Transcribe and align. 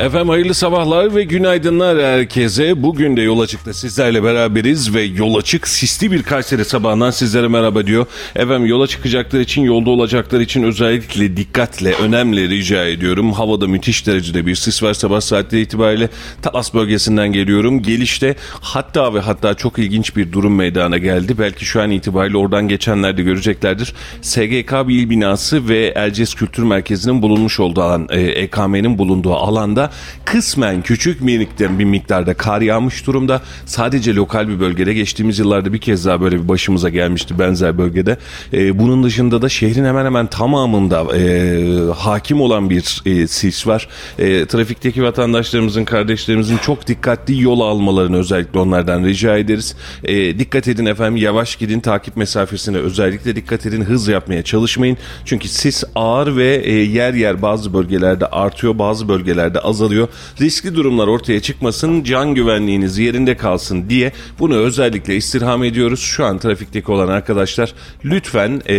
Efendim 0.00 0.28
hayırlı 0.28 0.54
sabahlar 0.54 1.14
ve 1.14 1.24
günaydınlar 1.24 2.02
herkese. 2.02 2.82
Bugün 2.82 3.16
de 3.16 3.22
yol 3.22 3.40
açıkta 3.40 3.72
sizlerle 3.72 4.24
beraberiz 4.24 4.94
ve 4.94 5.02
yol 5.02 5.34
açık 5.34 5.68
sisli 5.68 6.12
bir 6.12 6.22
Kayseri 6.22 6.64
sabahından 6.64 7.10
sizlere 7.10 7.48
merhaba 7.48 7.86
diyor. 7.86 8.06
Efendim 8.36 8.66
yola 8.66 8.86
çıkacaklar 8.86 9.40
için 9.40 9.62
yolda 9.62 9.90
olacaklar 9.90 10.40
için 10.40 10.62
özellikle 10.62 11.36
dikkatle 11.36 11.92
önemli 11.92 12.48
rica 12.48 12.84
ediyorum. 12.84 13.32
Havada 13.32 13.66
müthiş 13.66 14.06
derecede 14.06 14.46
bir 14.46 14.54
sis 14.54 14.82
var 14.82 14.94
sabah 14.94 15.20
saatleri 15.20 15.60
itibariyle. 15.60 16.08
Talas 16.42 16.74
bölgesinden 16.74 17.32
geliyorum. 17.32 17.82
Gelişte 17.82 18.36
hatta 18.60 19.14
ve 19.14 19.20
hatta 19.20 19.54
çok 19.54 19.78
ilginç 19.78 20.16
bir 20.16 20.32
durum 20.32 20.54
meydana 20.54 20.98
geldi. 20.98 21.38
Belki 21.38 21.64
şu 21.64 21.82
an 21.82 21.90
itibariyle 21.90 22.36
oradan 22.36 22.68
geçenler 22.68 23.16
de 23.16 23.22
göreceklerdir. 23.22 23.94
SGK 24.22 24.72
bir 24.88 24.94
il 24.94 25.10
binası 25.10 25.68
ve 25.68 25.92
Erciyes 25.96 26.34
Kültür 26.34 26.62
Merkezi'nin 26.62 27.22
bulunmuş 27.22 27.60
olduğu 27.60 27.82
alan, 27.82 28.08
e, 28.10 28.20
EKM'nin 28.20 28.98
bulunduğu 28.98 29.34
alanda 29.34 29.89
kısmen 30.24 30.82
küçük 30.82 31.20
minikten 31.20 31.78
bir 31.78 31.84
miktarda 31.84 32.34
kar 32.34 32.60
yağmış 32.60 33.06
durumda. 33.06 33.42
Sadece 33.66 34.14
lokal 34.14 34.48
bir 34.48 34.60
bölgede 34.60 34.94
geçtiğimiz 34.94 35.38
yıllarda 35.38 35.72
bir 35.72 35.78
kez 35.78 36.06
daha 36.06 36.20
böyle 36.20 36.42
bir 36.42 36.48
başımıza 36.48 36.88
gelmişti 36.88 37.38
benzer 37.38 37.78
bölgede. 37.78 38.16
E, 38.52 38.78
bunun 38.78 39.02
dışında 39.02 39.42
da 39.42 39.48
şehrin 39.48 39.84
hemen 39.84 40.04
hemen 40.04 40.26
tamamında 40.26 41.16
e, 41.16 41.92
hakim 41.96 42.40
olan 42.40 42.70
bir 42.70 43.02
e, 43.06 43.26
sis 43.26 43.66
var. 43.66 43.88
E, 44.18 44.46
trafikteki 44.46 45.02
vatandaşlarımızın, 45.02 45.84
kardeşlerimizin 45.84 46.58
çok 46.58 46.86
dikkatli 46.86 47.42
yol 47.42 47.60
almalarını 47.60 48.16
özellikle 48.16 48.58
onlardan 48.58 49.04
rica 49.04 49.36
ederiz. 49.36 49.76
E, 50.04 50.38
dikkat 50.38 50.68
edin 50.68 50.86
efendim 50.86 51.16
yavaş 51.16 51.56
gidin 51.56 51.80
takip 51.80 52.16
mesafesine 52.16 52.76
özellikle 52.76 53.36
dikkat 53.36 53.66
edin 53.66 53.84
hız 53.84 54.08
yapmaya 54.08 54.42
çalışmayın. 54.42 54.96
Çünkü 55.24 55.48
sis 55.48 55.84
ağır 55.94 56.36
ve 56.36 56.56
e, 56.56 56.72
yer 56.72 57.14
yer 57.14 57.42
bazı 57.42 57.72
bölgelerde 57.72 58.26
artıyor 58.26 58.78
bazı 58.78 59.08
bölgelerde 59.08 59.58
azalıyor. 59.70 60.08
Riskli 60.40 60.74
durumlar 60.74 61.06
ortaya 61.06 61.40
çıkmasın, 61.40 62.04
can 62.04 62.34
güvenliğiniz 62.34 62.98
yerinde 62.98 63.36
kalsın 63.36 63.90
diye 63.90 64.12
bunu 64.38 64.56
özellikle 64.56 65.16
istirham 65.16 65.64
ediyoruz. 65.64 66.00
Şu 66.00 66.24
an 66.24 66.38
trafikteki 66.38 66.92
olan 66.92 67.08
arkadaşlar 67.08 67.74
lütfen 68.04 68.62
e, 68.66 68.76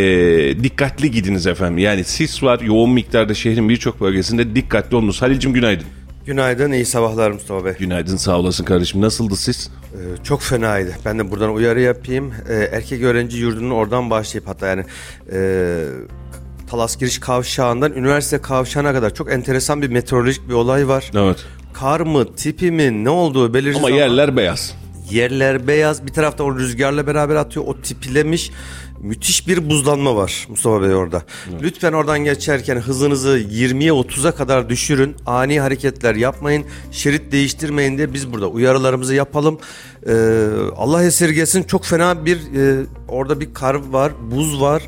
dikkatli 0.63 1.11
gidiniz 1.11 1.47
efendim. 1.47 1.77
Yani 1.77 2.03
sis 2.03 2.43
var 2.43 2.59
yoğun 2.59 2.89
miktarda 2.89 3.33
şehrin 3.33 3.69
birçok 3.69 4.01
bölgesinde 4.01 4.55
dikkatli 4.55 4.95
olunuz. 4.95 5.21
Halil'cim 5.21 5.53
günaydın. 5.53 5.85
Günaydın, 6.25 6.71
iyi 6.71 6.85
sabahlar 6.85 7.31
Mustafa 7.31 7.65
Bey. 7.65 7.73
Günaydın 7.79 8.17
sağ 8.17 8.39
olasın 8.39 8.63
kardeşim. 8.63 9.01
Nasıldı 9.01 9.35
sis? 9.35 9.67
Ee, 9.67 10.23
çok 10.23 10.41
fenaydı. 10.41 10.95
Ben 11.05 11.19
de 11.19 11.31
buradan 11.31 11.53
uyarı 11.53 11.81
yapayım. 11.81 12.33
Ee, 12.49 12.69
erkek 12.71 13.03
öğrenci 13.03 13.37
yurdunun 13.37 13.71
oradan 13.71 14.09
başlayıp 14.09 14.47
hatta 14.47 14.67
yani 14.67 14.85
e, 15.33 15.39
Talas 16.71 16.97
giriş 16.97 17.19
kavşağından 17.19 17.93
üniversite 17.93 18.41
kavşağına 18.41 18.93
kadar 18.93 19.13
çok 19.13 19.31
enteresan 19.31 19.81
bir 19.81 19.89
meteorolojik 19.89 20.49
bir 20.49 20.53
olay 20.53 20.87
var. 20.87 21.11
Evet. 21.15 21.45
Kar 21.73 21.99
mı, 21.99 22.35
tipi 22.35 22.71
mi, 22.71 23.03
ne 23.03 23.09
olduğu 23.09 23.53
belirsiz 23.53 23.83
Ama 23.83 23.89
yerler 23.89 24.37
beyaz. 24.37 24.75
yerler 25.09 25.67
beyaz. 25.67 26.05
Bir 26.05 26.13
tarafta 26.13 26.43
o 26.43 26.59
rüzgarla 26.59 27.07
beraber 27.07 27.35
atıyor. 27.35 27.65
O 27.67 27.81
tipilemiş. 27.81 28.51
Müthiş 29.01 29.47
bir 29.47 29.69
buzlanma 29.69 30.15
var 30.15 30.47
Mustafa 30.49 30.81
Bey 30.81 30.95
orada. 30.95 31.23
Lütfen 31.61 31.93
oradan 31.93 32.19
geçerken 32.19 32.77
hızınızı 32.77 33.39
20'ye 33.39 33.91
30'a 33.91 34.31
kadar 34.31 34.69
düşürün. 34.69 35.15
Ani 35.25 35.59
hareketler 35.59 36.15
yapmayın. 36.15 36.65
Şerit 36.91 37.31
değiştirmeyin 37.31 37.97
diye 37.97 38.13
biz 38.13 38.33
burada 38.33 38.47
uyarılarımızı 38.47 39.15
yapalım. 39.15 39.59
Ee, 40.07 40.13
Allah 40.77 41.03
esirgesin 41.03 41.63
çok 41.63 41.85
fena 41.85 42.25
bir 42.25 42.37
e, 42.37 42.85
orada 43.07 43.39
bir 43.39 43.53
kar 43.53 43.75
var, 43.75 44.11
buz 44.31 44.61
var. 44.61 44.83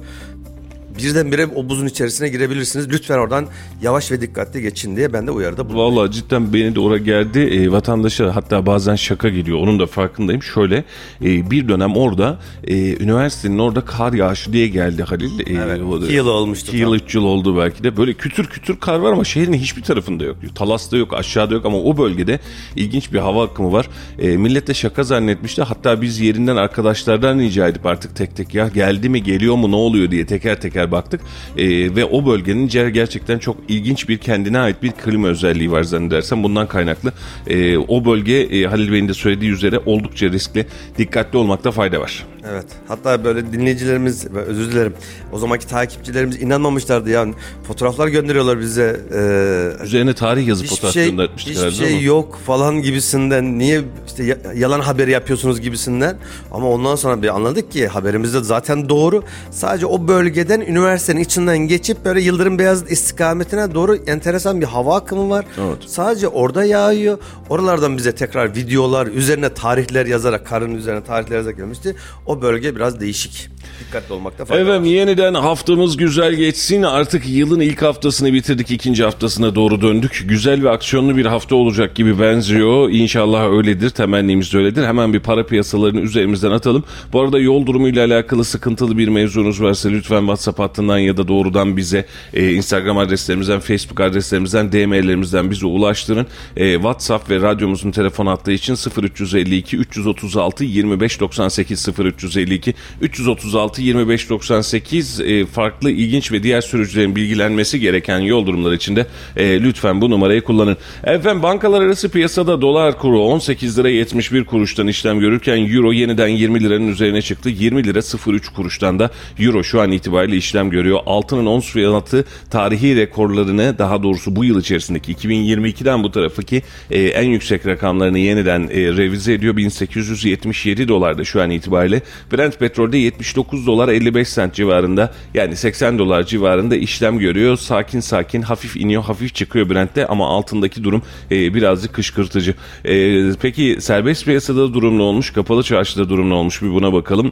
Birdenbire 0.98 1.46
o 1.56 1.70
buzun 1.70 1.86
içerisine 1.86 2.30
girebilirsiniz. 2.30 2.90
Lütfen 2.90 3.18
oradan 3.18 3.48
yavaş 3.82 4.12
ve 4.12 4.22
dikkatli 4.22 4.62
geçin 4.62 4.96
diye 4.96 5.14
ben 5.14 5.28
de 5.28 5.32
uyarıda 5.32 5.70
bulunuyorum. 5.70 5.96
Vallahi 5.96 6.12
cidden 6.12 6.54
beni 6.54 6.76
de 6.76 6.80
oraya 6.80 6.98
geldi. 7.04 7.40
E, 7.40 7.72
vatandaşa 7.72 8.36
hatta 8.36 8.66
bazen 8.66 8.96
şaka 8.96 9.30
geliyor. 9.30 9.58
Onun 9.60 9.80
da 9.80 9.86
farkındayım. 9.86 10.44
Şöyle 10.44 10.84
e, 11.22 11.52
bir 11.52 11.68
dönem 11.68 11.96
orada 11.96 12.40
e, 12.64 13.04
üniversitenin 13.04 13.60
orada 13.60 13.82
kar 13.86 14.14
yağışı 14.14 14.54
diye 14.54 14.68
geldi 14.68 15.04
Halil. 15.04 15.40
E, 15.40 15.64
Evet, 15.64 15.82
o 15.82 16.00
iki 16.04 16.14
yıl 16.14 16.28
olmuştu 16.28 16.68
İki 16.68 16.78
yıl, 16.78 16.94
üç 16.96 17.16
yıl 17.16 17.24
oldu 17.24 17.58
belki 17.58 17.84
de. 17.84 17.98
Böyle 17.98 18.14
kütür 18.14 18.46
kütür 18.46 18.80
kar 18.80 19.00
var 19.00 19.12
ama 19.12 19.24
şehrin 19.24 19.54
hiçbir 19.54 19.82
tarafında 19.84 20.24
yok. 20.24 20.38
Talas'ta 20.56 20.98
yok, 20.98 21.14
aşağıda 21.14 21.54
yok 21.54 21.66
ama 21.66 21.78
o 21.78 21.98
bölgede 21.98 22.40
ilginç 22.76 23.14
bir 23.14 23.20
hava 23.20 23.44
akımı 23.46 23.72
var. 23.72 23.90
E, 24.20 24.38
millet 24.38 24.68
de 24.68 24.74
şaka 24.74 25.04
zannetmişti. 25.04 25.62
Hatta 25.62 26.02
biz 26.02 26.20
yerinden 26.20 26.56
arkadaşlardan 26.56 27.40
rica 27.40 27.68
edip 27.68 27.86
artık 27.86 28.16
tek 28.16 28.36
tek 28.36 28.56
ya 28.56 28.68
geldi 28.68 29.10
mi 29.10 29.24
geliyor 29.24 29.56
mu 29.56 29.72
ne 29.72 29.76
oluyor 29.76 30.12
diye 30.12 30.26
teker 30.26 30.62
teker 30.62 30.83
baktık. 30.92 31.22
E, 31.58 31.96
ve 31.96 32.06
o 32.06 32.26
bölgenin 32.26 32.68
ger- 32.68 32.90
gerçekten 32.90 33.40
çok 33.40 33.58
ilginç 33.68 34.10
bir 34.10 34.18
kendine 34.18 34.60
ait 34.60 34.84
bir 34.84 34.92
klima 34.92 35.28
özelliği 35.28 35.72
var 35.72 35.84
zannedersem. 35.84 36.44
Bundan 36.44 36.68
kaynaklı 36.68 37.12
e, 37.48 37.78
o 37.78 38.06
bölge 38.06 38.34
e, 38.34 38.64
Halil 38.66 38.92
Bey'in 38.92 39.08
de 39.08 39.14
söylediği 39.14 39.52
üzere 39.52 39.80
oldukça 39.86 40.30
riskli. 40.30 40.66
Dikkatli 40.98 41.38
olmakta 41.38 41.72
fayda 41.72 42.00
var. 42.02 42.26
Evet. 42.52 42.66
Hatta 42.88 43.24
böyle 43.24 43.54
dinleyicilerimiz 43.54 44.28
özür 44.28 44.72
dilerim. 44.72 44.94
O 45.32 45.40
zamanki 45.40 45.68
takipçilerimiz 45.68 46.42
inanmamışlardı 46.42 47.10
yani. 47.10 47.34
Fotoğraflar 47.68 48.08
gönderiyorlar 48.08 48.60
bize. 48.60 49.00
Ee, 49.14 49.84
Üzerine 49.86 50.14
tarih 50.14 50.48
yazıp 50.48 50.68
fotoğraf 50.68 50.94
şey, 50.94 51.10
göndermiştik 51.10 51.58
hiçbir 51.58 51.72
şey 51.72 51.94
ama. 51.94 52.02
yok 52.04 52.40
falan 52.46 52.82
gibisinden. 52.82 53.60
Niye 53.60 53.82
işte 54.08 54.24
ya- 54.24 54.38
yalan 54.56 54.80
haber 54.80 55.08
yapıyorsunuz 55.08 55.62
gibisinden. 55.62 56.18
Ama 56.52 56.70
ondan 56.70 56.96
sonra 56.96 57.22
bir 57.22 57.36
anladık 57.36 57.72
ki 57.72 57.88
haberimizde 57.88 58.40
zaten 58.44 58.90
doğru. 58.90 59.24
Sadece 59.52 59.86
o 59.86 60.08
bölgeden 60.08 60.62
üniversitenin 60.74 61.20
içinden 61.20 61.58
geçip 61.58 62.06
böyle 62.06 62.22
Yıldırım 62.22 62.60
Beyazıt 62.60 62.92
istikametine 62.92 63.74
doğru 63.74 63.96
enteresan 63.96 64.62
bir 64.62 64.66
hava 64.66 64.96
akımı 64.96 65.30
var. 65.30 65.46
Evet. 65.58 65.78
Sadece 65.88 66.28
orada 66.28 66.66
yağıyor. 66.66 67.18
Oralardan 67.50 67.98
bize 67.98 68.16
tekrar 68.16 68.56
videolar 68.56 69.08
üzerine 69.08 69.54
tarihler 69.54 70.06
yazarak 70.06 70.48
karın 70.48 70.76
üzerine 70.76 71.04
tarihler 71.04 71.36
yazarak 71.36 71.58
gelmişti. 71.58 71.96
O 72.26 72.42
bölge 72.42 72.76
biraz 72.76 73.00
değişik. 73.00 73.50
Dikkatli 73.80 74.14
olmakta 74.14 74.46
fayda 74.46 74.62
Efendim 74.62 74.82
var. 74.82 74.88
yeniden 74.88 75.34
haftamız 75.34 75.98
güzel 75.98 76.34
geçsin. 76.34 76.84
Artık 76.84 77.30
yılın 77.30 77.60
ilk 77.60 77.82
haftasını 77.82 78.34
bitirdik. 78.34 78.72
ikinci 78.72 79.04
haftasına 79.04 79.56
doğru 79.56 79.82
döndük. 79.82 80.24
Güzel 80.28 80.64
ve 80.64 80.70
aksiyonlu 80.70 81.18
bir 81.18 81.26
hafta 81.26 81.56
olacak 81.56 81.96
gibi 81.96 82.20
benziyor. 82.20 82.90
İnşallah 82.90 83.52
öyledir. 83.52 83.90
Temennimiz 83.90 84.54
de 84.54 84.58
öyledir. 84.58 84.84
Hemen 84.84 85.14
bir 85.14 85.20
para 85.20 85.46
piyasalarını 85.46 86.00
üzerimizden 86.00 86.52
atalım. 86.52 86.84
Bu 87.14 87.22
arada 87.22 87.40
yol 87.40 87.66
durumuyla 87.66 88.06
alakalı 88.06 88.44
sıkıntılı 88.44 88.98
bir 88.98 89.08
mevzunuz 89.08 89.62
varsa 89.62 89.90
lütfen 89.90 90.20
WhatsApp 90.20 90.60
hattından 90.60 90.98
ya 90.98 91.18
da 91.18 91.28
doğrudan 91.28 91.78
bize 91.78 92.06
e, 92.34 92.52
Instagram 92.52 92.98
adreslerimizden, 92.98 93.60
Facebook 93.60 94.00
adreslerimizden, 94.00 94.72
DM'lerimizden 94.72 95.52
bize 95.52 95.66
ulaştırın. 95.66 96.28
E, 96.58 96.74
WhatsApp 96.74 97.30
ve 97.30 97.42
radyomuzun 97.42 97.92
telefon 97.92 98.26
hattı 98.26 98.52
için 98.52 98.76
0352 99.04 99.78
336 99.78 100.64
2598 100.64 101.88
0352 102.00 102.74
336 103.02 103.50
2598 103.68 105.20
e, 105.20 105.46
farklı 105.46 105.92
ilginç 105.92 106.32
ve 106.32 106.44
diğer 106.44 106.62
sürücülerin 106.62 107.16
bilgilenmesi 107.16 107.80
gereken 107.80 108.20
yol 108.20 108.46
durumları 108.46 108.76
için 108.76 108.96
de 108.96 109.08
e, 109.36 109.64
lütfen 109.64 110.02
bu 110.02 110.10
numarayı 110.10 110.42
kullanın. 110.42 110.78
Efendim 111.04 111.44
bankalar 111.44 111.82
arası 111.82 112.10
piyasada 112.10 112.62
dolar 112.62 113.00
kuru 113.00 113.20
18 113.22 113.80
lira 113.80 113.90
71 113.90 114.44
kuruştan 114.44 114.88
işlem 114.88 115.20
görürken 115.20 115.58
euro 115.58 115.92
yeniden 115.92 116.28
20 116.28 116.64
liranın 116.64 116.88
üzerine 116.88 117.22
çıktı. 117.22 117.50
20 117.50 117.84
lira 117.84 118.00
03 118.28 118.50
kuruştan 118.50 119.00
da 119.00 119.12
euro 119.40 119.64
şu 119.64 119.82
an 119.82 119.92
itibariyle 119.92 120.38
işlem 120.38 120.70
görüyor. 120.70 121.00
Altının 121.06 121.46
ons 121.46 121.72
fiyatı 121.72 122.26
tarihi 122.50 122.96
rekorlarını 122.96 123.78
daha 123.78 124.04
doğrusu 124.04 124.36
bu 124.36 124.46
yıl 124.46 124.60
içerisindeki 124.60 125.14
2022'den 125.14 126.04
bu 126.04 126.12
tarafı 126.12 126.44
ki 126.44 126.62
e, 126.92 127.02
en 127.02 127.30
yüksek 127.30 127.68
rakamlarını 127.68 128.20
yeniden 128.20 128.62
e, 128.64 128.98
revize 128.98 129.34
ediyor. 129.34 129.58
1877 129.58 130.88
dolarda 130.88 131.24
şu 131.24 131.42
an 131.42 131.50
itibariyle. 131.50 132.02
Brent 132.32 132.60
petrolde 132.60 132.98
79 132.98 133.53
dolar 133.68 133.90
55 133.90 134.28
sent 134.28 134.54
civarında 134.54 135.14
yani 135.34 135.56
80 135.56 136.00
dolar 136.00 136.24
civarında 136.24 136.76
işlem 136.76 137.20
görüyor. 137.20 137.58
Sakin 137.58 138.00
sakin 138.00 138.42
hafif 138.42 138.78
iniyor 138.78 139.04
hafif 139.04 139.36
çıkıyor 139.36 139.70
Brent'te 139.70 140.08
ama 140.08 140.28
altındaki 140.28 140.84
durum 140.84 141.02
e, 141.32 141.54
birazcık 141.54 141.94
kışkırtıcı. 141.94 142.56
E, 142.86 143.32
peki 143.42 143.78
serbest 143.80 144.26
piyasada 144.26 144.74
durum 144.74 144.98
ne 144.98 145.02
olmuş? 145.02 145.32
Kapalı 145.32 145.64
çarşıda 145.64 146.10
durum 146.10 146.30
ne 146.30 146.34
olmuş? 146.34 146.62
Bir 146.62 146.72
buna 146.74 146.94
bakalım. 146.94 147.32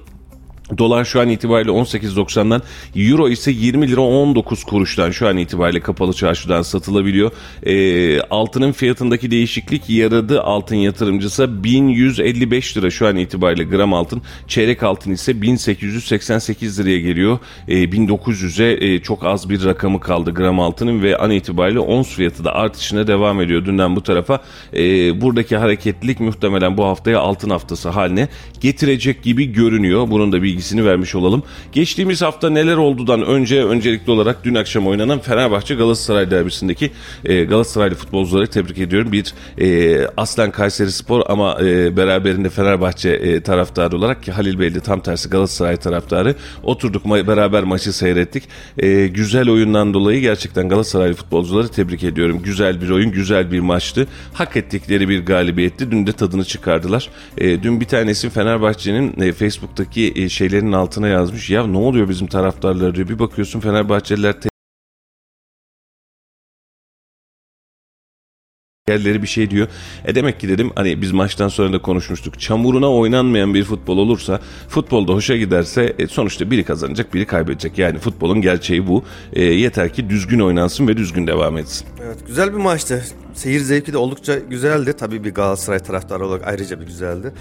Dolar 0.77 1.05
şu 1.05 1.21
an 1.21 1.29
itibariyle 1.29 1.71
18.90'dan, 1.71 2.61
Euro 2.95 3.29
ise 3.29 3.51
20 3.51 3.87
lira 3.87 4.01
19 4.01 4.63
kuruştan 4.63 5.11
şu 5.11 5.27
an 5.27 5.37
itibariyle 5.37 5.79
kapalı 5.79 6.13
çarşıdan 6.13 6.61
satılabiliyor. 6.61 7.31
E, 7.63 8.21
altının 8.21 8.71
fiyatındaki 8.71 9.31
değişiklik 9.31 9.89
yaradı 9.89 10.41
altın 10.41 10.75
yatırımcısı 10.75 11.63
1155 11.63 12.77
lira 12.77 12.89
şu 12.89 13.07
an 13.07 13.15
itibariyle 13.15 13.63
gram 13.63 13.93
altın. 13.93 14.21
Çeyrek 14.47 14.83
altın 14.83 15.11
ise 15.11 15.41
1888 15.41 16.79
liraya 16.79 16.99
geliyor. 16.99 17.39
E, 17.67 17.83
1900'e 17.83 18.93
e, 18.93 18.99
çok 19.01 19.25
az 19.25 19.49
bir 19.49 19.65
rakamı 19.65 19.99
kaldı 19.99 20.33
gram 20.33 20.59
altının 20.59 21.03
ve 21.03 21.17
an 21.17 21.31
itibariyle 21.31 21.79
ons 21.79 22.15
fiyatı 22.15 22.43
da 22.43 22.53
artışına 22.53 23.07
devam 23.07 23.41
ediyor 23.41 23.65
dünden 23.65 23.95
bu 23.95 24.03
tarafa. 24.03 24.41
E, 24.73 24.81
buradaki 25.21 25.57
hareketlilik 25.57 26.19
muhtemelen 26.19 26.77
bu 26.77 26.85
haftaya 26.85 27.19
altın 27.19 27.49
haftası 27.49 27.89
haline 27.89 28.27
getirecek 28.61 29.23
gibi 29.23 29.53
görünüyor. 29.53 30.07
Bunun 30.11 30.31
da 30.31 30.43
bilgisini 30.61 30.85
vermiş 30.85 31.15
olalım. 31.15 31.43
Geçtiğimiz 31.71 32.21
hafta 32.21 32.49
neler 32.49 32.77
oldudan 32.77 33.21
önce 33.21 33.65
öncelikli 33.65 34.11
olarak 34.11 34.43
dün 34.43 34.55
akşam 34.55 34.87
oynanan 34.87 35.19
Fenerbahçe 35.19 35.75
Galatasaray 35.75 36.31
derbisindeki 36.31 36.91
e, 37.25 37.43
Galatasaraylı 37.43 37.95
futbolcuları 37.95 38.47
tebrik 38.47 38.77
ediyorum. 38.77 39.11
Bir 39.11 39.33
e, 39.57 40.07
aslen 40.17 40.51
Kayseri 40.51 40.91
Spor 40.91 41.21
ama 41.25 41.57
e, 41.61 41.97
beraberinde 41.97 42.49
Fenerbahçe 42.49 43.09
e, 43.09 43.41
taraftarı 43.41 43.97
olarak 43.97 44.23
ki 44.23 44.31
Halil 44.31 44.59
Bey 44.59 44.75
de 44.75 44.79
tam 44.79 44.99
tersi 44.99 45.29
Galatasaray 45.29 45.77
taraftarı. 45.77 46.35
Oturduk 46.63 47.05
ma- 47.05 47.27
beraber 47.27 47.63
maçı 47.63 47.93
seyrettik. 47.93 48.43
E, 48.77 49.07
güzel 49.07 49.49
oyundan 49.49 49.93
dolayı 49.93 50.21
gerçekten 50.21 50.69
Galatasaraylı 50.69 51.13
futbolcuları 51.13 51.67
tebrik 51.67 52.03
ediyorum. 52.03 52.41
Güzel 52.43 52.81
bir 52.81 52.89
oyun, 52.89 53.11
güzel 53.11 53.51
bir 53.51 53.59
maçtı. 53.59 54.07
Hak 54.33 54.57
ettikleri 54.57 55.09
bir 55.09 55.25
galibiyetti. 55.25 55.91
Dün 55.91 56.07
de 56.07 56.11
tadını 56.11 56.45
çıkardılar. 56.45 57.09
E, 57.37 57.63
dün 57.63 57.81
bir 57.81 57.85
tanesi 57.85 58.29
Fenerbahçe'nin 58.29 59.21
e, 59.21 59.33
Facebook'taki 59.33 60.13
e, 60.15 60.29
şeylerin 60.41 60.71
altına 60.71 61.07
yazmış. 61.07 61.49
Ya 61.49 61.67
ne 61.67 61.77
oluyor 61.77 62.09
bizim 62.09 62.27
taraftarlar 62.27 62.95
diyor. 62.95 63.09
Bir 63.09 63.19
bakıyorsun 63.19 63.59
Fenerbahçeliler 63.59 64.35
yerleri 68.87 69.21
bir 69.21 69.27
şey 69.27 69.49
diyor. 69.49 69.67
E 70.05 70.15
demek 70.15 70.39
ki 70.39 70.49
dedim 70.49 70.71
hani 70.75 71.01
biz 71.01 71.11
maçtan 71.11 71.47
sonra 71.47 71.73
da 71.73 71.81
konuşmuştuk. 71.81 72.39
Çamuruna 72.39 72.93
oynanmayan 72.93 73.53
bir 73.53 73.63
futbol 73.63 73.97
olursa 73.97 74.39
futbolda 74.69 75.13
hoşa 75.13 75.37
giderse 75.37 75.95
e, 75.99 76.07
sonuçta 76.07 76.51
biri 76.51 76.63
kazanacak 76.63 77.13
biri 77.13 77.25
kaybedecek. 77.25 77.77
Yani 77.77 77.99
futbolun 77.99 78.41
gerçeği 78.41 78.87
bu. 78.87 79.03
E, 79.33 79.43
yeter 79.43 79.93
ki 79.93 80.09
düzgün 80.09 80.39
oynansın 80.39 80.87
ve 80.87 80.97
düzgün 80.97 81.27
devam 81.27 81.57
etsin. 81.57 81.87
Evet 82.05 82.17
güzel 82.27 82.53
bir 82.53 82.57
maçtı. 82.57 83.03
Seyir 83.33 83.59
zevki 83.59 83.93
de 83.93 83.97
oldukça 83.97 84.39
güzeldi. 84.39 84.93
Tabii 84.93 85.23
bir 85.23 85.33
Galatasaray 85.33 85.79
taraftarı 85.79 86.27
olarak 86.27 86.47
ayrıca 86.47 86.79
bir 86.81 86.85
güzeldi. 86.85 87.33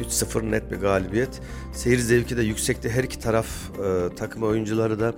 3-0 0.00 0.50
net 0.50 0.70
bir 0.70 0.76
galibiyet. 0.76 1.40
Seyir 1.72 1.98
zevki 1.98 2.36
de 2.36 2.42
yüksekti. 2.42 2.90
Her 2.90 3.04
iki 3.04 3.18
taraf 3.18 3.46
e, 3.70 4.14
takım 4.16 4.42
oyuncuları 4.42 5.00
da 5.00 5.14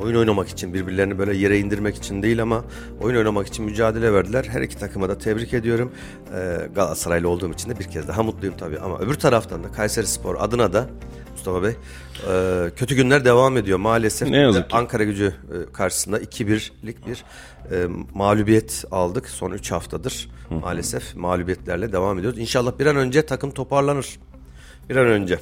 oyun 0.00 0.16
oynamak 0.16 0.48
için 0.48 0.74
birbirlerini 0.74 1.18
böyle 1.18 1.36
yere 1.36 1.58
indirmek 1.58 1.96
için 1.96 2.22
değil 2.22 2.42
ama 2.42 2.64
oyun 3.00 3.16
oynamak 3.16 3.46
için 3.46 3.64
mücadele 3.64 4.12
verdiler. 4.12 4.44
Her 4.44 4.62
iki 4.62 4.78
takıma 4.78 5.08
da 5.08 5.18
tebrik 5.18 5.54
ediyorum. 5.54 5.92
E, 6.34 6.68
Galatasaraylı 6.74 7.28
olduğum 7.28 7.52
için 7.52 7.70
de 7.70 7.78
bir 7.78 7.84
kez 7.84 8.08
daha 8.08 8.22
mutluyum 8.22 8.54
tabii. 8.58 8.78
Ama 8.78 8.98
öbür 8.98 9.14
taraftan 9.14 9.64
da 9.64 9.72
Kayseri 9.72 10.06
Spor 10.06 10.36
adına 10.38 10.72
da 10.72 10.86
Mustafa 11.32 11.62
Bey 11.62 11.70
e, 11.70 12.70
kötü 12.76 12.94
günler 12.94 13.24
devam 13.24 13.56
ediyor 13.56 13.78
maalesef. 13.78 14.28
Ne 14.28 14.36
yazık 14.36 14.70
ki. 14.70 14.76
Ankara 14.76 15.04
gücü 15.04 15.26
e, 15.26 15.72
karşısında 15.72 16.20
2-1'lik 16.20 17.06
bir 17.06 17.24
e, 17.72 17.86
mağlubiyet 18.14 18.84
aldık 18.90 19.28
son 19.28 19.50
3 19.50 19.70
haftadır. 19.72 20.28
Maalesef 20.50 21.16
mağlubiyetlerle 21.16 21.92
devam 21.92 22.18
ediyoruz. 22.18 22.38
İnşallah 22.38 22.78
bir 22.78 22.86
an 22.86 22.96
önce 22.96 23.26
takım 23.26 23.50
toparlanır. 23.50 24.18
Bir 24.88 24.96
an 24.96 25.06
önce. 25.06 25.38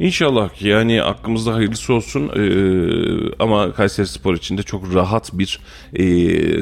İnşallah 0.00 0.62
yani 0.62 1.02
aklımızda 1.02 1.54
hayırlısı 1.54 1.94
olsun 1.94 2.30
Ee, 2.36 3.34
ama 3.38 3.72
Kayseri 3.72 4.06
Spor 4.06 4.34
için 4.34 4.58
de 4.58 4.62
çok 4.62 4.94
rahat 4.94 5.30
bir 5.32 5.60
e, 5.94 6.02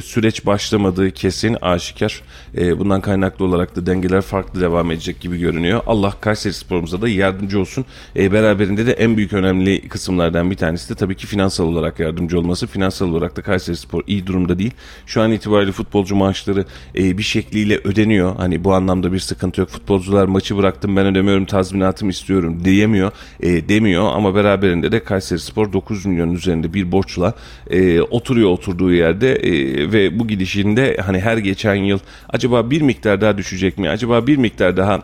süreç 0.01 0.47
başlamadığı 0.47 1.11
kesin 1.11 1.57
aşikar. 1.63 2.23
E, 2.57 2.79
bundan 2.79 3.01
kaynaklı 3.01 3.45
olarak 3.45 3.77
da 3.77 3.87
dengeler 3.87 4.21
farklı 4.21 4.61
devam 4.61 4.91
edecek 4.91 5.21
gibi 5.21 5.39
görünüyor. 5.39 5.81
Allah 5.87 6.15
Kayseri 6.21 6.53
Spor'umuza 6.53 7.03
da 7.03 7.09
yardımcı 7.09 7.61
olsun. 7.61 7.85
E, 8.17 8.33
beraberinde 8.33 8.87
de 8.87 8.93
en 8.93 9.17
büyük 9.17 9.33
önemli 9.33 9.89
kısımlardan 9.89 10.51
bir 10.51 10.57
tanesi 10.57 10.91
de 10.91 10.95
tabii 10.95 11.17
ki 11.17 11.27
finansal 11.27 11.65
olarak 11.65 12.01
yardımcı 12.01 12.39
olması. 12.39 12.67
Finansal 12.67 13.09
olarak 13.09 13.37
da 13.37 13.43
Kayseri 13.43 13.77
Spor 13.77 14.03
iyi 14.07 14.27
durumda 14.27 14.59
değil. 14.59 14.73
Şu 15.07 15.23
an 15.23 15.33
itibariyle 15.33 15.73
futbolcu 15.73 16.17
maaşları 16.17 16.65
e, 16.99 17.19
bir 17.19 17.23
şekliyle 17.23 17.81
ödeniyor. 17.85 18.37
Hani 18.37 18.65
bu 18.65 18.75
anlamda 18.75 19.13
bir 19.13 19.19
sıkıntı 19.19 19.61
yok. 19.61 19.71
Futbolcular 19.71 20.27
maçı 20.27 20.57
bıraktım 20.57 20.97
ben 20.97 21.07
ödemiyorum 21.07 21.45
tazminatımı 21.45 22.11
istiyorum 22.11 22.65
diyemiyor 22.65 23.13
e, 23.41 23.69
demiyor 23.69 24.05
ama 24.15 24.35
beraberinde 24.35 24.93
de 24.93 25.05
Kayseri 25.05 25.39
Spor 25.39 25.73
9 25.73 26.07
milyonun 26.07 26.35
üzerinde 26.35 26.75
bir 26.75 26.93
borçla 26.93 27.35
e, 27.71 28.01
oturuyor 28.01 28.51
oturduğu 28.51 28.93
yerde 28.93 29.33
e, 29.35 29.53
ve 29.93 30.19
bu 30.19 30.29
gidişinde 30.29 30.97
hani 31.07 31.21
her 31.21 31.37
geçen 31.37 31.75
yıl 31.75 31.99
acaba 32.29 32.71
bir 32.71 32.83
miktar 32.83 33.21
daha 33.21 33.39
düşecek 33.39 33.79
mi? 33.79 33.91
Acaba 33.91 34.27
bir 34.27 34.37
miktar 34.37 34.77
daha 34.77 35.03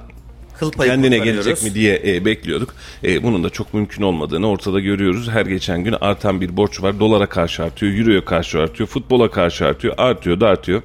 Kıl 0.61 0.73
payı 0.73 0.91
kendine 0.91 1.19
gelecek 1.19 1.63
mi 1.63 1.75
diye 1.75 2.03
e, 2.07 2.25
bekliyorduk. 2.25 2.75
E, 3.05 3.23
bunun 3.23 3.45
da 3.45 3.51
çok 3.51 3.75
mümkün 3.75 4.03
olmadığını 4.03 4.49
ortada 4.49 4.81
görüyoruz. 4.81 5.29
Her 5.31 5.47
geçen 5.47 5.85
gün 5.85 5.95
artan 6.01 6.41
bir 6.41 6.57
borç 6.57 6.83
var. 6.83 7.01
Dolara 7.01 7.27
karşı 7.27 7.65
artıyor, 7.65 7.99
euroya 7.99 8.25
karşı 8.25 8.59
artıyor, 8.59 8.89
futbola 8.89 9.31
karşı 9.31 9.67
artıyor, 9.67 9.95
artıyor 9.99 10.41
da 10.41 10.49
artıyor. 10.49 10.83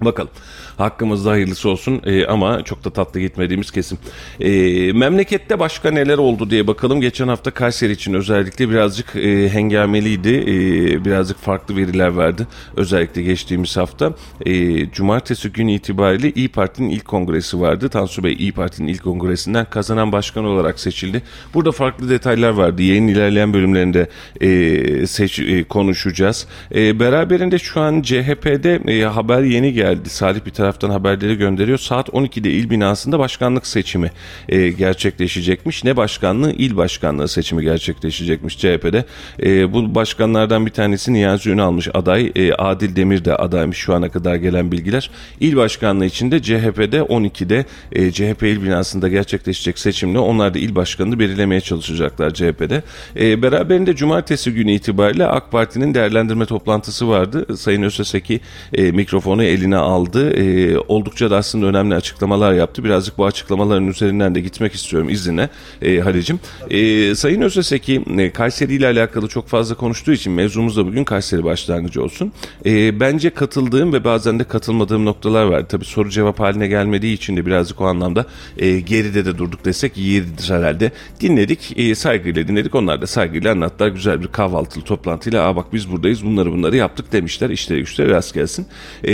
Bakalım. 0.00 0.30
Hakkımızda 0.78 1.30
hayırlısı 1.30 1.68
olsun 1.70 2.00
Ee, 2.04 2.26
ama 2.26 2.62
çok 2.64 2.84
da 2.84 2.90
tatlı 2.90 3.20
gitmediğimiz 3.20 3.70
kesin. 3.70 3.98
Ee, 4.40 4.92
memlekette 4.92 5.58
başka 5.58 5.90
neler 5.90 6.18
oldu 6.18 6.50
diye 6.50 6.66
bakalım. 6.66 7.00
Geçen 7.00 7.28
hafta 7.28 7.50
Kayseri 7.50 7.92
için 7.92 8.14
özellikle 8.14 8.70
birazcık 8.70 9.16
e, 9.16 9.48
hengameliydi. 9.48 10.28
E, 10.28 11.04
birazcık 11.04 11.38
farklı 11.38 11.76
veriler 11.76 12.16
verdi. 12.16 12.46
Özellikle 12.76 13.22
geçtiğimiz 13.22 13.76
hafta. 13.76 14.14
E, 14.46 14.90
Cumartesi 14.90 15.52
günü 15.52 15.72
itibariyle 15.72 16.30
İyi 16.30 16.48
Parti'nin 16.48 16.90
ilk 16.90 17.04
kongresi 17.04 17.60
vardı. 17.60 17.88
Tansu 17.88 18.24
Bey 18.24 18.32
İyi 18.32 18.52
Parti'nin 18.52 18.88
ilk 18.88 19.02
kongresinden 19.02 19.66
kazanan 19.70 20.12
başkan 20.12 20.44
olarak 20.44 20.80
seçildi. 20.80 21.22
Burada 21.54 21.72
farklı 21.72 22.10
detaylar 22.10 22.50
vardı. 22.50 22.82
Yayın 22.82 23.08
ilerleyen 23.08 23.54
bölümlerinde 23.54 24.08
e, 24.40 25.06
seç, 25.06 25.38
e, 25.38 25.64
konuşacağız. 25.64 26.46
E, 26.74 27.00
beraberinde 27.00 27.58
şu 27.58 27.80
an 27.80 28.02
CHP'de 28.02 28.80
e, 28.86 29.04
haber 29.04 29.42
yeni 29.42 29.72
geldi. 29.72 30.08
Salih 30.08 30.40
bir 30.46 30.50
taraftan 30.72 30.90
haberleri 30.90 31.38
gönderiyor. 31.38 31.78
Saat 31.78 32.08
12'de 32.08 32.50
il 32.50 32.70
binasında 32.70 33.18
başkanlık 33.18 33.66
seçimi 33.66 34.10
e, 34.48 34.68
gerçekleşecekmiş. 34.68 35.84
Ne 35.84 35.96
başkanlığı? 35.96 36.52
İl 36.52 36.76
başkanlığı 36.76 37.28
seçimi 37.28 37.62
gerçekleşecekmiş 37.62 38.58
CHP'de. 38.58 39.04
E, 39.42 39.72
bu 39.72 39.94
başkanlardan 39.94 40.66
bir 40.66 40.70
tanesi 40.70 41.12
Niyazi 41.12 41.50
Ünal'mış 41.50 41.88
aday. 41.94 42.32
E, 42.36 42.52
Adil 42.52 42.96
Demir 42.96 43.24
de 43.24 43.36
adaymış 43.36 43.78
şu 43.78 43.94
ana 43.94 44.08
kadar 44.08 44.36
gelen 44.36 44.72
bilgiler. 44.72 45.10
İl 45.40 45.56
başkanlığı 45.56 46.06
için 46.06 46.30
de 46.30 46.42
CHP'de 46.42 46.98
12'de 46.98 47.64
e, 47.92 48.12
CHP 48.12 48.42
il 48.42 48.62
binasında 48.62 49.08
gerçekleşecek 49.08 49.78
seçimle 49.78 50.18
onlar 50.18 50.54
da 50.54 50.58
il 50.58 50.74
başkanını 50.74 51.18
belirlemeye 51.18 51.60
çalışacaklar 51.60 52.34
CHP'de. 52.34 52.82
E, 53.20 53.42
beraberinde 53.42 53.96
cumartesi 53.96 54.54
günü 54.54 54.72
itibariyle 54.72 55.26
AK 55.26 55.52
Parti'nin 55.52 55.94
değerlendirme 55.94 56.46
toplantısı 56.46 57.08
vardı. 57.08 57.56
Sayın 57.56 57.82
Öseseki 57.82 58.40
e, 58.74 58.92
mikrofonu 58.92 59.42
eline 59.42 59.76
aldı. 59.76 60.30
E, 60.30 60.51
oldukça 60.88 61.30
da 61.30 61.36
aslında 61.36 61.66
önemli 61.66 61.94
açıklamalar 61.94 62.52
yaptı. 62.52 62.84
Birazcık 62.84 63.18
bu 63.18 63.26
açıklamaların 63.26 63.86
üzerinden 63.86 64.34
de 64.34 64.40
gitmek 64.40 64.74
istiyorum 64.74 65.08
izninle 65.08 65.48
e, 65.82 65.98
Halicim. 66.00 66.40
E, 66.70 67.14
Sayın 67.14 67.40
Özeseki 67.40 68.02
e, 68.18 68.30
Kayseri 68.30 68.74
ile 68.74 68.86
alakalı 68.86 69.28
çok 69.28 69.48
fazla 69.48 69.74
konuştuğu 69.74 70.12
için 70.12 70.32
mevzumuz 70.32 70.76
da 70.76 70.86
bugün 70.86 71.04
Kayseri 71.04 71.44
başlangıcı 71.44 72.02
olsun. 72.02 72.32
E, 72.66 73.00
bence 73.00 73.30
katıldığım 73.30 73.92
ve 73.92 74.04
bazen 74.04 74.38
de 74.38 74.44
katılmadığım 74.44 75.04
noktalar 75.04 75.44
var. 75.44 75.68
Tabii 75.68 75.84
soru 75.84 76.10
cevap 76.10 76.40
haline 76.40 76.66
gelmediği 76.66 77.14
için 77.14 77.36
de 77.36 77.46
birazcık 77.46 77.80
o 77.80 77.84
anlamda 77.84 78.26
e, 78.58 78.80
geride 78.80 79.24
de 79.24 79.38
durduk 79.38 79.64
desek 79.64 79.96
yeridir 79.96 80.50
herhalde. 80.50 80.92
Dinledik, 81.20 81.78
e, 81.78 81.94
saygıyla 81.94 82.48
dinledik. 82.48 82.74
Onlar 82.74 83.02
da 83.02 83.06
saygıyla 83.06 83.52
anlattılar. 83.52 83.88
Güzel 83.88 84.22
bir 84.22 84.26
kahvaltılı 84.26 84.84
toplantıyla 84.84 85.42
Aa 85.46 85.56
bak 85.56 85.72
biz 85.72 85.90
buradayız 85.90 86.24
bunları 86.24 86.52
bunları 86.52 86.76
yaptık 86.76 87.12
demişler. 87.12 87.50
İşleri 87.50 87.80
güçleri 87.80 88.10
rast 88.10 88.34
gelsin. 88.34 88.66
E, 89.04 89.12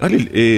Halil, 0.00 0.26
e, 0.34 0.51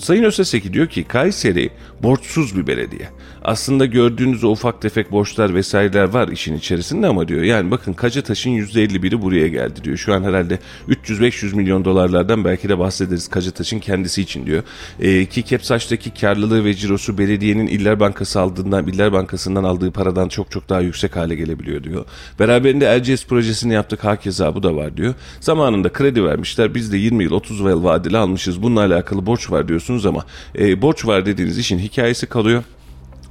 Sayın 0.00 0.22
Özeseki 0.22 0.72
diyor 0.72 0.86
ki 0.86 1.04
Kayseri 1.04 1.70
borçsuz 2.02 2.56
bir 2.56 2.66
belediye. 2.66 3.08
Aslında 3.44 3.86
gördüğünüz 3.86 4.44
o 4.44 4.50
ufak 4.50 4.82
tefek 4.82 5.12
borçlar 5.12 5.54
vesaireler 5.54 6.04
var 6.04 6.28
işin 6.28 6.56
içerisinde 6.56 7.06
ama 7.06 7.28
diyor. 7.28 7.42
Yani 7.42 7.70
bakın 7.70 7.92
Kacataş'ın 7.92 8.50
%51'i 8.50 9.22
buraya 9.22 9.48
geldi 9.48 9.84
diyor. 9.84 9.96
Şu 9.96 10.14
an 10.14 10.22
herhalde 10.22 10.58
300-500 10.88 11.54
milyon 11.54 11.84
dolarlardan 11.84 12.44
belki 12.44 12.68
de 12.68 12.78
bahsederiz 12.78 13.28
Kacataş'ın 13.28 13.78
kendisi 13.78 14.22
için 14.22 14.46
diyor. 14.46 14.62
E, 15.00 15.26
ki 15.26 15.42
Kepsaç'taki 15.42 16.10
karlılığı 16.10 16.64
ve 16.64 16.74
cirosu 16.74 17.18
belediyenin 17.18 17.66
İller 17.66 18.00
Bankası 18.00 18.40
aldığından, 18.40 18.86
İller 18.86 19.12
Bankası'ndan 19.12 19.64
aldığı 19.64 19.90
paradan 19.90 20.28
çok 20.28 20.50
çok 20.50 20.68
daha 20.68 20.80
yüksek 20.80 21.16
hale 21.16 21.34
gelebiliyor 21.34 21.84
diyor. 21.84 22.04
Beraberinde 22.38 22.84
Erciyes 22.84 23.26
projesini 23.26 23.74
yaptık 23.74 24.04
hakeza 24.04 24.54
bu 24.54 24.62
da 24.62 24.76
var 24.76 24.96
diyor. 24.96 25.14
Zamanında 25.40 25.92
kredi 25.92 26.24
vermişler 26.24 26.74
biz 26.74 26.92
de 26.92 26.96
20 26.96 27.24
yıl 27.24 27.32
30 27.32 27.60
yıl 27.60 27.84
vadeli 27.84 28.18
almışız 28.18 28.62
bununla 28.62 28.80
alakalı 28.80 29.26
borç 29.28 29.50
var 29.50 29.68
diyorsunuz 29.68 30.06
ama 30.06 30.24
e, 30.58 30.82
borç 30.82 31.06
var 31.06 31.26
dediğiniz 31.26 31.58
işin 31.58 31.78
hikayesi 31.78 32.26
kalıyor. 32.26 32.64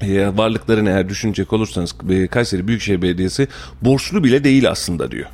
E, 0.01 0.37
varlıklarını 0.37 0.89
eğer 0.89 1.09
düşünecek 1.09 1.53
olursanız 1.53 1.95
e, 2.09 2.27
Kayseri 2.27 2.67
Büyükşehir 2.67 3.01
Belediyesi 3.01 3.47
borçlu 3.81 4.23
bile 4.23 4.43
değil 4.43 4.69
aslında 4.69 5.11
diyor. 5.11 5.27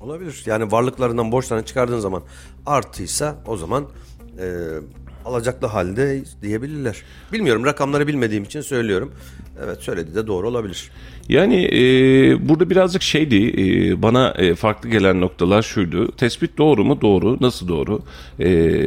Olabilir. 0.00 0.42
Yani 0.46 0.72
varlıklarından 0.72 1.32
borçlarını 1.32 1.64
çıkardığın 1.64 2.00
zaman 2.00 2.22
artıysa 2.66 3.36
o 3.46 3.56
zaman 3.56 3.84
e, 4.38 4.46
alacaklı 5.24 5.66
halde 5.66 6.24
diyebilirler. 6.42 7.02
Bilmiyorum 7.32 7.64
rakamları 7.64 8.06
bilmediğim 8.06 8.44
için 8.44 8.60
söylüyorum. 8.60 9.12
Evet 9.64 9.80
söyledi 9.80 10.14
de 10.14 10.26
doğru 10.26 10.48
olabilir. 10.48 10.90
Yani 11.28 11.64
e, 11.64 11.78
burada 12.48 12.70
birazcık 12.70 13.02
şeydi 13.02 13.36
e, 13.36 14.02
bana 14.02 14.30
e, 14.30 14.54
farklı 14.54 14.88
gelen 14.88 15.20
noktalar 15.20 15.62
şuydu. 15.62 16.12
Tespit 16.12 16.58
doğru 16.58 16.84
mu? 16.84 17.00
Doğru. 17.00 17.38
Nasıl 17.40 17.68
doğru? 17.68 18.02
E, 18.40 18.80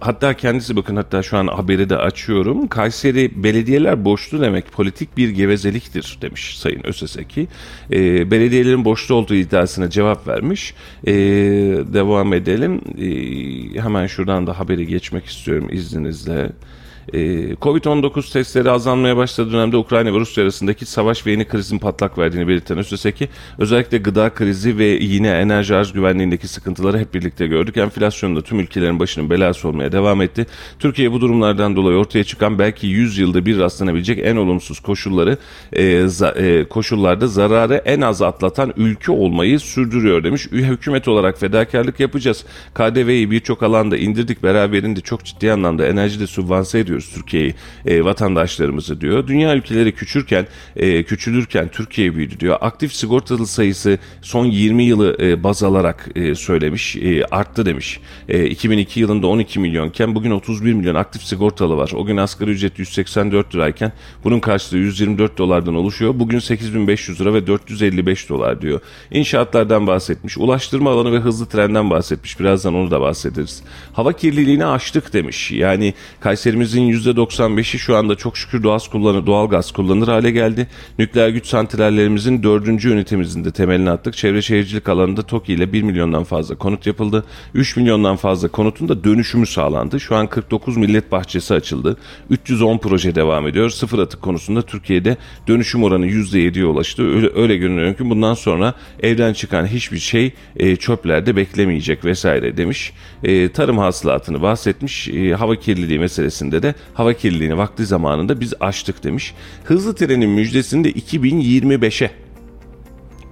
hatta 0.00 0.34
kendisi 0.34 0.76
bakın 0.76 0.96
hatta 0.96 1.22
şu 1.22 1.38
an 1.38 1.46
haberi 1.46 1.90
de 1.90 1.96
açıyorum. 1.96 2.68
Kayseri 2.68 3.42
belediyeler 3.44 4.04
borçlu 4.04 4.40
demek 4.40 4.72
politik 4.72 5.16
bir 5.16 5.28
gevezeliktir 5.28 6.18
demiş 6.22 6.58
Sayın 6.58 6.86
Öseseki. 6.86 7.48
E, 7.92 8.30
belediyelerin 8.30 8.84
borçlu 8.84 9.14
olduğu 9.14 9.34
iddiasına 9.34 9.90
cevap 9.90 10.28
vermiş. 10.28 10.74
E, 11.06 11.12
devam 11.92 12.32
edelim. 12.32 12.80
E, 12.98 13.82
hemen 13.82 14.06
şuradan 14.06 14.46
da 14.46 14.58
haberi 14.58 14.86
geçmek 14.86 15.24
istiyorum 15.24 15.68
izninizle. 15.72 16.52
Ee, 17.12 17.18
Covid-19 17.54 18.32
testleri 18.32 18.70
azalmaya 18.70 19.16
başladığı 19.16 19.52
dönemde 19.52 19.76
Ukrayna 19.76 20.14
ve 20.14 20.18
Rusya 20.18 20.44
arasındaki 20.44 20.86
savaş 20.86 21.26
ve 21.26 21.30
yeni 21.30 21.44
krizin 21.44 21.78
patlak 21.78 22.18
verdiğini 22.18 22.48
belirten 22.48 22.78
Öseseki, 22.78 23.28
özellikle 23.58 23.98
gıda 23.98 24.30
krizi 24.30 24.78
ve 24.78 24.84
yine 24.84 25.28
enerji 25.28 25.74
arz 25.74 25.92
güvenliğindeki 25.92 26.48
sıkıntıları 26.48 26.98
hep 26.98 27.14
birlikte 27.14 27.46
gördük. 27.46 27.76
Enflasyon 27.76 28.36
da 28.36 28.42
tüm 28.42 28.60
ülkelerin 28.60 29.00
başının 29.00 29.30
belası 29.30 29.68
olmaya 29.68 29.92
devam 29.92 30.22
etti. 30.22 30.46
Türkiye 30.78 31.12
bu 31.12 31.20
durumlardan 31.20 31.76
dolayı 31.76 31.98
ortaya 31.98 32.24
çıkan 32.24 32.58
belki 32.58 32.86
100 32.86 33.18
yılda 33.18 33.46
bir 33.46 33.58
rastlanabilecek 33.58 34.18
en 34.18 34.36
olumsuz 34.36 34.80
koşulları 34.80 35.38
e, 35.72 36.06
za, 36.06 36.30
e, 36.30 36.64
koşullarda 36.64 37.26
zararı 37.26 37.74
en 37.74 38.00
az 38.00 38.22
atlatan 38.22 38.72
ülke 38.76 39.12
olmayı 39.12 39.60
sürdürüyor 39.60 40.24
demiş. 40.24 40.46
Hükümet 40.52 41.08
olarak 41.08 41.40
fedakarlık 41.40 42.00
yapacağız. 42.00 42.44
KDV'yi 42.74 43.30
birçok 43.30 43.62
alanda 43.62 43.96
indirdik. 43.96 44.42
Beraberinde 44.42 45.00
çok 45.00 45.24
ciddi 45.24 45.52
anlamda 45.52 45.86
enerjide 45.86 46.26
sübvanse 46.26 46.78
ediyoruz 46.92 47.10
Türkiye'yi 47.14 47.54
e, 47.86 48.04
vatandaşlarımızı 48.04 49.00
diyor. 49.00 49.26
Dünya 49.26 49.56
ülkeleri 49.56 49.92
küçürken 49.92 50.46
e, 50.76 51.02
küçülürken 51.02 51.68
Türkiye 51.68 52.14
büyüdü 52.14 52.40
diyor. 52.40 52.58
Aktif 52.60 52.92
sigortalı 52.92 53.46
sayısı 53.46 53.98
son 54.22 54.46
20 54.46 54.84
yılı 54.84 55.16
e, 55.20 55.42
baz 55.42 55.62
alarak 55.62 56.08
e, 56.14 56.34
söylemiş. 56.34 56.96
E, 56.96 57.24
arttı 57.24 57.66
demiş. 57.66 58.00
E, 58.28 58.46
2002 58.46 59.00
yılında 59.00 59.26
12 59.26 59.60
milyonken 59.60 60.14
bugün 60.14 60.30
31 60.30 60.72
milyon 60.72 60.94
aktif 60.94 61.22
sigortalı 61.22 61.76
var. 61.76 61.90
O 61.96 62.04
gün 62.04 62.16
asgari 62.16 62.50
ücret 62.50 62.78
184 62.78 63.54
lirayken 63.54 63.92
bunun 64.24 64.40
karşılığı 64.40 64.78
124 64.78 65.38
dolardan 65.38 65.74
oluşuyor. 65.74 66.14
Bugün 66.18 66.38
8500 66.38 67.20
lira 67.20 67.34
ve 67.34 67.46
455 67.46 68.28
dolar 68.28 68.62
diyor. 68.62 68.80
İnşaatlardan 69.10 69.86
bahsetmiş. 69.86 70.38
Ulaştırma 70.38 70.90
alanı 70.90 71.12
ve 71.12 71.18
hızlı 71.18 71.46
trenden 71.46 71.90
bahsetmiş. 71.90 72.40
Birazdan 72.40 72.74
onu 72.74 72.90
da 72.90 73.00
bahsederiz. 73.00 73.62
Hava 73.92 74.12
kirliliğini 74.12 74.66
aştık 74.66 75.12
demiş. 75.12 75.50
Yani 75.50 75.94
Kayserimizin 76.20 76.81
%95'i 76.90 77.78
şu 77.78 77.96
anda 77.96 78.14
çok 78.14 78.36
şükür 78.36 78.62
doğal, 78.62 78.78
kullanır, 78.78 79.26
doğal 79.26 79.48
gaz 79.48 79.72
kullanır 79.72 80.08
hale 80.08 80.30
geldi. 80.30 80.68
Nükleer 80.98 81.28
güç 81.28 81.46
santrallerimizin 81.46 82.42
dördüncü 82.42 82.92
ünitemizin 82.92 83.44
de 83.44 83.50
temelini 83.52 83.90
attık. 83.90 84.16
Çevre 84.16 84.42
şehircilik 84.42 84.88
alanında 84.88 85.22
TOKİ 85.22 85.52
ile 85.52 85.72
1 85.72 85.82
milyondan 85.82 86.24
fazla 86.24 86.54
konut 86.54 86.86
yapıldı. 86.86 87.24
3 87.54 87.76
milyondan 87.76 88.16
fazla 88.16 88.48
konutun 88.48 88.88
da 88.88 89.04
dönüşümü 89.04 89.46
sağlandı. 89.46 90.00
Şu 90.00 90.16
an 90.16 90.26
49 90.26 90.76
millet 90.76 91.12
bahçesi 91.12 91.54
açıldı. 91.54 91.96
310 92.30 92.78
proje 92.78 93.14
devam 93.14 93.46
ediyor. 93.46 93.70
Sıfır 93.70 93.98
atık 93.98 94.22
konusunda 94.22 94.62
Türkiye'de 94.62 95.16
dönüşüm 95.48 95.82
oranı 95.82 96.06
%7'ye 96.06 96.64
ulaştı. 96.64 97.14
Öyle, 97.14 97.30
öyle 97.34 97.56
görünüyor 97.56 97.94
ki 97.94 98.10
bundan 98.10 98.34
sonra 98.34 98.74
evden 99.00 99.32
çıkan 99.32 99.66
hiçbir 99.66 99.98
şey 99.98 100.32
e, 100.56 100.76
çöplerde 100.76 101.36
beklemeyecek 101.36 102.04
vesaire 102.04 102.56
demiş. 102.56 102.92
E, 103.24 103.48
tarım 103.48 103.78
hasılatını 103.78 104.42
bahsetmiş. 104.42 105.08
E, 105.08 105.34
hava 105.34 105.56
kirliliği 105.56 105.98
meselesinde 105.98 106.62
de 106.62 106.71
hava 106.94 107.12
kirliliğini 107.12 107.56
vakti 107.56 107.86
zamanında 107.86 108.40
biz 108.40 108.54
aştık 108.60 109.04
demiş. 109.04 109.34
Hızlı 109.64 109.94
trenin 109.94 110.30
müjdesini 110.30 110.84
de 110.84 110.92
2025'e 110.92 112.10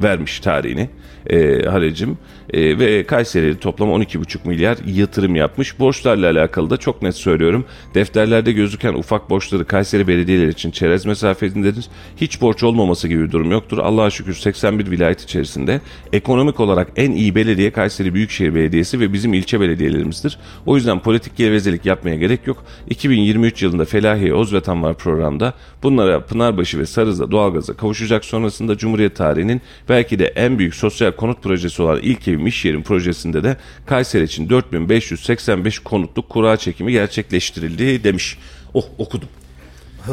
vermiş 0.03 0.41
tarihini 0.41 0.91
e, 1.27 1.63
Halicim 1.63 2.19
e, 2.53 2.79
ve 2.79 3.07
Kayseri 3.07 3.59
toplam 3.59 3.89
12,5 3.89 4.49
milyar 4.49 4.79
yatırım 4.87 5.37
yapmış. 5.37 5.79
Borçlarla 5.79 6.31
alakalı 6.31 6.71
da 6.71 6.77
çok 6.77 7.03
net 7.03 7.15
söylüyorum. 7.15 7.65
Defterlerde 7.95 8.53
gözüken 8.53 8.95
ufak 8.95 9.31
borçları 9.31 9.65
Kayseri 9.65 10.09
belediyeler 10.09 10.49
için 10.49 10.71
çerez 10.71 11.07
mesafesindedir. 11.07 11.89
Hiç 12.17 12.41
borç 12.41 12.63
olmaması 12.63 13.09
gibi 13.09 13.23
bir 13.23 13.31
durum 13.31 13.51
yoktur. 13.51 13.79
Allah'a 13.79 14.11
şükür 14.11 14.35
81 14.35 14.91
vilayet 14.91 15.21
içerisinde 15.21 15.81
ekonomik 16.13 16.61
olarak 16.61 16.89
en 16.97 17.11
iyi 17.11 17.35
belediye 17.35 17.71
Kayseri 17.71 18.15
Büyükşehir 18.15 18.55
Belediyesi 18.55 19.01
ve 19.01 19.13
bizim 19.13 19.35
ilçe 19.35 19.61
belediyelerimizdir. 19.61 20.39
O 20.67 20.77
yüzden 20.77 21.01
politik 21.01 21.37
gevezelik 21.37 21.87
yapmaya 21.87 22.17
gerek 22.17 22.47
yok. 22.47 22.65
2023 22.91 23.63
yılında 23.63 23.85
Felahiye 23.85 24.35
Ozvatan 24.35 24.83
var 24.83 24.95
programda. 24.95 25.55
Bunlara 25.83 26.21
Pınarbaşı 26.21 26.79
ve 26.79 26.87
Sarız'da 26.87 27.31
doğalgaza 27.31 27.73
kavuşacak 27.77 28.25
sonrasında 28.25 28.77
Cumhuriyet 28.77 29.17
tarihinin 29.17 29.61
belki 29.89 30.19
de 30.19 30.27
en 30.27 30.59
büyük 30.59 30.75
sosyal 30.75 31.13
konut 31.13 31.43
projesi 31.43 31.83
olan 31.83 31.99
ilk 32.03 32.29
evim 32.41 32.47
iş 32.47 32.65
yerim 32.65 32.83
projesinde 32.83 33.45
de 33.45 33.57
Kayseri 33.87 34.25
için 34.25 34.49
4585 34.51 35.79
konutluk 35.79 36.29
kura 36.29 36.57
çekimi 36.57 36.93
gerçekleştirildi 36.93 38.05
demiş. 38.05 38.39
Oh 38.75 38.85
okudum. 38.99 39.29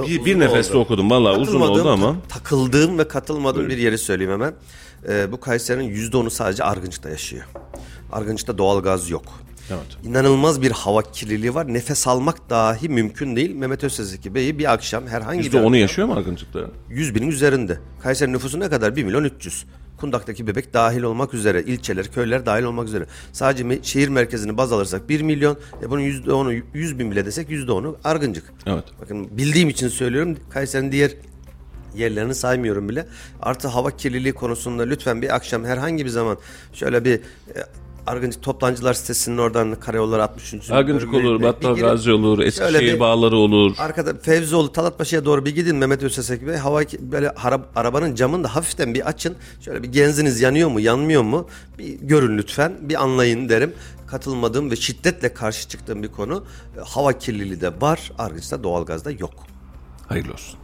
Bir, 0.07 0.25
bir 0.25 0.39
nefeste 0.39 0.73
oldu. 0.77 0.83
okudum. 0.83 1.09
Vallahi 1.09 1.37
uzun 1.37 1.61
oldu 1.61 1.89
ama. 1.89 2.13
ta- 2.13 2.27
takıldığım 2.27 2.97
ve 2.97 3.07
katılmadığım 3.07 3.69
bir 3.69 3.77
yeri 3.77 3.97
söyleyeyim 3.97 4.31
hemen. 4.31 4.53
Ee, 5.09 5.31
bu 5.31 5.39
Kayseri'nin 5.39 5.95
%10'u 5.95 6.29
sadece 6.29 6.63
Argınç'ta 6.63 7.09
yaşıyor. 7.09 7.43
Argınç'ta 8.11 8.57
doğalgaz 8.57 9.09
yok. 9.09 9.23
Evet. 9.69 9.97
İnanılmaz 10.05 10.61
bir 10.61 10.71
hava 10.71 11.01
kirliliği 11.03 11.55
var. 11.55 11.73
Nefes 11.73 12.07
almak 12.07 12.49
dahi 12.49 12.89
mümkün 12.89 13.35
değil. 13.35 13.55
Mehmet 13.55 13.83
Özsezeki 13.83 14.35
Bey'i 14.35 14.59
bir 14.59 14.73
akşam 14.73 15.07
herhangi 15.07 15.39
bir 15.39 15.45
%10'u 15.51 15.57
akşam- 15.59 15.75
yaşıyor 15.75 16.07
mu 16.07 16.13
Argıncık'ta? 16.13 16.59
100 16.89 17.15
binin 17.15 17.27
üzerinde. 17.27 17.79
Kayseri 18.03 18.33
nüfusu 18.33 18.59
ne 18.59 18.69
kadar? 18.69 18.95
1 18.95 19.03
milyon 19.03 19.23
300. 19.23 19.65
Kundak'taki 19.97 20.47
bebek 20.47 20.73
dahil 20.73 21.01
olmak 21.01 21.33
üzere, 21.33 21.63
ilçeler, 21.63 22.11
köyler 22.11 22.45
dahil 22.45 22.63
olmak 22.63 22.87
üzere. 22.87 23.05
Sadece 23.33 23.63
me- 23.63 23.83
şehir 23.83 24.09
merkezini 24.09 24.57
baz 24.57 24.71
alırsak 24.71 25.09
1 25.09 25.21
milyon, 25.21 25.57
e 25.83 25.89
bunun 25.89 26.01
%10'u 26.01 26.63
100 26.73 26.99
bin 26.99 27.11
bile 27.11 27.25
desek 27.25 27.49
%10'u 27.49 27.97
Argıncık. 28.03 28.53
Evet. 28.65 28.83
Bakın 29.01 29.37
bildiğim 29.37 29.69
için 29.69 29.87
söylüyorum. 29.87 30.37
Kayseri'nin 30.49 30.91
diğer 30.91 31.11
yerlerini 31.95 32.35
saymıyorum 32.35 32.89
bile. 32.89 33.07
Artı 33.41 33.67
hava 33.67 33.91
kirliliği 33.91 34.33
konusunda 34.33 34.83
lütfen 34.83 35.21
bir 35.21 35.35
akşam 35.35 35.65
herhangi 35.65 36.05
bir 36.05 36.09
zaman 36.09 36.37
şöyle 36.73 37.05
bir 37.05 37.13
e, 37.15 37.21
Argıncık 38.07 38.43
Toplancılar 38.43 38.93
sitesinin 38.93 39.37
oradan 39.37 39.75
karayolları 39.75 40.23
63. 40.23 40.71
Argıncık 40.71 41.13
olur, 41.13 41.41
Battal. 41.43 41.75
Gazi 41.75 42.11
olur, 42.11 42.39
Eskişehir 42.39 42.93
bir- 42.93 42.99
bağları 42.99 43.35
olur. 43.35 43.75
Arkada 43.77 44.13
Fevzioğlu 44.13 44.71
Talatpaşa'ya 44.71 45.25
doğru 45.25 45.45
bir 45.45 45.55
gidin 45.55 45.75
Mehmet 45.75 46.03
Özsesek 46.03 46.47
Bey. 46.47 46.55
Hava 46.55 46.81
böyle 46.99 47.27
hara- 47.27 47.65
arabanın 47.75 48.15
camını 48.15 48.43
da 48.43 48.55
hafiften 48.55 48.93
bir 48.93 49.07
açın. 49.07 49.35
Şöyle 49.61 49.83
bir 49.83 49.87
genziniz 49.87 50.41
yanıyor 50.41 50.69
mu 50.69 50.79
yanmıyor 50.79 51.21
mu 51.23 51.47
bir 51.79 51.93
görün 52.01 52.37
lütfen 52.37 52.73
bir 52.81 53.03
anlayın 53.03 53.49
derim. 53.49 53.73
Katılmadığım 54.07 54.71
ve 54.71 54.75
şiddetle 54.75 55.33
karşı 55.33 55.67
çıktığım 55.69 56.03
bir 56.03 56.07
konu. 56.11 56.43
E, 56.77 56.79
Hava 56.79 57.13
kirliliği 57.13 57.61
de 57.61 57.81
var. 57.81 58.11
Argıç'ta 58.17 58.63
doğalgazda 58.63 59.11
yok. 59.11 59.33
Hayırlı 60.07 60.33
olsun. 60.33 60.59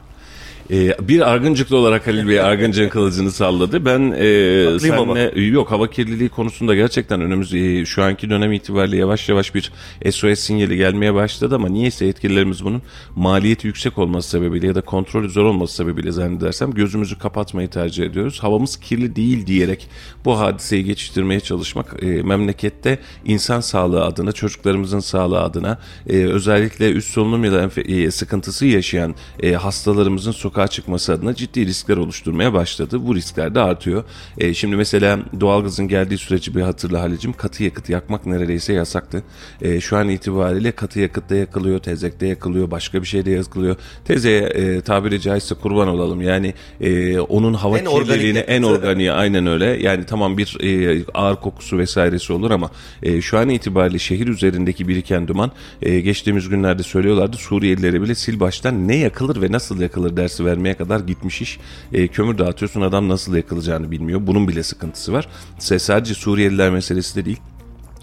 Ee, 0.72 0.96
bir 1.01 1.32
argıncıklı 1.32 1.77
olarak 1.77 2.08
Halil 2.08 2.27
Bey 2.27 2.41
argıncın 2.41 2.89
kılıcını 2.89 3.32
salladı. 3.32 3.86
Ben 3.86 4.00
e, 4.17 4.67
ama. 4.67 5.15
senle 5.15 5.41
yok 5.41 5.72
hava 5.72 5.89
kirliliği 5.89 6.29
konusunda 6.29 6.75
gerçekten 6.75 7.22
önümüz 7.22 7.53
e, 7.53 7.86
şu 7.86 8.03
anki 8.03 8.29
dönem 8.29 8.51
itibariyle 8.51 8.98
yavaş 8.98 9.29
yavaş 9.29 9.55
bir 9.55 9.72
SOS 10.12 10.39
sinyali 10.39 10.77
gelmeye 10.77 11.13
başladı 11.13 11.55
ama 11.55 11.70
niyeyse 11.70 12.05
yetkililerimiz 12.05 12.65
bunun 12.65 12.82
maliyeti 13.15 13.67
yüksek 13.67 13.98
olması 13.98 14.29
sebebiyle 14.29 14.67
ya 14.67 14.75
da 14.75 14.82
kontrolü 14.82 15.29
zor 15.29 15.46
olması 15.46 15.75
sebebiyle 15.75 16.12
zannedersem 16.12 16.72
gözümüzü 16.72 17.17
kapatmayı 17.17 17.67
tercih 17.67 18.05
ediyoruz. 18.05 18.43
Havamız 18.43 18.77
kirli 18.77 19.15
değil 19.15 19.48
diyerek 19.48 19.89
bu 20.25 20.39
hadiseyi 20.39 20.84
geçiştirmeye 20.84 21.39
çalışmak 21.39 22.03
e, 22.03 22.05
memlekette 22.05 23.00
insan 23.25 23.60
sağlığı 23.60 24.05
adına, 24.05 24.32
çocuklarımızın 24.32 25.00
sağlığı 25.00 25.41
adına 25.41 25.77
e, 26.10 26.17
özellikle 26.17 26.91
üst 26.91 27.13
solunum 27.13 27.43
ya 27.43 27.51
da 27.51 27.70
e, 27.82 28.12
sıkıntısı 28.12 28.65
yaşayan 28.65 29.15
e, 29.43 29.53
hastalarımızın 29.53 30.32
sokağa 30.32 30.62
çıkması 30.67 31.13
adına 31.13 31.36
ciddi 31.36 31.65
riskler 31.65 31.98
oluşturmaya 31.98 32.53
başladı. 32.53 33.08
Bu 33.08 33.15
riskler 33.15 33.55
de 33.55 33.60
artıyor. 33.60 34.03
E, 34.38 34.53
şimdi 34.53 34.75
mesela 34.75 35.20
doğalgazın 35.39 35.88
geldiği 35.88 36.17
süreci 36.17 36.55
bir 36.55 36.62
hatırla 36.62 37.01
Halicim. 37.01 37.34
Katı 37.34 37.63
yakıt 37.63 37.89
yakmak 37.89 38.25
neredeyse 38.25 38.74
yasaktı. 38.74 39.24
E, 39.62 39.82
şu 39.82 39.98
an 39.98 40.10
itibariyle 40.10 40.72
katı 40.72 41.00
yakıtta 41.00 41.36
yakılıyor, 41.36 41.79
tezekte 41.79 42.27
yakılıyor, 42.27 42.72
başka 42.72 43.01
bir 43.01 43.08
şeyde 43.08 43.32
yakılıyor. 43.32 43.75
Tezeye 44.05 44.41
e, 44.41 44.82
tabiri 44.82 45.22
caizse 45.22 45.55
kurban 45.55 45.88
olalım. 45.88 46.22
Yani 46.22 46.53
e, 46.82 47.20
onun 47.20 47.53
hava 47.53 47.79
En 47.79 47.86
kirliliğine 47.86 48.39
en 48.39 48.63
organiği 48.63 49.12
aynen 49.12 49.48
öyle. 49.48 49.65
Yani 49.65 50.05
tamam 50.05 50.38
bir 50.38 50.58
e, 50.63 51.03
ağır 51.13 51.36
kokusu 51.36 51.77
vesairesi 51.77 52.34
olur 52.34 52.51
ama 52.51 52.72
e, 53.03 53.22
şu 53.22 53.38
an 53.39 53.50
itibariyle 53.50 54.00
şehir 54.00 54.27
üzerindeki 54.27 54.88
biriken 54.88 55.27
duman 55.27 55.51
e, 55.82 56.00
geçtiğimiz 56.00 56.50
günlerde 56.50 56.84
söylüyorlardı 56.84 57.38
Suriyelilere 57.38 58.01
bile 58.01 58.15
sil 58.24 58.36
baştan 58.39 58.88
ne 58.88 58.96
yakılır 58.96 59.41
ve 59.41 59.51
nasıl 59.51 59.82
yakılır 59.82 60.17
dersi 60.17 60.42
vermeye 60.45 60.73
kadar 60.73 61.00
gitmiş 61.00 61.41
iş. 61.41 61.59
E, 61.93 62.07
kömür 62.07 62.38
dağıtıyorsun 62.38 62.81
adam 62.81 63.09
nasıl 63.09 63.35
yakılacağını 63.35 63.91
bilmiyor. 63.91 64.27
Bunun 64.27 64.47
bile 64.47 64.63
sıkıntısı 64.63 65.13
var. 65.13 65.27
Sadece 65.59 66.13
Suriyeliler 66.13 66.71
meselesi 66.71 67.15
de 67.15 67.25
değil 67.25 67.39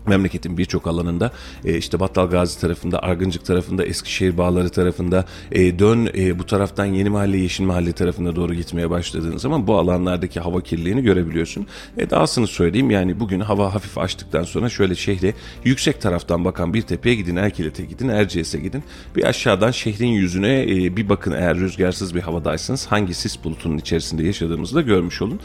memleketin 0.07 0.59
birçok 0.59 0.87
alanında 0.87 1.33
e, 1.65 1.77
işte 1.77 2.01
Battal 2.01 2.31
Gazi 2.31 2.61
tarafında, 2.61 3.03
Argıncık 3.03 3.45
tarafında, 3.45 3.85
Eskişehir 3.85 4.39
Bağları 4.39 4.69
tarafında 4.69 5.25
e, 5.53 5.79
dön 5.79 6.11
e, 6.19 6.39
bu 6.39 6.47
taraftan 6.47 6.85
Yeni 6.85 7.11
Mahalle, 7.11 7.39
Yeşil 7.39 7.65
Mahalle 7.65 7.93
tarafına 7.93 8.37
doğru 8.37 8.55
gitmeye 8.55 8.91
başladığın 8.91 9.37
zaman 9.37 9.67
bu 9.67 9.79
alanlardaki 9.79 10.41
hava 10.41 10.61
kirliliğini 10.61 11.03
görebiliyorsun. 11.03 11.67
E, 11.99 12.11
dahasını 12.11 12.47
söyleyeyim 12.47 12.91
yani 12.91 13.21
bugün 13.21 13.41
hava 13.41 13.75
hafif 13.75 13.99
açtıktan 13.99 14.43
sonra 14.43 14.69
şöyle 14.69 14.95
şehre 14.95 15.35
yüksek 15.65 16.01
taraftan 16.01 16.45
bakan 16.45 16.75
bir 16.75 16.83
tepeye 16.83 17.15
gidin, 17.15 17.37
Erkilet'e 17.37 17.85
gidin, 17.85 18.09
Erciyes'e 18.09 18.59
gidin. 18.59 18.83
Bir 19.17 19.25
aşağıdan 19.25 19.71
şehrin 19.71 20.09
yüzüne 20.09 20.67
bir 20.97 21.09
bakın 21.09 21.33
eğer 21.33 21.57
rüzgarsız 21.57 22.15
bir 22.15 22.21
havadaysanız 22.21 22.87
hangi 22.87 23.15
sis 23.15 23.45
bulutunun 23.45 23.79
içerisinde 23.79 24.23
yaşadığımızı 24.23 24.75
da 24.75 24.81
görmüş 24.81 25.23
olun. 25.23 25.41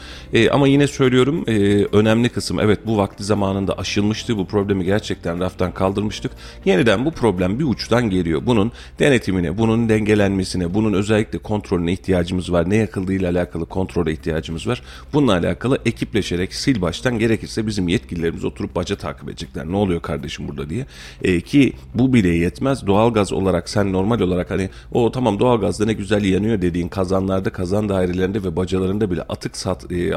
Ama 0.52 0.68
yine 0.68 0.86
söylüyorum 0.86 1.44
önemli 1.92 2.28
kısım 2.28 2.60
evet 2.60 2.86
bu 2.86 2.96
vakti 2.96 3.24
zamanında 3.24 3.78
aşılmıştı 3.78 4.36
bu 4.36 4.45
problemi 4.46 4.84
gerçekten 4.84 5.40
raftan 5.40 5.72
kaldırmıştık. 5.72 6.32
Yeniden 6.64 7.04
bu 7.04 7.10
problem 7.10 7.58
bir 7.58 7.64
uçtan 7.64 8.10
geliyor. 8.10 8.42
Bunun 8.46 8.72
denetimine, 8.98 9.58
bunun 9.58 9.88
dengelenmesine, 9.88 10.74
bunun 10.74 10.92
özellikle 10.92 11.38
kontrolüne 11.38 11.92
ihtiyacımız 11.92 12.52
var. 12.52 12.70
Ne 12.70 12.76
yakıldığıyla 12.76 13.30
alakalı 13.30 13.66
kontrole 13.66 14.12
ihtiyacımız 14.12 14.66
var. 14.66 14.82
Bununla 15.12 15.32
alakalı 15.32 15.78
ekipleşerek 15.86 16.54
sil 16.62 16.76
baştan 16.80 17.18
gerekirse 17.18 17.66
bizim 17.66 17.88
yetkililerimiz 17.88 18.44
oturup 18.44 18.76
baca 18.76 18.96
takip 18.96 19.28
edecekler. 19.28 19.66
Ne 19.66 19.76
oluyor 19.76 20.00
kardeşim 20.02 20.48
burada 20.48 20.70
diye. 20.70 20.86
E, 21.22 21.40
ki 21.40 21.72
bu 21.94 22.12
bile 22.12 22.28
yetmez. 22.28 22.86
Doğalgaz 22.86 23.32
olarak 23.32 23.68
sen 23.68 23.92
normal 23.92 24.20
olarak 24.20 24.50
hani 24.50 24.70
o 24.92 25.10
tamam 25.12 25.38
doğalgazda 25.40 25.84
ne 25.84 25.92
güzel 25.92 26.24
yanıyor 26.24 26.62
dediğin 26.62 26.88
kazanlarda, 26.88 27.50
kazan 27.50 27.88
dairelerinde 27.88 28.44
ve 28.44 28.56
bacalarında 28.56 29.10
bile 29.10 29.22
atık 29.22 29.56
sat 29.56 29.92
e, 29.92 29.96
e, 29.96 30.14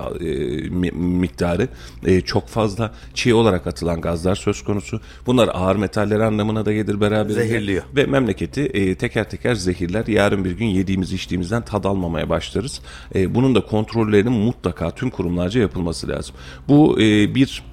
mi- 0.70 0.92
miktarı 0.92 1.68
e, 2.06 2.22
çok 2.22 2.48
fazla 2.48 2.94
çiğ 3.14 3.34
olarak 3.34 3.68
atılan 3.68 4.02
gazlar 4.20 4.36
söz 4.36 4.64
konusu. 4.64 5.02
Bunlar 5.26 5.50
ağır 5.54 5.76
metaller 5.76 6.20
anlamına 6.20 6.66
da 6.66 6.74
gelir 6.74 7.02
beraber. 7.02 7.34
Zehirliyor. 7.34 7.84
Ve 7.96 8.06
memleketi 8.06 8.62
e, 8.62 8.96
teker 8.96 9.30
teker 9.30 9.56
zehirler. 9.56 10.08
Yarın 10.08 10.46
bir 10.46 10.52
gün 10.52 10.66
yediğimiz 10.66 11.14
içtiğimizden 11.14 11.66
tad 11.66 11.84
almamaya 11.84 12.30
başlarız. 12.30 12.82
E, 13.16 13.36
bunun 13.36 13.56
da 13.56 13.62
kontrollerinin 13.66 14.32
mutlaka 14.32 14.92
tüm 14.92 15.10
kurumlarca 15.10 15.62
yapılması 15.62 16.08
lazım. 16.08 16.36
Bu 16.68 17.02
e, 17.02 17.36
bir 17.36 17.64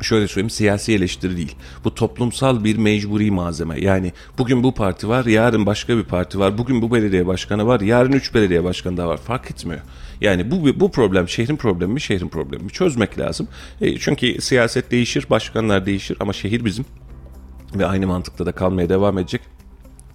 şöyle 0.00 0.28
söyleyeyim 0.28 0.50
siyasi 0.50 0.92
eleştiri 0.92 1.36
değil. 1.36 1.56
Bu 1.84 1.94
toplumsal 1.94 2.64
bir 2.64 2.76
mecburi 2.76 3.30
malzeme. 3.30 3.80
Yani 3.80 4.12
bugün 4.38 4.62
bu 4.62 4.74
parti 4.74 5.08
var, 5.08 5.24
yarın 5.24 5.66
başka 5.66 5.96
bir 5.96 6.04
parti 6.04 6.38
var. 6.38 6.58
Bugün 6.58 6.82
bu 6.82 6.92
belediye 6.92 7.26
başkanı 7.26 7.66
var, 7.66 7.80
yarın 7.80 8.12
üç 8.12 8.34
belediye 8.34 8.64
başkanı 8.64 8.96
daha 8.96 9.08
var. 9.08 9.16
Fark 9.16 9.50
etmiyor. 9.50 9.80
Yani 10.20 10.50
bu 10.50 10.80
bu 10.80 10.90
problem 10.90 11.28
şehrin 11.28 11.56
problemi 11.56 11.92
mi, 11.92 12.00
şehrin 12.00 12.28
problemi 12.28 12.64
mi? 12.64 12.70
Çözmek 12.70 13.18
lazım. 13.18 13.48
E, 13.80 13.98
çünkü 13.98 14.40
siyaset 14.40 14.90
değişir, 14.90 15.26
başkanlar 15.30 15.86
değişir 15.86 16.16
ama 16.20 16.32
şehir 16.32 16.64
bizim 16.64 16.84
ve 17.74 17.86
aynı 17.86 18.06
mantıkla 18.06 18.46
da 18.46 18.52
kalmaya 18.52 18.88
devam 18.88 19.18
edecek. 19.18 19.40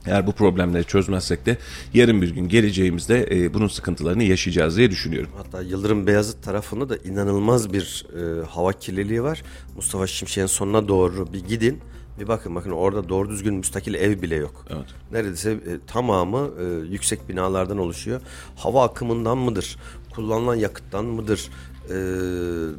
Eğer 0.05 0.27
bu 0.27 0.31
problemleri 0.31 0.83
çözmezsek 0.83 1.45
de 1.45 1.57
yarın 1.93 2.21
bir 2.21 2.29
gün 2.29 2.47
geleceğimizde 2.47 3.27
e, 3.31 3.53
bunun 3.53 3.67
sıkıntılarını 3.67 4.23
yaşayacağız 4.23 4.77
diye 4.77 4.91
düşünüyorum. 4.91 5.29
Hatta 5.37 5.61
Yıldırım 5.61 6.07
Beyazıt 6.07 6.43
tarafında 6.43 6.89
da 6.89 6.97
inanılmaz 6.97 7.73
bir 7.73 8.05
e, 8.15 8.45
hava 8.45 8.73
kirliliği 8.73 9.23
var. 9.23 9.43
Mustafa 9.75 10.07
Şimşek'in 10.07 10.45
sonuna 10.47 10.87
doğru 10.87 11.33
bir 11.33 11.39
gidin. 11.39 11.79
Bir 12.19 12.27
bakın 12.27 12.55
bakın 12.55 12.71
orada 12.71 13.09
doğru 13.09 13.29
düzgün 13.29 13.53
müstakil 13.53 13.93
ev 13.93 14.21
bile 14.21 14.35
yok. 14.35 14.65
Evet. 14.69 14.85
Neredeyse 15.11 15.51
e, 15.51 15.57
tamamı 15.87 16.49
e, 16.59 16.63
yüksek 16.91 17.29
binalardan 17.29 17.77
oluşuyor. 17.77 18.21
Hava 18.55 18.83
akımından 18.83 19.37
mıdır? 19.37 19.77
Kullanılan 20.15 20.55
yakıttan 20.55 21.05
mıdır? 21.05 21.49
E, 21.89 21.93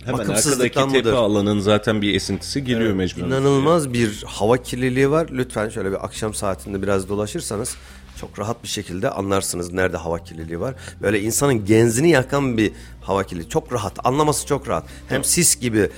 Hemen 0.04 0.18
bakımsızlıktan 0.18 0.88
tepe 0.92 0.98
mıdır? 0.98 1.12
alanın 1.12 1.60
zaten 1.60 2.02
bir 2.02 2.14
esintisi 2.14 2.64
geliyor 2.64 2.92
mecburen. 2.94 3.26
İnanılmaz 3.26 3.92
bir 3.92 4.22
hava 4.26 4.56
kirliliği 4.62 5.10
var. 5.10 5.28
Lütfen 5.32 5.68
şöyle 5.68 5.90
bir 5.90 6.04
akşam 6.04 6.34
saatinde 6.34 6.82
biraz 6.82 7.08
dolaşırsanız 7.08 7.76
çok 8.20 8.38
rahat 8.38 8.62
bir 8.62 8.68
şekilde 8.68 9.10
anlarsınız 9.10 9.72
nerede 9.72 9.96
hava 9.96 10.18
kirliliği 10.24 10.60
var. 10.60 10.74
Böyle 11.02 11.20
insanın 11.20 11.64
genzini 11.64 12.10
yakan 12.10 12.56
bir 12.56 12.72
hava 13.00 13.24
kirliliği. 13.24 13.48
Çok 13.48 13.72
rahat. 13.72 13.92
Anlaması 14.06 14.46
çok 14.46 14.68
rahat. 14.68 14.84
Hem 15.08 15.24
sis 15.24 15.60
gibi 15.60 15.78
e, 15.78 15.90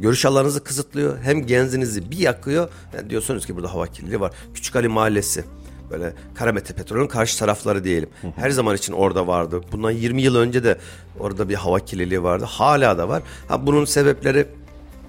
görüş 0.00 0.24
alanınızı 0.26 0.64
kısıtlıyor 0.64 1.18
hem 1.22 1.46
genzinizi 1.46 2.10
bir 2.10 2.18
yakıyor. 2.18 2.68
Yani 2.96 3.10
diyorsunuz 3.10 3.46
ki 3.46 3.56
burada 3.56 3.74
hava 3.74 3.86
kirliliği 3.86 4.20
var. 4.20 4.32
Küçük 4.54 4.76
Ali 4.76 4.88
Mahallesi. 4.88 5.44
Böyle 5.90 6.12
Karamete 6.34 6.74
Petrol'ün 6.74 7.06
karşı 7.06 7.38
tarafları 7.38 7.84
diyelim. 7.84 8.08
Her 8.36 8.50
zaman 8.50 8.76
için 8.76 8.92
orada 8.92 9.26
vardı. 9.26 9.60
Bundan 9.72 9.90
20 9.90 10.22
yıl 10.22 10.36
önce 10.36 10.64
de 10.64 10.78
orada 11.20 11.48
bir 11.48 11.54
hava 11.54 11.80
kirliliği 11.80 12.22
vardı. 12.22 12.44
Hala 12.48 12.98
da 12.98 13.08
var. 13.08 13.22
Ha 13.48 13.66
bunun 13.66 13.84
sebepleri 13.84 14.46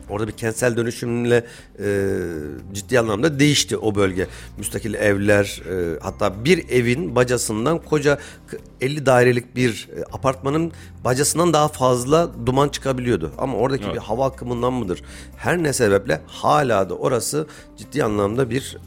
Orada 0.10 0.28
bir 0.28 0.32
kentsel 0.34 0.78
dönüşümle 0.78 1.46
e, 1.80 2.08
ciddi 2.74 3.00
anlamda 3.00 3.40
değişti 3.40 3.78
o 3.78 3.96
bölge. 3.96 4.28
Müstakil 4.58 4.94
evler, 4.94 5.62
e, 5.72 6.00
hatta 6.02 6.46
bir 6.46 6.70
evin 6.70 7.16
bacasından 7.16 7.78
koca 7.78 8.16
k- 8.48 8.58
50 8.82 9.06
dairelik 9.06 9.56
bir 9.56 9.90
e, 9.98 10.04
apartmanın 10.14 10.72
bacasından 11.06 11.54
daha 11.54 11.68
fazla 11.68 12.30
duman 12.46 12.70
çıkabiliyordu. 12.70 13.32
Ama 13.38 13.58
oradaki 13.58 13.94
bir 13.94 13.98
hava 13.98 14.26
akımından 14.26 14.74
mıdır? 14.74 15.02
Her 15.38 15.64
ne 15.64 15.74
sebeple 15.74 16.22
hala 16.28 16.90
da 16.90 16.96
orası 16.96 17.48
ciddi 17.78 18.04
anlamda 18.04 18.50
bir 18.50 18.78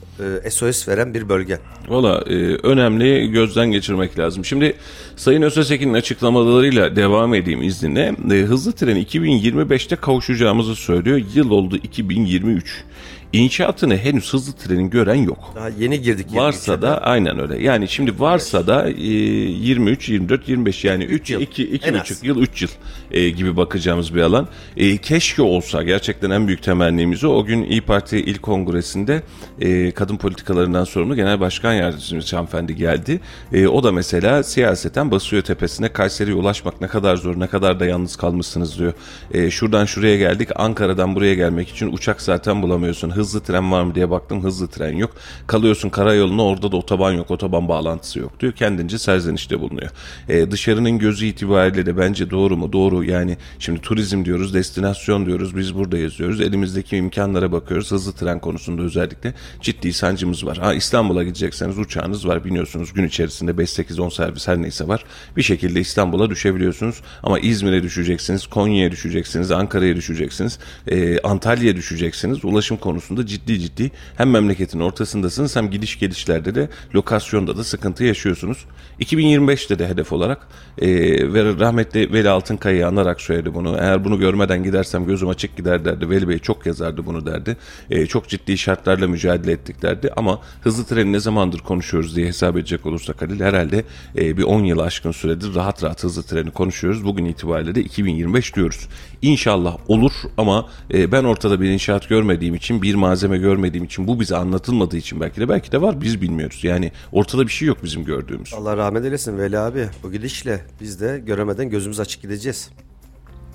e, 0.44 0.50
SOS 0.50 0.88
veren 0.88 1.14
bir 1.14 1.28
bölge. 1.28 1.58
Valla 1.88 2.24
e, 2.26 2.34
önemli 2.54 3.30
gözden 3.30 3.72
geçirmek 3.72 4.18
lazım. 4.18 4.44
Şimdi 4.44 4.74
Sayın 5.16 5.42
Özesekin'in 5.42 5.94
açıklamalarıyla 5.94 6.96
devam 6.96 7.34
edeyim 7.34 7.62
izninle. 7.62 8.14
E, 8.30 8.34
hızlı 8.34 8.72
tren 8.72 8.96
2025'te 8.96 9.96
kavuşacağımızı 9.96 10.76
söylüyor. 10.76 11.20
Yıl 11.34 11.50
oldu 11.50 11.76
2023. 11.76 12.84
İnşaatını 13.32 13.96
henüz 13.96 14.32
hızlı 14.32 14.52
trenin 14.52 14.90
gören 14.90 15.14
yok. 15.14 15.52
Daha 15.54 15.68
yeni 15.68 16.00
girdik. 16.00 16.26
Varsa 16.34 16.72
23'e. 16.74 16.82
da 16.82 16.98
aynen 17.02 17.38
öyle. 17.40 17.62
Yani 17.62 17.88
şimdi 17.88 18.20
varsa 18.20 18.66
da 18.66 18.90
e, 18.90 18.92
23, 19.02 20.08
24, 20.08 20.48
25 20.48 20.84
yani 20.84 21.04
3 21.04 21.30
yıl. 21.30 21.40
2 21.40 21.62
2 21.62 21.88
En 21.88 21.94
az. 21.94 22.00
buçuk 22.00 22.24
yıl 22.24 22.42
3 22.42 22.62
yıl 22.62 22.68
e, 23.10 23.30
gibi 23.30 23.56
bakacağımız 23.56 24.14
bir 24.14 24.20
alan. 24.22 24.48
E, 24.76 24.96
keşke 24.96 25.42
olsa 25.42 25.82
gerçekten 25.82 26.30
en 26.30 26.46
büyük 26.46 26.62
temennimiz 26.62 27.24
o. 27.24 27.28
O 27.28 27.44
gün 27.44 27.64
İyi 27.64 27.80
Parti 27.80 28.18
İl 28.18 28.38
Kongresi'nde 28.38 29.22
e, 29.60 29.90
kadın 29.90 30.16
politikalarından 30.16 30.84
sorumlu 30.84 31.16
Genel 31.16 31.40
Başkan 31.40 31.72
Yardımcımız 31.72 32.32
hanımefendi 32.32 32.76
geldi. 32.76 33.20
E, 33.52 33.68
o 33.68 33.82
da 33.82 33.92
mesela 33.92 34.42
siyaseten 34.42 35.10
basıyor 35.10 35.42
tepesine 35.42 35.88
Kayseri'ye 35.88 36.36
ulaşmak 36.36 36.80
ne 36.80 36.86
kadar 36.86 37.16
zor, 37.16 37.40
ne 37.40 37.46
kadar 37.46 37.80
da 37.80 37.86
yalnız 37.86 38.16
kalmışsınız 38.16 38.78
diyor. 38.78 38.92
E, 39.34 39.50
şuradan 39.50 39.84
şuraya 39.84 40.16
geldik, 40.16 40.48
Ankara'dan 40.56 41.14
buraya 41.14 41.34
gelmek 41.34 41.68
için 41.68 41.92
uçak 41.92 42.22
zaten 42.22 42.62
bulamıyorsun. 42.62 43.17
Hızlı 43.18 43.40
tren 43.40 43.72
var 43.72 43.82
mı 43.82 43.94
diye 43.94 44.10
baktım 44.10 44.44
hızlı 44.44 44.68
tren 44.68 44.96
yok. 44.96 45.10
Kalıyorsun 45.46 45.90
karayoluna 45.90 46.44
orada 46.44 46.72
da 46.72 46.76
otoban 46.76 47.12
yok 47.12 47.30
otoban 47.30 47.68
bağlantısı 47.68 48.18
yok 48.18 48.40
diyor. 48.40 48.52
Kendince 48.52 48.98
serzenişte 48.98 49.60
bulunuyor. 49.60 49.90
E, 50.28 50.50
dışarının 50.50 50.98
gözü 50.98 51.26
itibariyle 51.26 51.86
de 51.86 51.98
bence 51.98 52.30
doğru 52.30 52.56
mu? 52.56 52.72
Doğru 52.72 53.04
yani 53.04 53.36
şimdi 53.58 53.80
turizm 53.80 54.24
diyoruz 54.24 54.54
destinasyon 54.54 55.26
diyoruz 55.26 55.56
biz 55.56 55.74
burada 55.74 55.98
yazıyoruz. 55.98 56.40
Elimizdeki 56.40 56.96
imkanlara 56.96 57.52
bakıyoruz. 57.52 57.90
Hızlı 57.90 58.12
tren 58.12 58.40
konusunda 58.40 58.82
özellikle 58.82 59.34
ciddi 59.60 59.92
sancımız 59.92 60.46
var. 60.46 60.58
Ha, 60.58 60.74
İstanbul'a 60.74 61.24
gidecekseniz 61.24 61.78
uçağınız 61.78 62.28
var 62.28 62.44
biniyorsunuz 62.44 62.92
gün 62.92 63.04
içerisinde 63.04 63.50
5-8-10 63.50 64.14
servis 64.14 64.48
her 64.48 64.62
neyse 64.62 64.88
var. 64.88 65.04
Bir 65.36 65.42
şekilde 65.42 65.80
İstanbul'a 65.80 66.30
düşebiliyorsunuz 66.30 67.00
ama 67.22 67.38
İzmir'e 67.38 67.82
düşeceksiniz, 67.82 68.46
Konya'ya 68.46 68.90
düşeceksiniz, 68.90 69.50
Ankara'ya 69.50 69.96
düşeceksiniz, 69.96 70.58
e, 70.86 71.18
Antalya'ya 71.18 71.76
düşeceksiniz. 71.76 72.44
Ulaşım 72.44 72.76
konusunda 73.08 73.26
ciddi 73.26 73.60
ciddi 73.60 73.90
hem 74.16 74.30
memleketin 74.30 74.80
ortasındasınız 74.80 75.56
hem 75.56 75.70
gidiş 75.70 75.98
gelişlerde 75.98 76.54
de 76.54 76.68
lokasyonda 76.94 77.56
da 77.56 77.64
sıkıntı 77.64 78.04
yaşıyorsunuz. 78.04 78.64
2025'te 79.00 79.78
de 79.78 79.88
hedef 79.88 80.12
olarak 80.12 80.48
e, 80.78 80.88
ve 81.32 81.44
rahmetli 81.60 82.12
Veli 82.12 82.28
Altınkaya'yı 82.28 82.86
anarak 82.86 83.20
söyledi 83.20 83.54
bunu. 83.54 83.76
Eğer 83.80 84.04
bunu 84.04 84.18
görmeden 84.18 84.62
gidersem 84.62 85.06
gözüm 85.06 85.28
açık 85.28 85.56
gider 85.56 85.84
derdi. 85.84 86.10
Veli 86.10 86.28
Bey 86.28 86.38
çok 86.38 86.66
yazardı 86.66 87.06
bunu 87.06 87.26
derdi. 87.26 87.56
E, 87.90 88.06
çok 88.06 88.28
ciddi 88.28 88.58
şartlarla 88.58 89.08
mücadele 89.08 89.52
ettik 89.52 89.82
derdi. 89.82 90.10
Ama 90.16 90.40
hızlı 90.60 90.84
treni 90.84 91.12
ne 91.12 91.20
zamandır 91.20 91.58
konuşuyoruz 91.58 92.16
diye 92.16 92.26
hesap 92.26 92.56
edecek 92.56 92.86
olursak 92.86 93.22
Halil 93.22 93.40
herhalde 93.40 93.84
e, 94.16 94.36
bir 94.36 94.42
10 94.42 94.64
yıl 94.64 94.78
aşkın 94.78 95.12
süredir 95.12 95.54
rahat 95.54 95.84
rahat 95.84 96.04
hızlı 96.04 96.22
treni 96.22 96.50
konuşuyoruz. 96.50 97.04
Bugün 97.04 97.24
itibariyle 97.24 97.74
de 97.74 97.80
2025 97.80 98.56
diyoruz. 98.56 98.88
İnşallah 99.22 99.76
olur 99.88 100.12
ama 100.36 100.68
e, 100.94 101.12
ben 101.12 101.24
ortada 101.24 101.60
bir 101.60 101.70
inşaat 101.70 102.08
görmediğim 102.08 102.54
için 102.54 102.82
bir 102.82 102.94
malzeme 102.98 103.38
görmediğim 103.38 103.84
için 103.84 104.06
bu 104.06 104.20
bize 104.20 104.36
anlatılmadığı 104.36 104.96
için 104.96 105.20
belki 105.20 105.40
de 105.40 105.48
belki 105.48 105.72
de 105.72 105.82
var 105.82 106.00
biz 106.00 106.20
bilmiyoruz. 106.20 106.60
Yani 106.62 106.92
ortada 107.12 107.42
bir 107.46 107.52
şey 107.52 107.68
yok 107.68 107.78
bizim 107.84 108.04
gördüğümüz. 108.04 108.54
Allah 108.54 108.76
rahmet 108.76 109.04
eylesin 109.04 109.38
Veli 109.38 109.58
abi. 109.58 109.88
Bu 110.02 110.12
gidişle 110.12 110.60
biz 110.80 111.00
de 111.00 111.22
göremeden 111.26 111.70
gözümüz 111.70 112.00
açık 112.00 112.22
gideceğiz. 112.22 112.70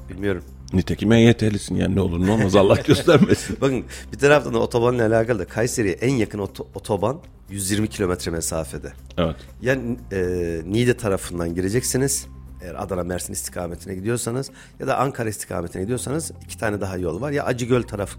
Bilmiyorum. 0.09 0.43
Nitekim 0.73 1.11
EYT'lisin 1.11 1.75
yani 1.75 1.95
ne 1.95 2.01
olur 2.01 2.25
ne 2.25 2.31
olmaz 2.31 2.55
Allah 2.55 2.75
göstermesin. 2.87 3.57
Bakın 3.61 3.83
bir 4.13 4.17
taraftan 4.19 4.53
da 4.53 4.59
otobanla 4.59 5.05
alakalı 5.07 5.39
da 5.39 5.45
Kayseri'ye 5.45 5.93
en 5.93 6.13
yakın 6.13 6.39
oto- 6.39 6.67
otoban 6.75 7.19
120 7.49 7.87
kilometre 7.87 8.31
mesafede. 8.31 8.93
Evet. 9.17 9.35
Yani 9.61 9.97
e, 10.11 10.17
Niğde 10.65 10.97
tarafından 10.97 11.55
gireceksiniz. 11.55 12.27
Eğer 12.61 12.83
Adana 12.83 13.03
Mersin 13.03 13.33
istikametine 13.33 13.95
gidiyorsanız 13.95 14.49
ya 14.79 14.87
da 14.87 14.97
Ankara 14.97 15.29
istikametine 15.29 15.81
gidiyorsanız 15.81 16.31
iki 16.45 16.57
tane 16.57 16.81
daha 16.81 16.97
yol 16.97 17.21
var. 17.21 17.31
Ya 17.31 17.43
Acıgöl 17.45 17.83
taraf, 17.83 18.15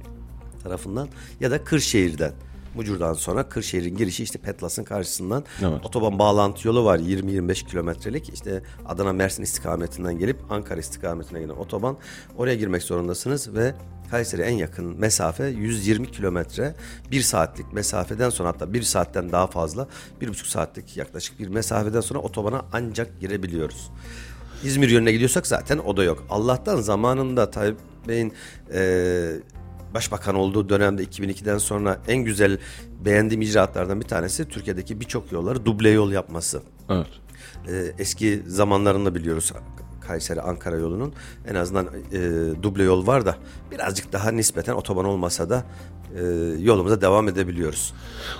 tarafından 0.65 1.09
ya 1.41 1.51
da 1.51 1.65
Kırşehir'den. 1.65 2.33
Mucur'dan 2.75 3.13
sonra 3.13 3.49
Kırşehir'in 3.49 3.97
girişi 3.97 4.23
işte 4.23 4.39
Petlas'ın 4.39 4.85
karşısından 4.85 5.45
Evet. 5.63 5.85
otoban 5.85 6.19
bağlantı 6.19 6.69
yolu 6.69 6.85
var 6.85 6.99
20-25 6.99 7.67
kilometrelik. 7.67 8.29
İşte 8.35 8.63
Adana 8.87 9.13
Mersin 9.13 9.43
istikametinden 9.43 10.19
gelip 10.19 10.53
Ankara 10.53 10.81
istikametine 10.81 11.41
giden 11.41 11.55
otoban. 11.55 11.97
Oraya 12.37 12.55
girmek 12.55 12.83
zorundasınız 12.83 13.55
ve 13.55 13.75
Kayseri 14.11 14.43
en 14.43 14.55
yakın 14.55 15.01
mesafe 15.01 15.45
120 15.47 16.11
kilometre. 16.11 16.75
Bir 17.11 17.21
saatlik 17.23 17.73
mesafeden 17.73 18.31
sonra 18.31 18.49
hatta 18.49 18.73
bir 18.73 18.83
saatten 18.83 19.33
daha 19.33 19.47
fazla 19.47 19.89
bir 20.21 20.29
buçuk 20.29 20.47
saatlik 20.47 20.97
yaklaşık 20.97 21.39
bir 21.39 21.49
mesafeden 21.49 22.01
sonra 22.01 22.19
otobana 22.19 22.63
ancak 22.73 23.21
girebiliyoruz. 23.21 23.91
İzmir 24.65 24.89
yönüne 24.89 25.13
gidiyorsak 25.13 25.47
zaten 25.47 25.79
o 25.79 25.97
da 25.97 26.05
yok. 26.05 26.25
Allah'tan 26.31 26.81
zamanında 26.81 27.51
Tayyip 27.51 27.77
Bey'in 28.09 28.33
e, 28.75 28.81
başbakan 29.95 30.35
olduğu 30.35 30.69
dönemde 30.69 31.05
2002'den 31.05 31.59
sonra 31.59 32.01
en 32.09 32.19
güzel 32.19 32.59
beğendiğim 33.05 33.43
icraatlardan 33.43 34.01
bir 34.01 34.07
tanesi 34.07 34.49
Türkiye'deki 34.49 35.01
birçok 35.01 35.33
yolları 35.33 35.65
duble 35.65 35.91
yol 35.91 36.13
yapması. 36.13 36.63
Evet. 36.91 37.07
Ee, 37.69 37.93
eski 37.99 38.43
zamanlarında 38.47 39.15
biliyoruz 39.15 39.53
Kayseri 40.07 40.41
Ankara 40.41 40.77
yolunun 40.77 41.13
en 41.49 41.55
azından 41.55 41.87
e, 42.13 42.21
duble 42.63 42.83
yol 42.83 43.07
var 43.07 43.27
da 43.27 43.37
birazcık 43.71 44.13
daha 44.13 44.31
nispeten 44.31 44.73
otoban 44.73 45.05
olmasa 45.05 45.51
da 45.51 45.65
e, 46.15 46.23
yolumuza 46.61 47.01
devam 47.01 47.29
edebiliyoruz. 47.29 47.93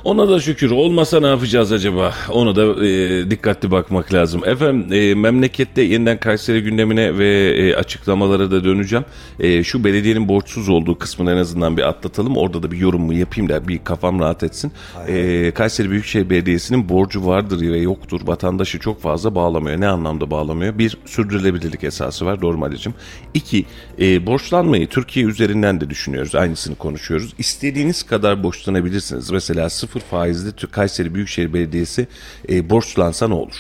Ona 0.05 0.29
da 0.29 0.41
şükür. 0.41 0.71
Olmasa 0.71 1.21
ne 1.21 1.27
yapacağız 1.27 1.73
acaba? 1.73 2.15
Ona 2.31 2.57
da 2.57 2.87
e, 2.87 3.31
dikkatli 3.31 3.71
bakmak 3.71 4.13
lazım. 4.13 4.43
Efendim 4.45 4.93
e, 4.93 5.15
memlekette 5.15 5.83
yeniden 5.83 6.21
Kayseri 6.21 6.63
gündemine 6.63 7.19
ve 7.19 7.55
e, 7.57 7.75
açıklamalara 7.75 8.51
da 8.51 8.65
döneceğim. 8.65 9.05
E, 9.41 9.65
şu 9.65 9.85
belediyenin 9.85 10.29
borçsuz 10.29 10.69
olduğu 10.69 10.99
kısmını 10.99 11.33
en 11.33 11.37
azından 11.37 11.77
bir 11.77 11.83
atlatalım. 11.83 12.37
Orada 12.37 12.63
da 12.63 12.71
bir 12.71 12.79
yorumumu 12.79 13.13
yapayım 13.13 13.49
da 13.49 13.69
bir 13.69 13.79
kafam 13.85 14.21
rahat 14.21 14.43
etsin. 14.43 14.73
E, 15.09 15.51
Kayseri 15.55 15.91
Büyükşehir 15.91 16.31
Belediyesi'nin 16.31 16.89
borcu 16.89 17.27
vardır 17.27 17.61
ve 17.61 17.79
yoktur. 17.79 18.21
Vatandaşı 18.25 18.79
çok 18.79 19.03
fazla 19.03 19.35
bağlamıyor. 19.35 19.81
Ne 19.81 19.89
anlamda 19.89 20.31
bağlamıyor? 20.31 20.79
Bir, 20.79 20.99
sürdürülebilirlik 21.55 21.85
esası 21.85 22.27
var. 22.27 22.43
Doğru 22.43 22.59
mu 22.59 22.65
Ali'cim? 22.65 22.95
İki, 23.35 23.67
e, 23.99 24.27
borçlanmayı 24.27 24.89
Türkiye 24.89 25.27
üzerinden 25.27 25.81
de 25.81 25.91
düşünüyoruz. 25.91 26.35
Aynısını 26.35 26.77
konuşuyoruz. 26.77 27.35
İstediğiniz 27.39 28.03
kadar 28.03 28.43
borçlanabilirsiniz. 28.43 29.31
Mesela 29.31 29.71
sıfır 29.71 30.01
faizli 30.01 30.67
Kayseri 30.71 31.15
Büyükşehir 31.15 31.53
Belediyesi 31.53 32.07
e, 32.49 32.71
borçlansa 32.71 33.29
ne 33.29 33.35
olur? 33.35 33.57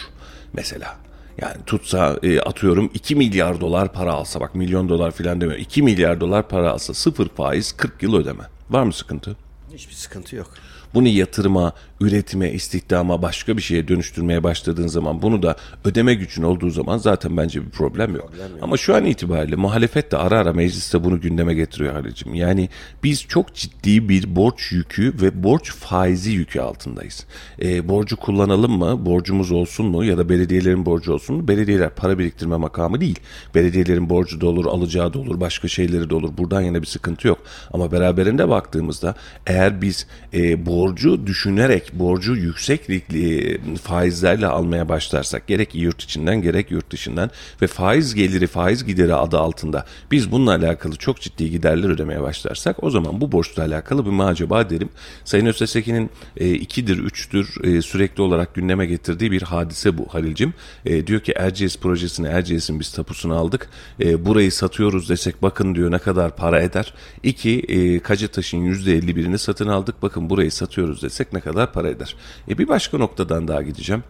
Mesela. 0.52 0.96
Yani 1.38 1.56
tutsa 1.66 2.18
e, 2.22 2.40
atıyorum 2.40 2.90
2 2.94 3.16
milyar 3.16 3.60
dolar 3.60 3.92
para 3.92 4.12
alsa 4.12 4.40
bak 4.40 4.54
milyon 4.54 4.88
dolar 4.88 5.10
falan 5.10 5.40
demiyor. 5.40 5.58
2 5.58 5.82
milyar 5.82 6.20
dolar 6.20 6.48
para 6.48 6.70
alsa 6.70 6.94
sıfır 6.94 7.28
faiz 7.28 7.72
40 7.72 8.02
yıl 8.02 8.14
ödeme. 8.14 8.44
Var 8.70 8.82
mı 8.82 8.92
sıkıntı? 8.92 9.36
Hiçbir 9.74 9.94
sıkıntı 9.94 10.36
yok. 10.36 10.50
Bunu 10.94 11.08
yatırıma, 11.08 11.72
üretime, 12.00 12.50
istihdama, 12.50 13.22
başka 13.22 13.56
bir 13.56 13.62
şeye 13.62 13.88
dönüştürmeye 13.88 14.42
başladığın 14.42 14.86
zaman 14.86 15.22
bunu 15.22 15.42
da 15.42 15.56
ödeme 15.84 16.14
gücün 16.14 16.42
olduğu 16.42 16.70
zaman 16.70 16.98
zaten 16.98 17.36
bence 17.36 17.66
bir 17.66 17.70
problem 17.70 18.16
yok. 18.16 18.32
Ama 18.62 18.76
şu 18.76 18.94
an 18.96 19.04
itibariyle 19.04 19.56
muhalefet 19.56 20.12
de 20.12 20.16
ara 20.16 20.38
ara 20.38 20.52
mecliste 20.52 21.04
bunu 21.04 21.20
gündeme 21.20 21.54
getiriyor 21.54 21.92
Halicim. 21.92 22.34
Yani 22.34 22.68
biz 23.04 23.22
çok 23.22 23.54
ciddi 23.54 24.08
bir 24.08 24.36
borç 24.36 24.72
yükü 24.72 25.14
ve 25.22 25.42
borç 25.42 25.72
faizi 25.72 26.30
yükü 26.30 26.60
altındayız. 26.60 27.26
E, 27.62 27.88
borcu 27.88 28.16
kullanalım 28.16 28.78
mı, 28.78 29.06
borcumuz 29.06 29.52
olsun 29.52 29.86
mu 29.86 30.04
ya 30.04 30.18
da 30.18 30.28
belediyelerin 30.28 30.86
borcu 30.86 31.12
olsun 31.12 31.36
mu? 31.36 31.48
Belediyeler 31.48 31.90
para 31.90 32.18
biriktirme 32.18 32.56
makamı 32.56 33.00
değil. 33.00 33.18
Belediyelerin 33.54 34.10
borcu 34.10 34.40
da 34.40 34.46
olur, 34.46 34.66
alacağı 34.66 35.14
da 35.14 35.18
olur, 35.18 35.40
başka 35.40 35.68
şeyleri 35.68 36.10
de 36.10 36.14
olur. 36.14 36.30
Buradan 36.38 36.60
yana 36.60 36.82
bir 36.82 36.86
sıkıntı 36.86 37.28
yok. 37.28 37.38
Ama 37.72 37.92
beraberinde 37.92 38.48
baktığımızda 38.48 39.14
eğer 39.46 39.82
biz 39.82 40.06
e, 40.34 40.66
borcu 40.66 41.26
düşünerek 41.26 41.83
borcu 41.92 42.36
yüksek 42.36 42.90
e, 42.90 43.58
faizlerle 43.76 44.46
almaya 44.46 44.88
başlarsak 44.88 45.46
gerek 45.46 45.74
yurt 45.74 46.02
içinden 46.02 46.42
gerek 46.42 46.70
yurt 46.70 46.90
dışından 46.90 47.30
ve 47.62 47.66
faiz 47.66 48.14
geliri 48.14 48.46
faiz 48.46 48.84
gideri 48.84 49.14
adı 49.14 49.38
altında 49.38 49.86
biz 50.10 50.32
bununla 50.32 50.50
alakalı 50.50 50.96
çok 50.96 51.20
ciddi 51.20 51.50
giderler 51.50 51.88
ödemeye 51.88 52.22
başlarsak 52.22 52.84
o 52.84 52.90
zaman 52.90 53.20
bu 53.20 53.32
borçla 53.32 53.62
alakalı 53.62 54.06
bir 54.06 54.10
mi 54.10 54.22
acaba 54.24 54.70
derim. 54.70 54.88
Sayın 55.24 55.46
Öztesekin'in 55.46 56.10
e, 56.36 56.50
ikidir 56.50 56.98
üçtür 56.98 57.64
e, 57.64 57.82
sürekli 57.82 58.22
olarak 58.22 58.54
gündeme 58.54 58.86
getirdiği 58.86 59.30
bir 59.30 59.42
hadise 59.42 59.98
bu 59.98 60.06
Halil'cim. 60.08 60.54
E, 60.86 61.06
diyor 61.06 61.20
ki 61.20 61.32
Erciyes 61.36 61.78
projesini 61.78 62.26
Erciyes'in 62.26 62.80
biz 62.80 62.92
tapusunu 62.92 63.34
aldık. 63.34 63.68
E, 64.00 64.26
burayı 64.26 64.52
satıyoruz 64.52 65.08
desek 65.08 65.42
bakın 65.42 65.74
diyor 65.74 65.90
ne 65.90 65.98
kadar 65.98 66.36
para 66.36 66.60
eder. 66.60 66.94
İki 67.22 67.60
e, 67.60 67.98
Kacataş'ın 67.98 68.58
%51'ini 68.58 69.38
satın 69.38 69.68
aldık 69.68 70.02
bakın 70.02 70.30
burayı 70.30 70.52
satıyoruz 70.52 71.02
desek 71.02 71.32
ne 71.32 71.40
kadar 71.40 71.72
para 71.74 71.88
eder. 71.88 72.16
E, 72.48 72.58
bir 72.58 72.68
başka 72.68 72.98
noktadan 72.98 73.48
daha 73.48 73.62
gideceğim 73.62 74.04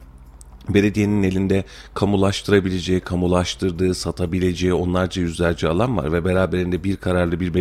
belediyenin 0.68 1.22
elinde 1.22 1.64
kamulaştırabileceği, 1.94 3.00
kamulaştırdığı, 3.00 3.94
satabileceği 3.94 4.74
onlarca 4.74 5.22
yüzlerce 5.22 5.68
alan 5.68 5.96
var 5.96 6.12
ve 6.12 6.24
beraberinde 6.24 6.85
bir 6.85 6.96
kararlı 6.96 7.40
bir 7.40 7.55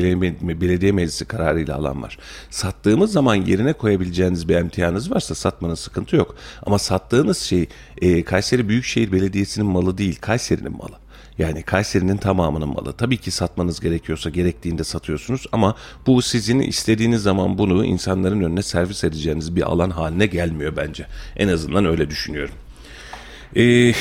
belediye, 0.62 0.92
meclisi 0.92 1.26
kararıyla 1.26 1.76
alan 1.76 2.04
var. 2.04 2.18
Sattığımız 2.50 3.12
zaman 3.12 3.36
yerine 3.36 3.74
koyabileceğiniz 3.74 4.50
bir 4.50 4.56
emtianız 4.56 5.12
varsa 5.12 5.36
satmanın 5.36 5.76
sıkıntı 5.76 6.16
yok. 6.16 6.36
Ama 6.66 6.80
sattığınız 6.80 7.38
şey 7.38 7.68
e, 8.02 8.24
Kayseri 8.24 8.70
Büyükşehir 8.70 9.12
Belediyesi'nin 9.12 9.68
malı 9.68 9.98
değil, 9.98 10.18
Kayseri'nin 10.22 10.78
malı. 10.78 11.03
Yani 11.38 11.64
Kayseri'nin 11.64 12.18
tamamının 12.18 12.70
malı. 12.70 12.94
Tabii 12.94 13.18
ki 13.18 13.32
satmanız 13.32 13.80
gerekiyorsa 13.80 14.30
gerektiğinde 14.30 14.84
satıyorsunuz 14.84 15.46
ama 15.52 15.76
bu 16.08 16.22
sizin 16.22 16.60
istediğiniz 16.60 17.22
zaman 17.22 17.58
bunu 17.58 17.86
insanların 17.86 18.42
önüne 18.42 18.64
servis 18.64 19.04
edeceğiniz 19.04 19.56
bir 19.56 19.62
alan 19.62 19.90
haline 19.90 20.26
gelmiyor 20.26 20.74
bence. 20.78 21.08
En 21.36 21.48
azından 21.48 21.86
öyle 21.86 22.10
düşünüyorum. 22.10 22.56
E, 23.56 23.94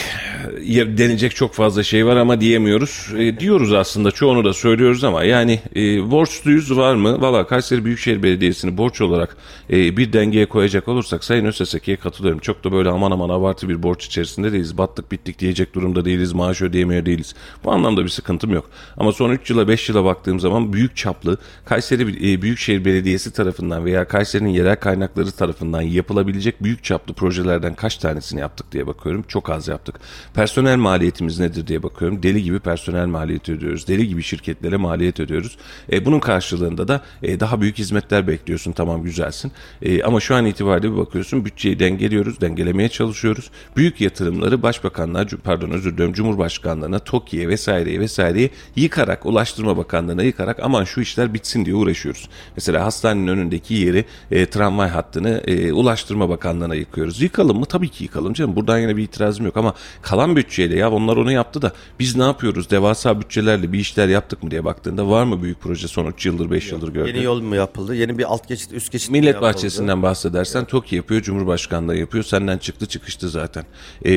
denecek 0.99 1.37
çok 1.37 1.55
fazla 1.55 1.83
şey 1.83 2.07
var 2.07 2.17
ama 2.17 2.41
diyemiyoruz. 2.41 3.09
E, 3.19 3.41
diyoruz 3.41 3.73
aslında 3.73 4.11
çoğunu 4.11 4.45
da 4.45 4.53
söylüyoruz 4.53 5.05
ama 5.05 5.25
yani 5.25 5.61
e, 5.77 6.11
borçluyuz 6.11 6.77
var 6.77 6.95
mı? 6.95 7.21
Valla 7.21 7.47
Kayseri 7.47 7.85
Büyükşehir 7.85 8.23
Belediyesi'ni 8.23 8.77
borç 8.77 9.01
olarak 9.01 9.37
e, 9.71 9.97
bir 9.97 10.13
dengeye 10.13 10.47
koyacak 10.47 10.89
olursak 10.89 11.25
Sayın 11.25 11.45
Öseseki'ye 11.45 11.97
katılıyorum. 11.97 12.41
Çok 12.41 12.65
da 12.65 12.73
böyle 12.73 12.89
aman 12.89 13.11
aman 13.11 13.29
abartı 13.29 13.69
bir 13.69 13.83
borç 13.83 14.07
içerisinde 14.07 14.53
değiliz. 14.53 14.79
Battık 14.79 15.13
bittik 15.13 15.39
diyecek 15.39 15.75
durumda 15.75 16.05
değiliz. 16.05 16.33
Maaş 16.33 16.63
ödeyemiyor 16.63 17.07
değiliz. 17.07 17.35
Bu 17.65 17.73
anlamda 17.73 18.05
bir 18.05 18.09
sıkıntım 18.09 18.53
yok. 18.53 18.71
Ama 18.97 19.13
son 19.13 19.31
3 19.31 19.51
yıla 19.51 19.69
5 19.69 19.89
yıla 19.89 20.05
baktığım 20.05 20.41
zaman 20.41 20.73
büyük 20.73 20.97
çaplı 20.97 21.37
Kayseri 21.65 22.33
e, 22.33 22.43
Büyükşehir 22.43 22.85
Belediyesi 22.85 23.33
tarafından 23.33 23.85
veya 23.85 24.09
Kayseri'nin 24.09 24.49
yerel 24.49 24.77
kaynakları 24.77 25.31
tarafından 25.31 25.83
yapılabilecek 25.83 26.63
büyük 26.63 26.85
çaplı 26.85 27.15
projelerden 27.15 27.75
kaç 27.75 27.97
tanesini 27.97 28.41
yaptık 28.41 28.73
diye 28.73 28.87
bakıyorum. 28.87 29.25
Çok 29.29 29.42
az 29.51 29.69
yaptık. 29.69 30.01
Personel 30.35 30.77
maliyetimiz 30.77 31.39
nedir 31.39 31.67
diye 31.67 31.83
bakıyorum. 31.83 32.23
Deli 32.23 32.43
gibi 32.43 32.61
personel 32.61 33.07
maliyeti 33.07 33.53
ödüyoruz. 33.53 33.89
Deli 33.89 34.09
gibi 34.09 34.23
şirketlere 34.23 34.77
maliyet 34.77 35.21
ödüyoruz. 35.21 35.57
E, 35.93 36.05
bunun 36.05 36.21
karşılığında 36.21 36.89
da 36.89 37.01
e, 37.23 37.41
daha 37.41 37.61
büyük 37.61 37.79
hizmetler 37.79 38.27
bekliyorsun. 38.27 38.73
Tamam 38.73 39.03
güzelsin. 39.03 39.53
E, 39.83 40.03
ama 40.03 40.21
şu 40.21 40.35
an 40.35 40.47
itibariyle 40.47 40.93
bir 40.93 40.97
bakıyorsun 40.97 41.45
bütçeyi 41.45 41.79
dengeliyoruz. 41.79 42.41
Dengelemeye 42.41 42.89
çalışıyoruz. 42.89 43.51
Büyük 43.77 44.01
yatırımları 44.01 44.63
başbakanlar, 44.63 45.29
pardon 45.45 45.71
özür 45.71 45.93
diliyorum 45.93 46.15
Cumhurbaşkanlığına, 46.15 46.99
TOKİ'ye 46.99 47.49
vesaireye 47.49 48.01
vesaireye 48.01 48.51
yıkarak, 48.77 49.27
Ulaştırma 49.27 49.77
Bakanlığı'na 49.77 50.23
yıkarak 50.23 50.61
aman 50.63 50.85
şu 50.85 51.01
işler 51.01 51.35
bitsin 51.35 51.65
diye 51.65 51.77
uğraşıyoruz. 51.77 52.29
Mesela 52.57 52.85
hastanenin 52.85 53.29
önündeki 53.29 53.75
yeri 53.75 54.05
e, 54.31 54.47
tramvay 54.47 54.89
hattını 54.89 55.43
e, 55.47 55.73
Ulaştırma 55.73 56.29
Bakanlığı'na 56.29 56.75
yıkıyoruz. 56.75 57.23
Yıkalım 57.23 57.59
mı? 57.59 57.67
Tabii 57.67 57.89
ki 57.89 58.05
yıkalım 58.05 58.33
canım. 58.33 58.57
Buradan 58.57 58.79
yine 58.79 58.97
bir 58.97 59.03
itirazım 59.33 59.47
yok 59.47 59.57
ama 59.57 59.75
kalan 60.03 60.37
bütçeyle 60.37 60.79
ya 60.79 60.91
onlar 60.91 61.17
onu 61.17 61.33
yaptı 61.33 61.63
da 61.63 61.73
biz 61.99 62.17
ne 62.17 62.23
yapıyoruz? 62.23 62.71
Devasa 62.71 63.21
bütçelerle 63.21 63.73
bir 63.73 63.79
işler 63.79 64.09
yaptık 64.09 64.43
mı 64.43 64.51
diye 64.51 64.65
baktığında 64.65 65.09
var 65.09 65.25
mı 65.25 65.43
büyük 65.43 65.61
proje 65.61 65.89
son 65.89 66.07
3 66.07 66.27
yıldır 66.27 66.51
5 66.51 66.73
yıldır 66.73 66.89
gördüğün? 66.89 67.15
Yeni 67.15 67.25
yol 67.25 67.41
mu 67.41 67.55
yapıldı? 67.55 67.95
Yeni 67.95 68.19
bir 68.19 68.25
alt 68.25 68.49
geçit, 68.49 68.73
üst 68.73 68.93
geçit 68.93 69.11
mi 69.11 69.21
Millet 69.21 69.35
yapıldı? 69.35 69.49
Bahçesi'nden 69.49 70.03
bahsedersen 70.03 70.65
TOKİ 70.65 70.97
yapıyor, 70.97 71.23
Cumhurbaşkanlığı 71.23 71.97
yapıyor. 71.97 72.25
Senden 72.25 72.59
çıktı 72.59 72.87
çıkıştı 72.87 73.29
zaten. 73.29 73.65
Ee, 74.05 74.09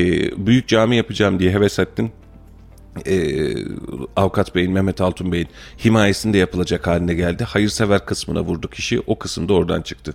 büyük 0.45 0.67
cami 0.67 0.95
yapacağım 0.95 1.39
diye 1.39 1.51
heves 1.51 1.79
ettin. 1.79 2.11
Ee, 3.05 3.53
Avukat 4.15 4.55
Bey'in, 4.55 4.71
Mehmet 4.71 5.01
Altun 5.01 5.31
Bey'in 5.31 5.47
himayesinde 5.85 6.37
yapılacak 6.37 6.87
haline 6.87 7.13
geldi. 7.13 7.43
Hayırsever 7.43 8.05
kısmına 8.05 8.41
vurduk 8.41 8.73
işi. 8.73 9.01
O 9.07 9.19
kısım 9.19 9.49
da 9.49 9.53
oradan 9.53 9.81
çıktı. 9.81 10.13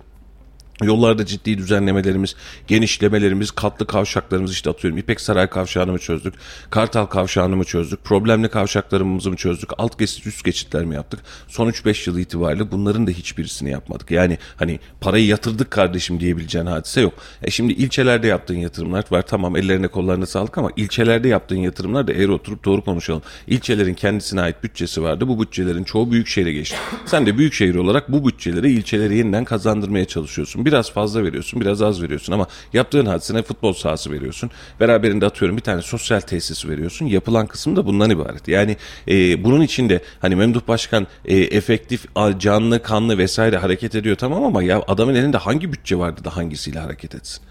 Yollarda 0.81 1.25
ciddi 1.25 1.57
düzenlemelerimiz, 1.57 2.35
genişlemelerimiz, 2.67 3.51
katlı 3.51 3.87
kavşaklarımız 3.87 4.51
işte 4.51 4.69
atıyorum 4.69 4.97
İpek 4.97 5.21
Saray 5.21 5.47
kavşağını 5.47 5.91
mı 5.91 5.99
çözdük, 5.99 6.33
Kartal 6.69 7.05
kavşağını 7.05 7.55
mı 7.55 7.63
çözdük, 7.63 8.03
problemli 8.03 8.49
kavşaklarımızı 8.49 9.29
mı 9.29 9.35
çözdük, 9.35 9.69
alt 9.77 9.99
geçit 9.99 10.27
üst 10.27 10.45
geçitler 10.45 10.85
mi 10.85 10.95
yaptık? 10.95 11.19
Son 11.47 11.69
3-5 11.69 12.09
yıl 12.09 12.17
itibariyle 12.17 12.71
bunların 12.71 13.07
da 13.07 13.11
hiçbirisini 13.11 13.71
yapmadık. 13.71 14.11
Yani 14.11 14.37
hani 14.55 14.79
parayı 15.01 15.25
yatırdık 15.25 15.71
kardeşim 15.71 16.19
diyebileceğin 16.19 16.65
hadise 16.65 17.01
yok. 17.01 17.13
E 17.43 17.51
şimdi 17.51 17.73
ilçelerde 17.73 18.27
yaptığın 18.27 18.55
yatırımlar 18.55 19.03
var 19.11 19.21
tamam 19.21 19.55
ellerine 19.55 19.87
kollarına 19.87 20.25
sağlık 20.25 20.57
ama 20.57 20.69
ilçelerde 20.75 21.27
yaptığın 21.27 21.57
yatırımlar 21.57 22.07
da 22.07 22.13
eğer 22.13 22.29
oturup 22.29 22.65
doğru 22.65 22.83
konuşalım. 22.83 23.21
İlçelerin 23.47 23.93
kendisine 23.93 24.41
ait 24.41 24.63
bütçesi 24.63 25.03
vardı. 25.03 25.27
Bu 25.27 25.41
bütçelerin 25.41 25.83
çoğu 25.83 26.11
büyük 26.11 26.27
şehre 26.27 26.53
geçti. 26.53 26.77
Sen 27.05 27.25
de 27.25 27.37
büyük 27.37 27.53
şehir 27.53 27.75
olarak 27.75 28.11
bu 28.11 28.27
bütçeleri 28.27 28.71
ilçelere 28.71 29.15
yeniden 29.15 29.45
kazandırmaya 29.45 30.05
çalışıyorsun. 30.05 30.65
Biraz 30.71 30.91
fazla 30.91 31.23
veriyorsun, 31.23 31.61
biraz 31.61 31.81
az 31.81 32.01
veriyorsun 32.01 32.33
ama 32.33 32.47
yaptığın 32.73 33.05
hadisene 33.05 33.41
futbol 33.41 33.73
sahası 33.73 34.11
veriyorsun. 34.11 34.51
Beraberinde 34.79 35.25
atıyorum 35.25 35.57
bir 35.57 35.61
tane 35.61 35.81
sosyal 35.81 36.19
tesis 36.19 36.65
veriyorsun. 36.65 37.05
Yapılan 37.05 37.47
kısım 37.47 37.75
da 37.75 37.85
bundan 37.85 38.09
ibaret. 38.09 38.47
Yani 38.47 38.77
e, 39.07 39.43
bunun 39.43 39.61
içinde 39.61 40.01
hani 40.19 40.35
Memduh 40.35 40.61
Başkan 40.67 41.07
e, 41.25 41.37
efektif, 41.37 42.05
canlı, 42.39 42.83
kanlı 42.83 43.17
vesaire 43.17 43.57
hareket 43.57 43.95
ediyor 43.95 44.15
tamam 44.15 44.43
ama 44.43 44.63
ya 44.63 44.83
adamın 44.87 45.15
elinde 45.15 45.37
hangi 45.37 45.73
bütçe 45.73 45.97
vardı 45.97 46.23
da 46.23 46.37
hangisiyle 46.37 46.79
hareket 46.79 47.15
etsin? 47.15 47.43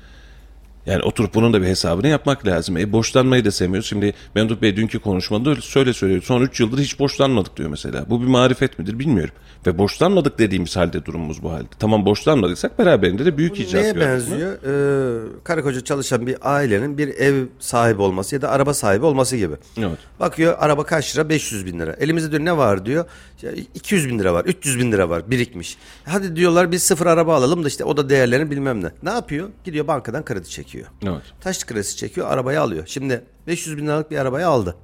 Yani 0.86 1.02
oturup 1.02 1.34
bunun 1.34 1.52
da 1.52 1.62
bir 1.62 1.66
hesabını 1.66 2.08
yapmak 2.08 2.46
lazım. 2.46 2.76
E 2.76 2.92
borçlanmayı 2.92 3.44
da 3.44 3.50
sevmiyoruz. 3.50 3.88
Şimdi 3.88 4.14
Memduh 4.34 4.62
Bey 4.62 4.76
dünkü 4.76 4.98
konuşmada 4.98 5.50
öyle 5.50 5.60
söyle 5.60 5.92
söylüyor. 5.92 6.22
Son 6.22 6.42
3 6.42 6.60
yıldır 6.60 6.78
hiç 6.78 6.98
borçlanmadık 6.98 7.56
diyor 7.56 7.68
mesela. 7.70 8.04
Bu 8.10 8.22
bir 8.22 8.26
marifet 8.26 8.78
midir 8.78 8.98
bilmiyorum. 8.98 9.34
Ve 9.66 9.78
borçlanmadık 9.78 10.38
dediğimiz 10.38 10.76
halde 10.76 11.04
durumumuz 11.04 11.42
bu 11.42 11.52
halde. 11.52 11.66
Tamam 11.78 12.06
borçlanmadıysak 12.06 12.78
beraberinde 12.78 13.24
de 13.26 13.38
büyük 13.38 13.60
icraat 13.60 13.82
Neye 13.82 13.92
gördük 13.92 14.08
mü? 14.08 14.14
benziyor? 14.14 14.52
Ee, 14.52 15.26
karı 15.44 15.62
koca 15.62 15.80
çalışan 15.84 16.26
bir 16.26 16.36
ailenin 16.42 16.98
bir 16.98 17.08
ev 17.08 17.44
sahibi 17.58 18.02
olması 18.02 18.34
ya 18.34 18.42
da 18.42 18.50
araba 18.50 18.74
sahibi 18.74 19.04
olması 19.06 19.36
gibi. 19.36 19.54
Evet. 19.78 19.98
Bakıyor 20.20 20.54
araba 20.58 20.84
kaç 20.84 21.16
lira? 21.16 21.28
500 21.28 21.66
bin 21.66 21.80
lira. 21.80 21.92
Elimizde 21.92 22.30
diyor 22.30 22.44
ne 22.44 22.56
var 22.56 22.86
diyor. 22.86 23.04
Ya 23.42 23.52
200 23.74 24.08
bin 24.08 24.18
lira 24.18 24.34
var, 24.34 24.44
300 24.44 24.78
bin 24.78 24.92
lira 24.92 25.08
var 25.08 25.30
birikmiş. 25.30 25.76
Hadi 26.04 26.36
diyorlar 26.36 26.72
biz 26.72 26.82
sıfır 26.82 27.06
araba 27.06 27.34
alalım 27.34 27.64
da 27.64 27.68
işte 27.68 27.84
o 27.84 27.96
da 27.96 28.08
değerlerini 28.08 28.50
bilmem 28.50 28.84
ne. 28.84 28.90
Ne 29.02 29.10
yapıyor? 29.10 29.48
Gidiyor 29.64 29.86
bankadan 29.86 30.24
kredi 30.24 30.48
çekiyor. 30.48 30.86
Evet. 31.02 31.22
Taş 31.40 31.64
kredisi 31.64 31.96
çekiyor, 31.96 32.26
arabayı 32.30 32.60
alıyor. 32.60 32.84
Şimdi 32.86 33.24
500 33.46 33.76
bin 33.76 33.86
liralık 33.86 34.10
bir 34.10 34.18
arabayı 34.18 34.48
aldı. 34.48 34.76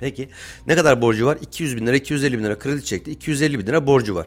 Peki 0.00 0.28
ne 0.66 0.74
kadar 0.74 1.02
borcu 1.02 1.26
var? 1.26 1.38
200 1.42 1.76
bin 1.76 1.86
lira, 1.86 1.96
250 1.96 2.38
bin 2.38 2.44
lira 2.44 2.58
kredi 2.58 2.84
çekti. 2.84 3.10
250 3.10 3.58
bin 3.58 3.66
lira 3.66 3.86
borcu 3.86 4.14
var. 4.14 4.26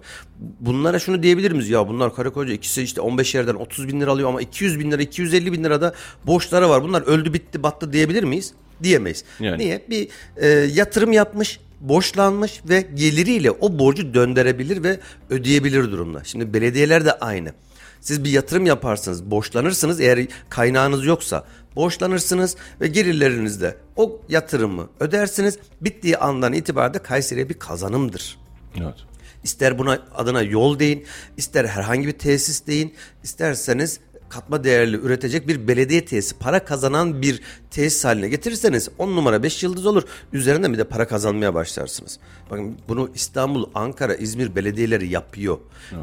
Bunlara 0.60 1.00
şunu 1.00 1.24
diyebilir 1.24 1.52
miyiz? 1.52 1.70
Ya 1.70 1.88
bunlar 1.88 2.16
karı 2.16 2.34
koca 2.34 2.54
ikisi 2.54 2.84
işte 2.84 3.02
15 3.02 3.36
yerden 3.36 3.56
30 3.56 3.88
bin 3.88 4.02
lira 4.02 4.12
alıyor 4.12 4.30
ama 4.30 4.42
200 4.42 4.80
bin 4.80 4.92
lira, 4.92 5.02
250 5.02 5.54
bin 5.54 5.64
lirada 5.64 5.94
borçları 6.26 6.70
var. 6.70 6.84
Bunlar 6.84 7.02
öldü 7.02 7.34
bitti 7.34 7.64
battı 7.64 7.94
diyebilir 7.94 8.24
miyiz? 8.24 8.54
Diyemeyiz. 8.84 9.24
Yani. 9.40 9.58
Niye? 9.58 9.86
Bir 9.90 10.08
e, 10.38 10.48
yatırım 10.48 11.12
yapmış, 11.12 11.60
borçlanmış 11.80 12.62
ve 12.70 12.82
geliriyle 12.94 13.52
o 13.52 13.80
borcu 13.80 14.14
döndürebilir 14.14 14.84
ve 14.84 15.00
ödeyebilir 15.30 15.92
durumda. 15.92 16.24
Şimdi 16.24 16.54
belediyeler 16.54 17.06
de 17.06 17.12
aynı. 17.12 17.54
Siz 18.02 18.24
bir 18.24 18.30
yatırım 18.30 18.66
yaparsınız, 18.66 19.32
borçlanırsınız 19.32 20.02
eğer 20.02 20.28
kaynağınız 20.50 21.06
yoksa 21.06 21.46
borçlanırsınız 21.76 22.56
ve 22.82 22.88
gelirlerinizde 22.88 23.78
o 23.96 24.22
yatırımı 24.30 24.90
ödersiniz. 25.00 25.60
Bittiği 25.82 26.18
andan 26.18 26.54
itibaren 26.54 26.94
de 26.94 27.00
Kayseri'ye 27.00 27.50
bir 27.50 27.60
kazanımdır. 27.60 28.38
Evet. 28.82 28.96
İster 29.44 29.80
buna 29.80 30.00
adına 30.16 30.42
yol 30.42 30.80
deyin, 30.80 31.06
ister 31.38 31.66
herhangi 31.66 32.08
bir 32.08 32.12
tesis 32.12 32.68
deyin, 32.68 32.94
isterseniz 33.24 34.00
katma 34.30 34.64
değerli 34.64 34.98
üretecek 34.98 35.48
bir 35.48 35.68
belediye 35.68 36.06
tesisi, 36.06 36.38
para 36.38 36.66
kazanan 36.66 37.22
bir 37.22 37.42
tesis 37.72 38.06
haline 38.06 38.30
getirirseniz 38.30 38.90
10 38.98 39.16
numara 39.16 39.44
5 39.44 39.64
yıldız 39.64 39.86
olur. 39.86 40.04
Üzerinde 40.34 40.74
bir 40.74 40.78
de 40.78 40.84
para 40.84 41.08
kazanmaya 41.08 41.54
başlarsınız. 41.54 42.20
Bakın 42.52 42.78
bunu 42.88 43.10
İstanbul, 43.16 43.66
Ankara, 43.76 44.16
İzmir 44.16 44.56
belediyeleri 44.56 45.08
yapıyor. 45.08 45.58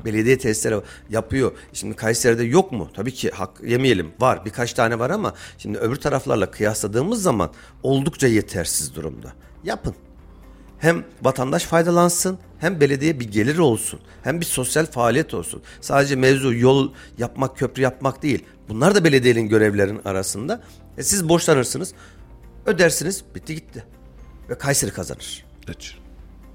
Belediye 0.05 0.39
tesisleri 0.39 0.81
yapıyor. 1.11 1.53
Şimdi 1.73 1.97
Kayseri'de 1.97 2.45
yok 2.45 2.73
mu? 2.73 2.89
Tabii 2.95 3.13
ki 3.13 3.31
hak 3.31 3.61
yemeyelim. 3.65 4.13
Var. 4.21 4.45
Birkaç 4.45 4.73
tane 4.73 4.99
var 4.99 5.11
ama 5.11 5.35
şimdi 5.59 5.79
öbür 5.79 5.97
taraflarla 5.97 6.51
kıyasladığımız 6.51 7.23
zaman 7.23 7.51
oldukça 7.83 8.27
yetersiz 8.27 8.95
durumda. 8.95 9.33
Yapın 9.65 9.95
hem 10.79 11.05
vatandaş 11.23 11.65
faydalansın 11.65 12.39
hem 12.59 12.81
belediye 12.81 13.21
bir 13.21 13.31
gelir 13.31 13.59
olsun 13.59 14.01
hem 14.23 14.41
bir 14.41 14.47
sosyal 14.47 14.87
faaliyet 14.87 15.35
olsun. 15.35 15.63
Sadece 15.81 16.17
mevzu 16.17 16.55
yol 16.55 16.93
yapmak 17.19 17.59
köprü 17.59 17.83
yapmak 17.83 18.23
değil. 18.23 18.45
Bunlar 18.69 18.95
da 18.95 19.05
belediyenin 19.05 19.49
görevlerinin 19.49 20.01
arasında. 20.05 20.63
E 20.99 21.03
siz 21.03 21.29
borçlanırsınız 21.29 21.95
ödersiniz 22.67 23.25
bitti 23.35 23.55
gitti. 23.55 23.85
Ve 24.51 24.59
Kayseri 24.59 24.91
kazanır. 24.91 25.45
Geç. 25.67 26.04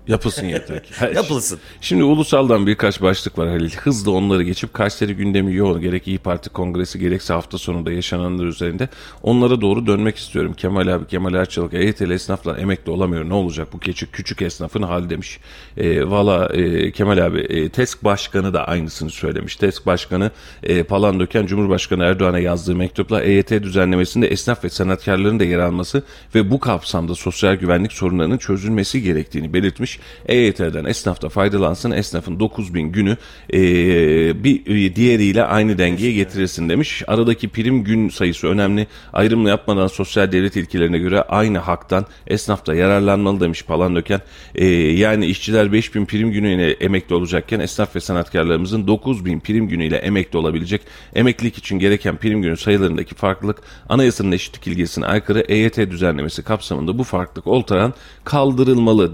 Yapılsın 0.09 0.45
yeter 0.45 0.83
ki. 0.83 0.93
Yapılsın. 1.15 1.59
Şimdi 1.81 2.03
ulusaldan 2.03 2.67
birkaç 2.67 3.01
başlık 3.01 3.37
var 3.37 3.49
Halil. 3.49 3.71
Hızlı 3.71 4.11
onları 4.11 4.43
geçip 4.43 4.73
Kayseri 4.73 5.15
gündemi 5.15 5.55
yoğun. 5.55 5.81
Gerek 5.81 6.07
İyi 6.07 6.17
Parti 6.17 6.49
kongresi 6.49 6.99
gerekse 6.99 7.33
hafta 7.33 7.57
sonunda 7.57 7.91
yaşananlar 7.91 8.45
üzerinde. 8.45 8.89
Onlara 9.23 9.61
doğru 9.61 9.87
dönmek 9.87 10.17
istiyorum. 10.17 10.53
Kemal 10.53 10.87
abi, 10.87 11.07
Kemal 11.07 11.33
Erçalık, 11.33 11.73
EYT'li 11.73 12.13
esnaflar 12.13 12.57
emekli 12.57 12.91
olamıyor. 12.91 13.29
Ne 13.29 13.33
olacak 13.33 13.67
bu 13.73 13.79
küçük, 13.79 14.13
küçük 14.13 14.41
esnafın 14.41 14.81
hali 14.81 15.09
demiş. 15.09 15.39
E, 15.77 16.09
Valla 16.09 16.45
e, 16.53 16.91
Kemal 16.91 17.17
abi, 17.17 17.39
e, 17.39 17.69
TESK 17.69 18.03
Başkanı 18.03 18.53
da 18.53 18.67
aynısını 18.67 19.09
söylemiş. 19.09 19.55
TESK 19.55 19.85
Başkanı 19.85 20.31
e, 20.63 20.83
Palandöken 20.83 21.45
Cumhurbaşkanı 21.45 22.03
Erdoğan'a 22.03 22.39
yazdığı 22.39 22.75
mektupla 22.75 23.21
EYT 23.21 23.51
düzenlemesinde 23.51 24.27
esnaf 24.27 24.63
ve 24.63 24.69
sanatkarların 24.69 25.39
da 25.39 25.43
yer 25.43 25.59
alması 25.59 26.03
ve 26.35 26.51
bu 26.51 26.59
kapsamda 26.59 27.15
sosyal 27.15 27.55
güvenlik 27.55 27.93
sorunlarının 27.93 28.37
çözülmesi 28.37 29.01
gerektiğini 29.01 29.53
belirtmiş. 29.53 29.98
Demiş. 29.99 30.59
EYT'den 30.59 30.85
esnaf 30.85 31.21
da 31.21 31.29
faydalansın. 31.29 31.91
Esnafın 31.91 32.39
9000 32.39 32.91
günü 32.91 33.17
e, 33.53 34.43
bir 34.43 34.95
diğeriyle 34.95 35.43
aynı 35.43 35.77
dengeye 35.77 36.11
getirirsin 36.11 36.69
demiş. 36.69 37.03
Aradaki 37.07 37.49
prim 37.49 37.83
gün 37.83 38.09
sayısı 38.09 38.47
önemli. 38.47 38.87
Ayrım 39.13 39.47
yapmadan 39.47 39.87
sosyal 39.87 40.31
devlet 40.31 40.55
ilkelerine 40.55 40.97
göre 40.97 41.21
aynı 41.21 41.57
haktan 41.57 42.05
esnaf 42.27 42.65
da 42.65 42.75
yararlanmalı 42.75 43.39
demiş 43.39 43.63
Palandöken. 43.63 44.21
E, 44.55 44.65
yani 44.75 45.25
işçiler 45.25 45.73
5000 45.73 46.05
prim 46.05 46.31
günüyle 46.31 46.71
emekli 46.71 47.15
olacakken 47.15 47.59
esnaf 47.59 47.95
ve 47.95 47.99
sanatkarlarımızın 47.99 48.87
9000 48.87 49.39
prim 49.39 49.67
günüyle 49.67 49.95
emekli 49.95 50.37
olabilecek. 50.37 50.81
Emeklilik 51.15 51.57
için 51.57 51.79
gereken 51.79 52.17
prim 52.17 52.41
günü 52.41 52.57
sayılarındaki 52.57 53.15
farklılık 53.15 53.57
anayasanın 53.89 54.31
eşitlik 54.31 54.67
ilgesine 54.67 55.05
aykırı 55.05 55.39
EYT 55.39 55.77
düzenlemesi 55.77 56.43
kapsamında 56.43 56.97
bu 56.97 57.03
farklılık 57.03 57.47
oltaran 57.47 57.93
kaldırılmalı 58.23 59.13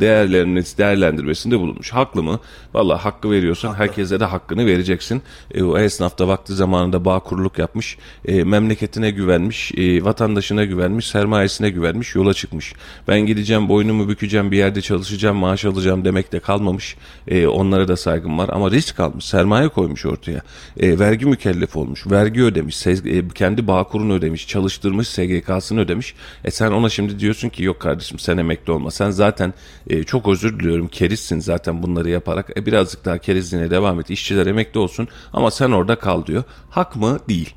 değerlendirmesi, 0.66 0.96
değerlendirmesinde 1.06 1.60
bulunmuş. 1.60 1.94
Haklı 1.94 2.24
mı? 2.24 2.40
Valla 2.74 3.06
hakkı 3.06 3.32
veriyorsan 3.32 3.74
herkese 3.74 4.20
de 4.20 4.26
hakkını 4.26 4.66
vereceksin. 4.66 5.22
E, 5.54 5.64
o 5.64 5.78
esnaf 5.78 6.20
da 6.20 6.28
vakti 6.28 6.54
zamanında 6.54 7.06
bağ 7.06 7.20
kuruluk 7.20 7.60
yapmış. 7.60 7.98
E, 8.26 8.44
memleketine 8.44 9.12
güvenmiş, 9.12 9.72
e, 9.78 10.04
vatandaşına 10.04 10.66
güvenmiş, 10.66 11.08
sermayesine 11.08 11.70
güvenmiş, 11.70 12.16
yola 12.16 12.34
çıkmış. 12.34 12.74
Ben 13.08 13.20
gideceğim, 13.20 13.70
boynumu 13.70 14.10
bükeceğim, 14.10 14.52
bir 14.52 14.58
yerde 14.58 14.82
çalışacağım, 14.82 15.38
maaş 15.38 15.66
alacağım 15.66 16.06
demek 16.06 16.32
de 16.32 16.40
kalmamış. 16.40 16.96
E, 17.28 17.48
onlara 17.48 17.88
da 17.88 17.98
saygım 17.98 18.38
var 18.38 18.50
ama 18.54 18.72
risk 18.72 19.00
almış, 19.00 19.26
sermaye 19.26 19.68
koymuş 19.68 20.06
ortaya. 20.06 20.42
E, 20.80 21.00
vergi 21.00 21.26
mükellef 21.26 21.76
olmuş, 21.76 22.08
vergi 22.08 22.44
ödemiş, 22.44 22.88
e, 22.88 23.28
kendi 23.36 23.68
bağ 23.68 23.84
kurunu 23.84 24.14
ödemiş, 24.14 24.48
çalıştırmış, 24.48 25.08
SGK'sını 25.08 25.80
ödemiş. 25.80 26.14
E 26.44 26.52
sen 26.52 26.72
ona 26.72 26.90
şimdi 26.90 27.20
diyorsun 27.20 27.50
ki 27.50 27.64
yok 27.64 27.80
kardeşim 27.80 28.20
sen 28.20 28.38
emekli 28.38 28.72
olma. 28.72 28.92
Sen 28.92 29.12
zaten 29.12 29.54
e, 29.90 30.04
çok 30.04 30.28
özür 30.28 30.55
diliyorum 30.60 30.88
kerizsin 30.88 31.40
zaten 31.40 31.84
bunları 31.84 32.10
yaparak. 32.10 32.58
E, 32.58 32.66
birazcık 32.66 33.06
daha 33.06 33.18
kerizliğine 33.18 33.72
devam 33.72 34.00
et. 34.00 34.10
İşçiler 34.10 34.48
emekli 34.48 34.80
olsun 34.80 35.08
ama 35.34 35.52
sen 35.52 35.72
orada 35.72 35.96
kal 35.96 36.26
diyor. 36.26 36.44
Hak 36.70 36.96
mı? 36.96 37.20
Değil. 37.30 37.54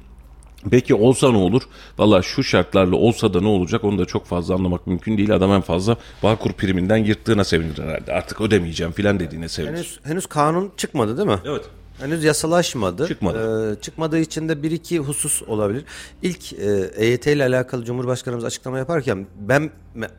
Peki 0.71 0.95
olsa 0.95 1.31
ne 1.31 1.37
olur? 1.37 1.63
Valla 1.99 2.23
şu 2.23 2.45
şartlarla 2.45 2.97
olsa 2.97 3.35
da 3.35 3.41
ne 3.41 3.49
olacak 3.49 3.85
onu 3.85 3.99
da 3.99 4.05
çok 4.05 4.27
fazla 4.27 4.55
anlamak 4.55 4.87
mümkün 4.87 5.19
değil. 5.19 5.35
Adam 5.35 5.53
en 5.53 5.61
fazla 5.61 5.97
Bağkur 6.23 6.53
priminden 6.53 6.97
yırttığına 6.97 7.45
sevinir 7.45 7.79
herhalde. 7.79 8.13
Artık 8.13 8.41
ödemeyeceğim 8.41 8.93
filan 8.93 9.21
dediğine 9.21 9.49
sevinir. 9.49 9.73
Henüz, 9.73 10.01
henüz 10.03 10.27
kanun 10.27 10.73
çıkmadı 10.77 11.17
değil 11.17 11.29
mi? 11.29 11.39
Evet. 11.45 11.63
Henüz 12.01 12.25
yasalaşmadı. 12.25 13.09
Çıkmadı. 13.09 13.73
Ee, 13.73 13.81
çıkmadığı 13.81 14.19
için 14.19 14.49
de 14.49 14.63
bir 14.63 14.71
iki 14.71 14.99
husus 14.99 15.43
olabilir. 15.43 15.85
İlk 16.23 16.53
e, 16.53 16.91
EYT 16.97 17.27
ile 17.27 17.45
alakalı 17.45 17.85
Cumhurbaşkanımız 17.85 18.45
açıklama 18.45 18.79
yaparken 18.79 19.27
ben 19.41 19.71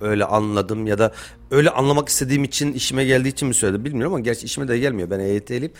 öyle 0.01 0.25
anladım 0.25 0.87
ya 0.87 0.97
da 0.97 1.11
öyle 1.51 1.69
anlamak 1.69 2.09
istediğim 2.09 2.43
için 2.43 2.73
işime 2.73 3.05
geldiği 3.05 3.29
için 3.29 3.47
mi 3.47 3.53
söyledi 3.53 3.85
bilmiyorum 3.85 4.13
ama 4.13 4.23
gerçi 4.23 4.45
işime 4.45 4.67
de 4.67 4.79
gelmiyor. 4.79 5.09
Ben 5.09 5.19
EYT'liyim. 5.19 5.71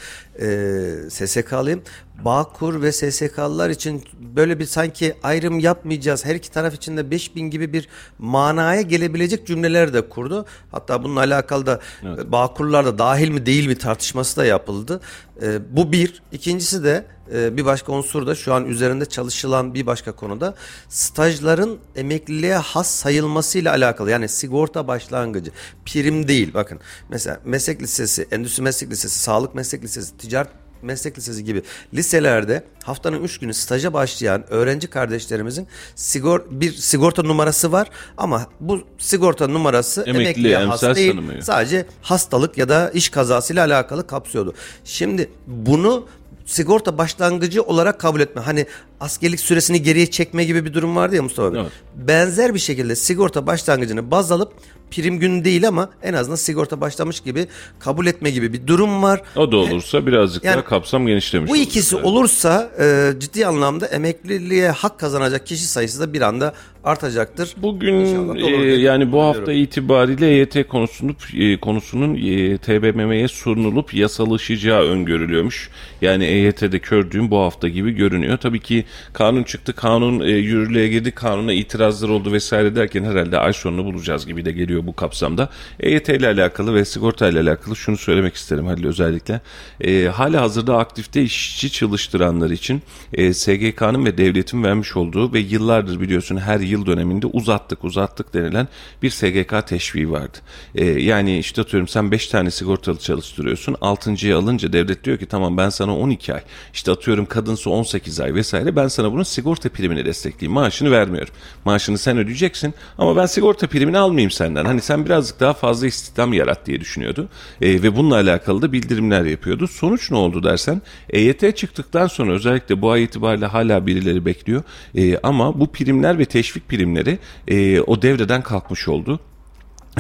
E, 0.41 1.09
SSK'lıyım. 1.09 1.83
Bağkur 2.25 2.81
ve 2.81 2.91
SSK'lılar 2.91 3.69
için 3.69 4.03
böyle 4.35 4.59
bir 4.59 4.65
sanki 4.65 5.15
ayrım 5.23 5.59
yapmayacağız. 5.59 6.25
Her 6.25 6.35
iki 6.35 6.51
taraf 6.51 6.73
için 6.73 6.97
de 6.97 7.11
5000 7.11 7.49
gibi 7.49 7.73
bir 7.73 7.87
manaya 8.19 8.81
gelebilecek 8.81 9.47
cümleler 9.47 9.93
de 9.93 10.09
kurdu. 10.09 10.45
Hatta 10.71 11.03
bununla 11.03 11.19
alakalı 11.19 11.65
da 11.65 11.79
e, 12.03 12.31
Bağkurlar 12.31 12.85
da 12.85 12.97
dahil 12.97 13.29
mi 13.29 13.45
değil 13.45 13.67
mi 13.67 13.77
tartışması 13.77 14.37
da 14.37 14.45
yapıldı. 14.45 15.01
E, 15.41 15.75
bu 15.75 15.91
bir. 15.91 16.21
İkincisi 16.31 16.83
de 16.83 17.05
e, 17.33 17.57
bir 17.57 17.65
başka 17.65 17.91
unsur 17.91 18.27
da 18.27 18.35
şu 18.35 18.53
an 18.53 18.65
üzerinde 18.65 19.05
çalışılan 19.05 19.73
bir 19.73 19.85
başka 19.85 20.11
konuda 20.11 20.55
stajların 20.89 21.79
emekliliğe 21.95 22.55
has 22.55 22.91
sayılmasıyla 22.91 23.71
alakalı. 23.71 24.11
Yani 24.11 24.29
sigorta 24.29 24.87
başlangıcı 24.87 25.51
prim 25.85 26.27
değil 26.27 26.53
bakın. 26.53 26.79
Mesela 27.09 27.39
meslek 27.45 27.81
lisesi, 27.81 28.27
endüstri 28.31 28.63
meslek 28.63 28.91
lisesi, 28.91 29.19
sağlık 29.19 29.55
meslek 29.55 29.83
lisesi, 29.83 30.17
ticaret 30.17 30.49
meslek 30.81 31.17
lisesi 31.17 31.43
gibi 31.43 31.63
liselerde 31.93 32.63
haftanın 32.83 33.23
3 33.23 33.37
günü 33.37 33.53
staja 33.53 33.93
başlayan 33.93 34.43
öğrenci 34.49 34.87
kardeşlerimizin 34.87 35.67
sigor 35.95 36.41
bir 36.49 36.73
sigorta 36.73 37.23
numarası 37.23 37.71
var 37.71 37.87
ama 38.17 38.47
bu 38.59 38.81
sigorta 38.97 39.47
numarası 39.47 40.01
Emekli, 40.01 40.23
emekliye 40.23 40.57
has 40.57 40.81
değil. 40.95 41.11
tanımıyor. 41.11 41.41
Sadece 41.41 41.85
hastalık 42.01 42.57
ya 42.57 42.69
da 42.69 42.89
iş 42.89 43.09
kazasıyla 43.09 43.65
alakalı 43.65 44.07
kapsıyordu. 44.07 44.53
Şimdi 44.83 45.29
bunu 45.47 46.07
sigorta 46.49 46.97
başlangıcı 46.97 47.63
olarak 47.63 47.99
kabul 47.99 48.19
etme. 48.19 48.41
Hani 48.41 48.65
askerlik 48.99 49.39
süresini 49.39 49.81
geriye 49.81 50.11
çekme 50.11 50.43
gibi 50.43 50.65
bir 50.65 50.73
durum 50.73 50.95
vardı 50.95 51.15
ya 51.15 51.23
Mustafa 51.23 51.53
Bey. 51.53 51.61
Evet. 51.61 51.71
Benzer 51.95 52.53
bir 52.53 52.59
şekilde 52.59 52.95
sigorta 52.95 53.47
başlangıcını 53.47 54.11
baz 54.11 54.31
alıp 54.31 54.53
prim 54.91 55.19
günü 55.19 55.43
değil 55.45 55.67
ama 55.67 55.89
en 56.03 56.13
azından 56.13 56.35
sigorta 56.35 56.81
başlamış 56.81 57.19
gibi 57.19 57.47
kabul 57.79 58.05
etme 58.05 58.29
gibi 58.29 58.53
bir 58.53 58.67
durum 58.67 59.03
var. 59.03 59.21
O 59.35 59.51
da 59.51 59.57
olursa 59.57 60.05
birazcık 60.07 60.43
Yani 60.43 60.53
daha 60.53 60.63
kapsam 60.65 61.07
genişlemiş 61.07 61.49
Bu 61.49 61.53
olacak. 61.53 61.67
ikisi 61.67 61.95
Evet. 61.95 62.05
olursa 62.05 62.71
e, 62.79 63.11
ciddi 63.19 63.45
anlamda 63.47 63.85
emekliliğe 63.87 64.69
hak 64.69 64.99
kazanacak 64.99 65.45
kişi 65.47 65.67
sayısı 65.67 65.99
da 65.99 66.13
bir 66.13 66.21
anda 66.21 66.53
artacaktır. 66.83 67.53
Bugün 67.57 67.93
e, 68.05 68.17
olur 68.19 68.63
yani 68.77 69.11
bu 69.11 69.21
hafta 69.23 69.51
itibariyle 69.53 70.27
EYT 70.29 70.67
konusunu 70.67 71.15
e, 71.37 71.59
konusunun 71.59 72.15
e, 72.15 72.57
TBMM'ye 72.57 73.27
sunulup 73.27 73.93
yasalaşacağı 73.93 74.81
öngörülüyormuş. 74.81 75.69
Yani 76.01 76.25
EYT'de 76.25 76.79
kördüğüm 76.79 77.31
bu 77.31 77.37
hafta 77.39 77.67
gibi 77.67 77.91
görünüyor. 77.91 78.37
Tabii 78.37 78.59
ki 78.59 78.85
kanun 79.13 79.43
çıktı, 79.43 79.73
kanun 79.73 80.19
e, 80.19 80.27
yürürlüğe 80.29 80.87
girdi, 80.87 81.11
kanuna 81.11 81.53
itirazlar 81.53 82.09
oldu 82.09 82.31
vesaire 82.31 82.75
derken 82.75 83.03
herhalde 83.03 83.37
ay 83.37 83.53
sonunu 83.53 83.85
bulacağız 83.85 84.27
gibi 84.27 84.45
de 84.45 84.51
geliyor 84.51 84.78
bu 84.87 84.95
kapsamda. 84.95 85.49
EYT 85.79 86.09
ile 86.09 86.27
alakalı 86.27 86.73
ve 86.73 86.85
sigorta 86.85 87.27
ile 87.27 87.39
alakalı 87.39 87.75
şunu 87.75 87.97
söylemek 87.97 88.35
isterim 88.35 88.65
Halil 88.65 88.85
özellikle. 88.85 89.41
E, 89.81 90.05
hala 90.05 90.41
hazırda 90.41 90.77
aktifte 90.77 91.21
işçi 91.21 91.71
çalıştıranlar 91.71 92.49
için 92.49 92.81
e, 93.13 93.33
SGK'nın 93.33 94.05
ve 94.05 94.17
devletin 94.17 94.63
vermiş 94.63 94.95
olduğu 94.95 95.33
ve 95.33 95.39
yıllardır 95.39 96.01
biliyorsun 96.01 96.37
her 96.37 96.59
yıl 96.59 96.85
döneminde 96.85 97.27
uzattık 97.27 97.83
uzattık 97.83 98.33
denilen 98.33 98.67
bir 99.03 99.09
SGK 99.09 99.67
teşviği 99.67 100.11
vardı. 100.11 100.37
E, 100.75 100.85
yani 100.85 101.37
işte 101.37 101.61
atıyorum 101.61 101.87
sen 101.87 102.11
5 102.11 102.27
tane 102.27 102.51
sigortalı 102.51 102.99
çalıştırıyorsun 102.99 103.73
6.yı 103.73 104.37
alınca 104.37 104.73
devlet 104.73 105.03
diyor 105.03 105.17
ki 105.17 105.25
tamam 105.25 105.57
ben 105.57 105.69
sana 105.69 105.97
12 105.97 106.33
ay 106.33 106.41
işte 106.73 106.91
atıyorum 106.91 107.25
kadınsa 107.25 107.69
18 107.69 108.19
ay 108.19 108.35
vesaire 108.35 108.75
ben 108.75 108.87
sana 108.87 109.11
bunun 109.11 109.23
sigorta 109.23 109.69
primini 109.69 110.05
destekleyeyim 110.05 110.53
maaşını 110.53 110.91
vermiyorum. 110.91 111.33
Maaşını 111.65 111.97
sen 111.97 112.17
ödeyeceksin 112.17 112.73
ama 112.97 113.15
ben 113.15 113.25
sigorta 113.25 113.67
primini 113.67 113.97
almayayım 113.97 114.31
senden. 114.31 114.65
Hani 114.69 114.81
sen 114.81 115.05
birazcık 115.05 115.39
daha 115.39 115.53
fazla 115.53 115.87
istihdam 115.87 116.33
yarat 116.33 116.65
diye 116.65 116.79
düşünüyordu. 116.79 117.29
E, 117.61 117.83
ve 117.83 117.95
bununla 117.95 118.15
alakalı 118.15 118.61
da 118.61 118.71
bildirimler 118.71 119.25
yapıyordu. 119.25 119.67
Sonuç 119.67 120.11
ne 120.11 120.17
oldu 120.17 120.43
dersen 120.43 120.81
EYT 121.09 121.57
çıktıktan 121.57 122.07
sonra 122.07 122.31
özellikle 122.31 122.81
bu 122.81 122.91
ay 122.91 123.03
itibariyle 123.03 123.45
hala 123.45 123.87
birileri 123.87 124.25
bekliyor. 124.25 124.63
E, 124.95 125.17
ama 125.17 125.59
bu 125.59 125.71
primler 125.71 126.19
ve 126.19 126.25
teşvik 126.25 126.67
primleri 126.67 127.19
e, 127.47 127.81
o 127.81 128.01
devreden 128.01 128.41
kalkmış 128.41 128.87
oldu. 128.87 129.19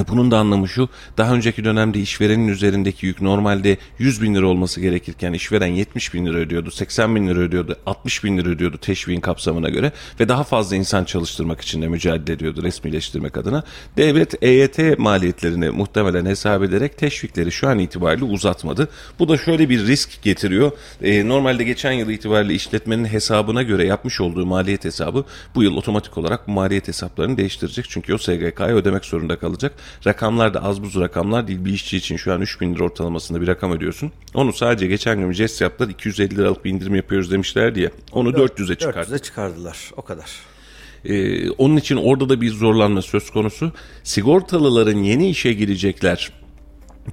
Bunun 0.07 0.31
da 0.31 0.37
anlamı 0.37 0.67
şu, 0.67 0.89
daha 1.17 1.33
önceki 1.33 1.63
dönemde 1.63 1.99
işverenin 1.99 2.47
üzerindeki 2.47 3.05
yük 3.05 3.21
normalde 3.21 3.77
100 3.99 4.21
bin 4.21 4.35
lira 4.35 4.47
olması 4.47 4.81
gerekirken 4.81 5.33
işveren 5.33 5.67
70 5.67 6.13
bin 6.13 6.25
lira 6.25 6.37
ödüyordu, 6.37 6.71
80 6.71 7.15
bin 7.15 7.27
lira 7.27 7.39
ödüyordu, 7.39 7.75
60 7.85 8.23
bin 8.23 8.37
lira 8.37 8.49
ödüyordu 8.49 8.77
teşviğin 8.77 9.21
kapsamına 9.21 9.69
göre 9.69 9.91
ve 10.19 10.29
daha 10.29 10.43
fazla 10.43 10.75
insan 10.75 11.03
çalıştırmak 11.03 11.61
için 11.61 11.81
de 11.81 11.87
mücadele 11.87 12.35
ediyordu 12.35 12.63
resmileştirmek 12.63 13.37
adına. 13.37 13.63
Devlet 13.97 14.43
EYT 14.43 14.99
maliyetlerini 14.99 15.69
muhtemelen 15.69 16.25
hesap 16.25 16.63
ederek 16.63 16.97
teşvikleri 16.97 17.51
şu 17.51 17.67
an 17.67 17.79
itibariyle 17.79 18.25
uzatmadı. 18.25 18.89
Bu 19.19 19.29
da 19.29 19.37
şöyle 19.37 19.69
bir 19.69 19.87
risk 19.87 20.23
getiriyor. 20.23 20.71
E, 21.01 21.27
normalde 21.27 21.63
geçen 21.63 21.91
yıl 21.91 22.09
itibariyle 22.09 22.53
işletmenin 22.53 23.05
hesabına 23.05 23.63
göre 23.63 23.85
yapmış 23.85 24.21
olduğu 24.21 24.45
maliyet 24.45 24.85
hesabı 24.85 25.25
bu 25.55 25.63
yıl 25.63 25.77
otomatik 25.77 26.17
olarak 26.17 26.47
bu 26.47 26.51
maliyet 26.51 26.87
hesaplarını 26.87 27.37
değiştirecek. 27.37 27.85
Çünkü 27.89 28.13
o 28.13 28.17
SGK'ya 28.17 28.75
ödemek 28.75 29.05
zorunda 29.05 29.35
kalacak. 29.35 29.73
Rakamlar 30.07 30.53
da 30.53 30.63
az 30.63 30.83
buz 30.83 30.95
rakamlar 30.95 31.47
değil. 31.47 31.65
Bir 31.65 31.73
işçi 31.73 31.97
için 31.97 32.17
şu 32.17 32.33
an 32.33 32.41
3000 32.41 32.75
lira 32.75 32.83
ortalamasında 32.83 33.41
bir 33.41 33.47
rakam 33.47 33.71
ödüyorsun. 33.71 34.11
Onu 34.33 34.53
sadece 34.53 34.87
geçen 34.87 35.19
gün 35.19 35.31
jest 35.31 35.61
yaptılar. 35.61 35.89
250 35.89 36.35
liralık 36.37 36.65
bir 36.65 36.71
indirim 36.71 36.95
yapıyoruz 36.95 37.31
demişler 37.31 37.75
diye. 37.75 37.91
Onu 38.11 38.29
400'e 38.29 38.75
çıkarttı. 38.75 39.11
400'e 39.11 39.19
çıkardılar. 39.19 39.77
O 39.97 40.01
kadar. 40.01 40.29
Ee, 41.05 41.49
onun 41.49 41.77
için 41.77 41.95
orada 41.95 42.29
da 42.29 42.41
bir 42.41 42.51
zorlanma 42.51 43.01
söz 43.01 43.29
konusu. 43.29 43.71
Sigortalıların 44.03 44.97
yeni 44.97 45.29
işe 45.29 45.53
girecekler 45.53 46.31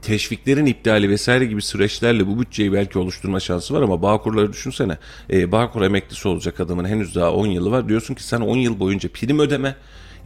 teşviklerin 0.03 0.67
iptali 0.67 1.11
vesaire 1.11 1.45
gibi 1.45 1.63
süreçlerle 1.63 2.27
bu 2.27 2.41
bütçeyi 2.41 2.73
belki 2.73 2.99
oluşturma 2.99 3.41
şansı 3.41 3.75
var 3.75 3.83
ama 3.83 4.03
Bağkurları 4.03 4.53
düşünsene. 4.53 4.99
Ee, 5.31 5.53
Bağkur 5.53 5.83
emeklisi 5.83 6.29
olacak 6.29 6.61
adamın 6.61 6.85
henüz 6.85 7.15
daha 7.15 7.33
10 7.33 7.47
yılı 7.47 7.71
var. 7.71 7.89
Diyorsun 7.89 8.15
ki 8.15 8.23
sen 8.23 8.41
10 8.41 8.57
yıl 8.57 8.81
boyunca 8.81 9.09
prim 9.09 9.39
ödeme. 9.39 9.77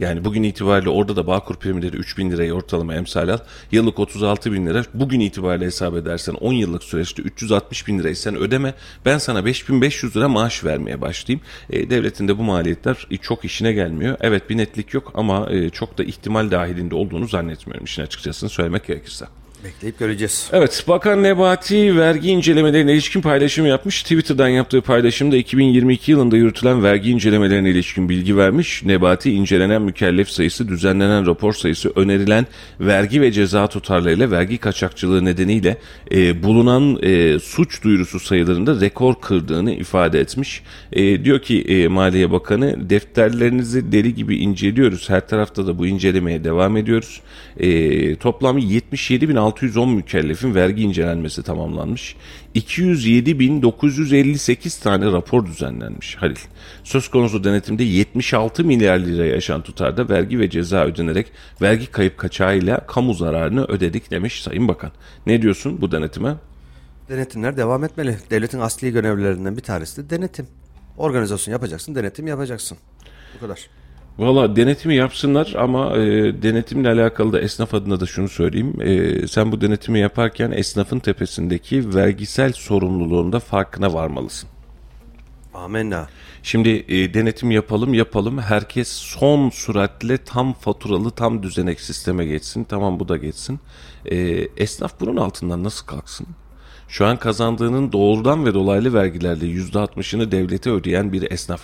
Yani 0.01 0.25
bugün 0.25 0.43
itibariyle 0.43 0.89
orada 0.89 1.15
da 1.15 1.27
Bağkur 1.27 1.55
primleri 1.55 1.97
3 1.97 2.17
bin 2.17 2.31
liraya 2.31 2.53
ortalama 2.53 2.95
emsal 2.95 3.29
al. 3.29 3.37
Yıllık 3.71 3.99
36 3.99 4.51
bin 4.51 4.65
lira. 4.65 4.83
Bugün 4.93 5.19
itibariyle 5.19 5.65
hesap 5.65 5.95
edersen 5.95 6.33
10 6.33 6.53
yıllık 6.53 6.83
süreçte 6.83 7.21
360 7.21 7.87
bin 7.87 7.99
lirayı 7.99 8.15
sen 8.15 8.35
ödeme. 8.35 8.73
Ben 9.05 9.17
sana 9.17 9.45
5500 9.45 10.15
lira 10.15 10.29
maaş 10.29 10.63
vermeye 10.63 11.01
başlayayım. 11.01 11.41
E, 11.69 11.89
devletin 11.89 12.27
de 12.27 12.37
bu 12.37 12.43
maliyetler 12.43 13.07
çok 13.21 13.45
işine 13.45 13.73
gelmiyor. 13.73 14.17
Evet 14.21 14.49
bir 14.49 14.57
netlik 14.57 14.93
yok 14.93 15.11
ama 15.15 15.51
e, 15.51 15.69
çok 15.69 15.97
da 15.97 16.03
ihtimal 16.03 16.51
dahilinde 16.51 16.95
olduğunu 16.95 17.27
zannetmiyorum 17.27 17.85
işin 17.85 18.01
açıkçası 18.01 18.49
söylemek 18.49 18.87
gerekirse. 18.87 19.25
Bekleyip 19.63 19.99
göreceğiz. 19.99 20.49
Evet, 20.53 20.83
Bakan 20.87 21.23
Nebati 21.23 21.97
vergi 21.97 22.29
incelemelerine 22.29 22.93
ilişkin 22.93 23.21
paylaşım 23.21 23.65
yapmış. 23.65 24.03
Twitter'dan 24.03 24.47
yaptığı 24.47 24.81
paylaşımda 24.81 25.37
2022 25.37 26.11
yılında 26.11 26.37
yürütülen 26.37 26.83
vergi 26.83 27.11
incelemelerine 27.11 27.69
ilişkin 27.69 28.09
bilgi 28.09 28.37
vermiş. 28.37 28.83
Nebati 28.85 29.31
incelenen 29.31 29.81
mükellef 29.81 30.29
sayısı, 30.29 30.67
düzenlenen 30.67 31.25
rapor 31.25 31.53
sayısı, 31.53 31.91
önerilen 31.95 32.47
vergi 32.79 33.21
ve 33.21 33.31
ceza 33.31 33.67
tutarlarıyla 33.67 34.31
vergi 34.31 34.57
kaçakçılığı 34.57 35.25
nedeniyle 35.25 35.77
e, 36.11 36.43
bulunan 36.43 36.99
e, 37.03 37.39
suç 37.39 37.83
duyurusu 37.83 38.19
sayılarında 38.19 38.81
rekor 38.81 39.15
kırdığını 39.21 39.73
ifade 39.73 40.19
etmiş. 40.19 40.63
E, 40.93 41.25
diyor 41.25 41.39
ki 41.39 41.61
e, 41.61 41.87
Maliye 41.87 42.31
Bakanı 42.31 42.89
defterlerinizi 42.89 43.91
deli 43.91 44.15
gibi 44.15 44.37
inceliyoruz. 44.37 45.09
Her 45.09 45.27
tarafta 45.27 45.67
da 45.67 45.77
bu 45.77 45.87
incelemeye 45.87 46.43
devam 46.43 46.77
ediyoruz. 46.77 47.21
E, 47.57 48.15
toplam 48.15 48.57
77.610 49.51 49.95
mükellefin 49.95 50.55
vergi 50.55 50.81
incelenmesi 50.81 51.43
tamamlanmış. 51.43 52.15
207.958 52.55 54.83
tane 54.83 55.05
rapor 55.05 55.45
düzenlenmiş 55.45 56.15
Halil. 56.15 56.35
Söz 56.83 57.07
konusu 57.07 57.43
denetimde 57.43 57.83
76 57.83 58.65
milyar 58.65 58.99
liraya 58.99 59.37
aşan 59.37 59.61
tutarda 59.61 60.09
vergi 60.09 60.39
ve 60.39 60.49
ceza 60.49 60.85
ödenerek 60.85 61.27
vergi 61.61 61.91
kayıp 61.91 62.17
kaçağıyla 62.17 62.87
kamu 62.87 63.13
zararını 63.13 63.65
ödedik 63.65 64.11
demiş 64.11 64.41
Sayın 64.41 64.67
Bakan. 64.67 64.91
Ne 65.25 65.41
diyorsun 65.41 65.81
bu 65.81 65.91
denetime? 65.91 66.35
Denetimler 67.09 67.57
devam 67.57 67.83
etmeli. 67.83 68.17
Devletin 68.29 68.59
asli 68.59 68.91
görevlerinden 68.91 69.57
bir 69.57 69.61
tanesi 69.61 70.03
de 70.03 70.09
denetim. 70.15 70.47
Organizasyon 70.97 71.51
yapacaksın, 71.51 71.95
denetim 71.95 72.27
yapacaksın. 72.27 72.77
Bu 73.35 73.39
kadar. 73.39 73.80
Valla 74.19 74.55
denetimi 74.55 74.95
yapsınlar 74.95 75.53
ama 75.57 75.97
e, 75.97 76.01
denetimle 76.41 76.89
alakalı 76.89 77.33
da 77.33 77.41
esnaf 77.41 77.73
adına 77.73 77.99
da 77.99 78.05
şunu 78.05 78.29
söyleyeyim. 78.29 78.81
E, 78.81 79.27
sen 79.27 79.51
bu 79.51 79.61
denetimi 79.61 79.99
yaparken 79.99 80.51
esnafın 80.51 80.99
tepesindeki 80.99 81.95
vergisel 81.95 82.53
sorumluluğunda 82.53 83.39
farkına 83.39 83.93
varmalısın. 83.93 84.49
Amenna. 85.53 86.07
Şimdi 86.43 86.85
e, 86.87 87.13
denetim 87.13 87.51
yapalım 87.51 87.93
yapalım 87.93 88.39
herkes 88.39 88.87
son 88.91 89.49
süratle 89.49 90.17
tam 90.17 90.53
faturalı 90.53 91.11
tam 91.11 91.43
düzenek 91.43 91.81
sisteme 91.81 92.25
geçsin 92.25 92.63
tamam 92.63 92.99
bu 92.99 93.07
da 93.07 93.17
geçsin. 93.17 93.59
E, 94.05 94.17
esnaf 94.57 94.99
bunun 94.99 95.17
altından 95.17 95.63
nasıl 95.63 95.85
kalksın? 95.85 96.27
Şu 96.91 97.05
an 97.05 97.17
kazandığının 97.17 97.91
doğrudan 97.91 98.45
ve 98.45 98.53
dolaylı 98.53 98.93
vergilerle 98.93 99.45
%60'ını 99.45 100.31
devlete 100.31 100.69
ödeyen 100.71 101.13
bir 101.13 101.31
esnaf. 101.31 101.61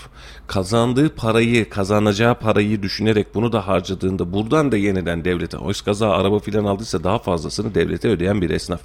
Kazandığı 0.47 1.15
parayı, 1.15 1.69
kazanacağı 1.69 2.35
parayı 2.39 2.83
düşünerek 2.83 3.35
bunu 3.35 3.51
da 3.51 3.67
harcadığında 3.67 4.33
buradan 4.33 4.71
da 4.71 4.77
yeniden 4.77 5.25
devlete, 5.25 5.57
oysa 5.57 5.85
kaza 5.85 6.09
araba 6.09 6.39
filan 6.39 6.65
aldıysa 6.65 7.03
daha 7.03 7.19
fazlasını 7.19 7.75
devlete 7.75 8.09
ödeyen 8.09 8.41
bir 8.41 8.49
esnaf. 8.49 8.81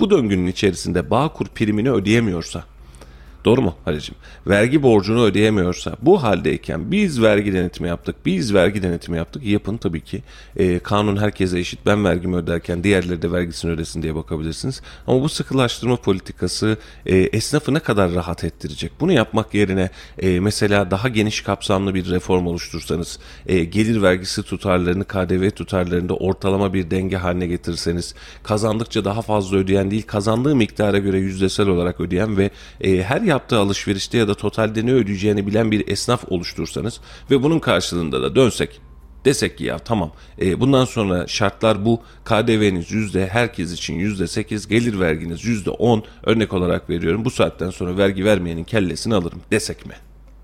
Bu 0.00 0.10
döngünün 0.10 0.46
içerisinde 0.46 1.10
Bağkur 1.10 1.46
primini 1.46 1.90
ödeyemiyorsa, 1.90 2.64
Doğru 3.44 3.62
mu 3.62 3.74
Halicim? 3.84 4.14
Vergi 4.46 4.82
borcunu 4.82 5.22
ödeyemiyorsa 5.24 5.96
bu 6.02 6.22
haldeyken 6.22 6.90
biz 6.90 7.22
vergi 7.22 7.52
denetimi 7.52 7.88
yaptık, 7.88 8.16
biz 8.26 8.54
vergi 8.54 8.82
denetimi 8.82 9.18
yaptık. 9.18 9.44
Yapın 9.44 9.76
tabii 9.76 10.00
ki. 10.00 10.22
Ee, 10.56 10.78
kanun 10.78 11.16
herkese 11.16 11.58
eşit. 11.58 11.80
Ben 11.86 12.04
vergimi 12.04 12.36
öderken 12.36 12.84
diğerleri 12.84 13.22
de 13.22 13.32
vergisini 13.32 13.70
ödesin 13.70 14.02
diye 14.02 14.14
bakabilirsiniz. 14.14 14.82
Ama 15.06 15.22
bu 15.22 15.28
sıkılaştırma 15.28 15.96
politikası 15.96 16.76
e, 17.06 17.16
esnafı 17.16 17.74
ne 17.74 17.78
kadar 17.78 18.14
rahat 18.14 18.44
ettirecek? 18.44 18.92
Bunu 19.00 19.12
yapmak 19.12 19.54
yerine 19.54 19.90
e, 20.18 20.40
mesela 20.40 20.90
daha 20.90 21.08
geniş 21.08 21.40
kapsamlı 21.40 21.94
bir 21.94 22.10
reform 22.10 22.46
oluştursanız, 22.46 23.18
e, 23.46 23.64
gelir 23.64 24.02
vergisi 24.02 24.42
tutarlarını, 24.42 25.04
KDV 25.04 25.50
tutarlarında 25.50 26.14
ortalama 26.14 26.74
bir 26.74 26.90
denge 26.90 27.16
haline 27.16 27.46
getirirseniz, 27.46 28.14
kazandıkça 28.42 29.04
daha 29.04 29.22
fazla 29.22 29.56
ödeyen 29.56 29.90
değil, 29.90 30.02
kazandığı 30.06 30.56
miktara 30.56 30.98
göre 30.98 31.18
yüzdesel 31.18 31.68
olarak 31.68 32.00
ödeyen 32.00 32.36
ve 32.36 32.50
e, 32.80 33.02
her 33.02 33.22
yaptığı 33.32 33.58
alışverişte 33.58 34.18
ya 34.18 34.28
da 34.28 34.34
totalde 34.34 34.86
ne 34.86 34.92
ödeyeceğini 34.92 35.46
bilen 35.46 35.70
bir 35.70 35.88
esnaf 35.88 36.24
oluştursanız 36.28 37.00
ve 37.30 37.42
bunun 37.42 37.58
karşılığında 37.58 38.22
da 38.22 38.36
dönsek 38.36 38.80
desek 39.24 39.58
ki 39.58 39.64
ya 39.64 39.78
tamam 39.78 40.12
e, 40.40 40.60
bundan 40.60 40.84
sonra 40.84 41.26
şartlar 41.26 41.84
bu 41.84 42.02
KDV'niz 42.24 42.92
yüzde 42.92 43.26
herkes 43.26 43.72
için 43.72 43.94
yüzde 43.94 44.26
sekiz 44.26 44.68
gelir 44.68 45.00
verginiz 45.00 45.44
yüzde 45.44 45.70
on 45.70 46.04
örnek 46.22 46.52
olarak 46.52 46.90
veriyorum 46.90 47.24
bu 47.24 47.30
saatten 47.30 47.70
sonra 47.70 47.98
vergi 47.98 48.24
vermeyenin 48.24 48.64
kellesini 48.64 49.14
alırım 49.14 49.42
desek 49.50 49.86
mi? 49.86 49.94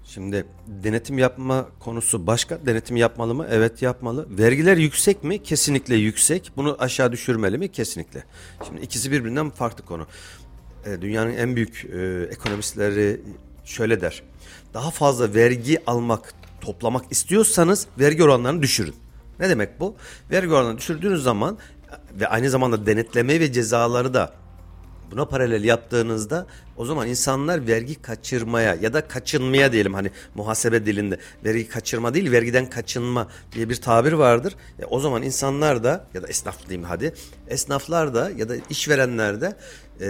Şimdi 0.05 0.47
denetim 0.67 1.19
yapma 1.19 1.67
konusu 1.81 2.27
başka. 2.27 2.67
Denetim 2.67 2.97
yapmalı 2.97 3.35
mı? 3.35 3.47
Evet 3.51 3.83
yapmalı. 3.83 4.27
Vergiler 4.31 4.77
yüksek 4.77 5.25
mi? 5.25 5.43
Kesinlikle 5.43 5.97
yüksek. 5.97 6.51
Bunu 6.57 6.77
aşağı 6.79 7.13
düşürmeli 7.13 7.59
mi? 7.59 7.69
Kesinlikle. 7.69 8.25
Şimdi 8.67 8.81
ikisi 8.81 9.13
birbirinden 9.13 9.51
farklı 9.51 9.85
konu. 9.85 10.07
E, 10.89 11.03
dünyanın 11.03 11.35
en 11.35 11.57
büyük 11.57 11.85
e, 11.85 12.29
ekonomistleri 12.31 13.21
şöyle 13.65 14.01
der. 14.01 14.23
Daha 14.75 14.91
fazla 14.91 15.35
vergi 15.35 15.83
almak, 15.87 16.35
toplamak 16.61 17.13
istiyorsanız 17.13 17.87
vergi 17.99 18.25
oranlarını 18.25 18.63
düşürün. 18.63 18.95
Ne 19.41 19.49
demek 19.49 19.81
bu? 19.81 19.97
Vergi 20.31 20.53
oranını 20.53 20.79
düşürdüğünüz 20.79 21.23
zaman 21.23 21.59
ve 22.21 22.29
aynı 22.29 22.51
zamanda 22.51 22.87
denetleme 22.87 23.41
ve 23.41 23.53
cezaları 23.53 24.15
da 24.15 24.35
Buna 25.11 25.25
paralel 25.25 25.65
yaptığınızda 25.65 26.47
o 26.79 26.85
zaman 26.85 27.09
insanlar 27.09 27.67
vergi 27.67 28.03
kaçırmaya 28.03 28.75
ya 28.75 28.93
da 28.93 29.09
kaçınmaya 29.09 29.73
diyelim 29.73 29.95
hani 29.95 30.11
muhasebe 30.35 30.87
dilinde 30.87 31.19
vergi 31.45 31.69
kaçırma 31.69 32.15
değil 32.15 32.33
vergiden 32.33 32.71
kaçınma 32.71 33.29
diye 33.53 33.69
bir 33.69 33.77
tabir 33.77 34.13
vardır. 34.13 34.55
E, 34.79 34.85
o 34.85 35.01
zaman 35.01 35.23
insanlar 35.23 35.85
da 35.85 36.07
ya 36.15 36.23
da 36.23 36.29
esnaf 36.29 36.69
diyeyim 36.69 36.89
hadi 36.89 37.15
esnaflar 37.49 38.15
da 38.15 38.31
ya 38.31 38.49
da 38.49 38.55
işverenler 38.71 39.41
de 39.41 39.57
e, 40.01 40.09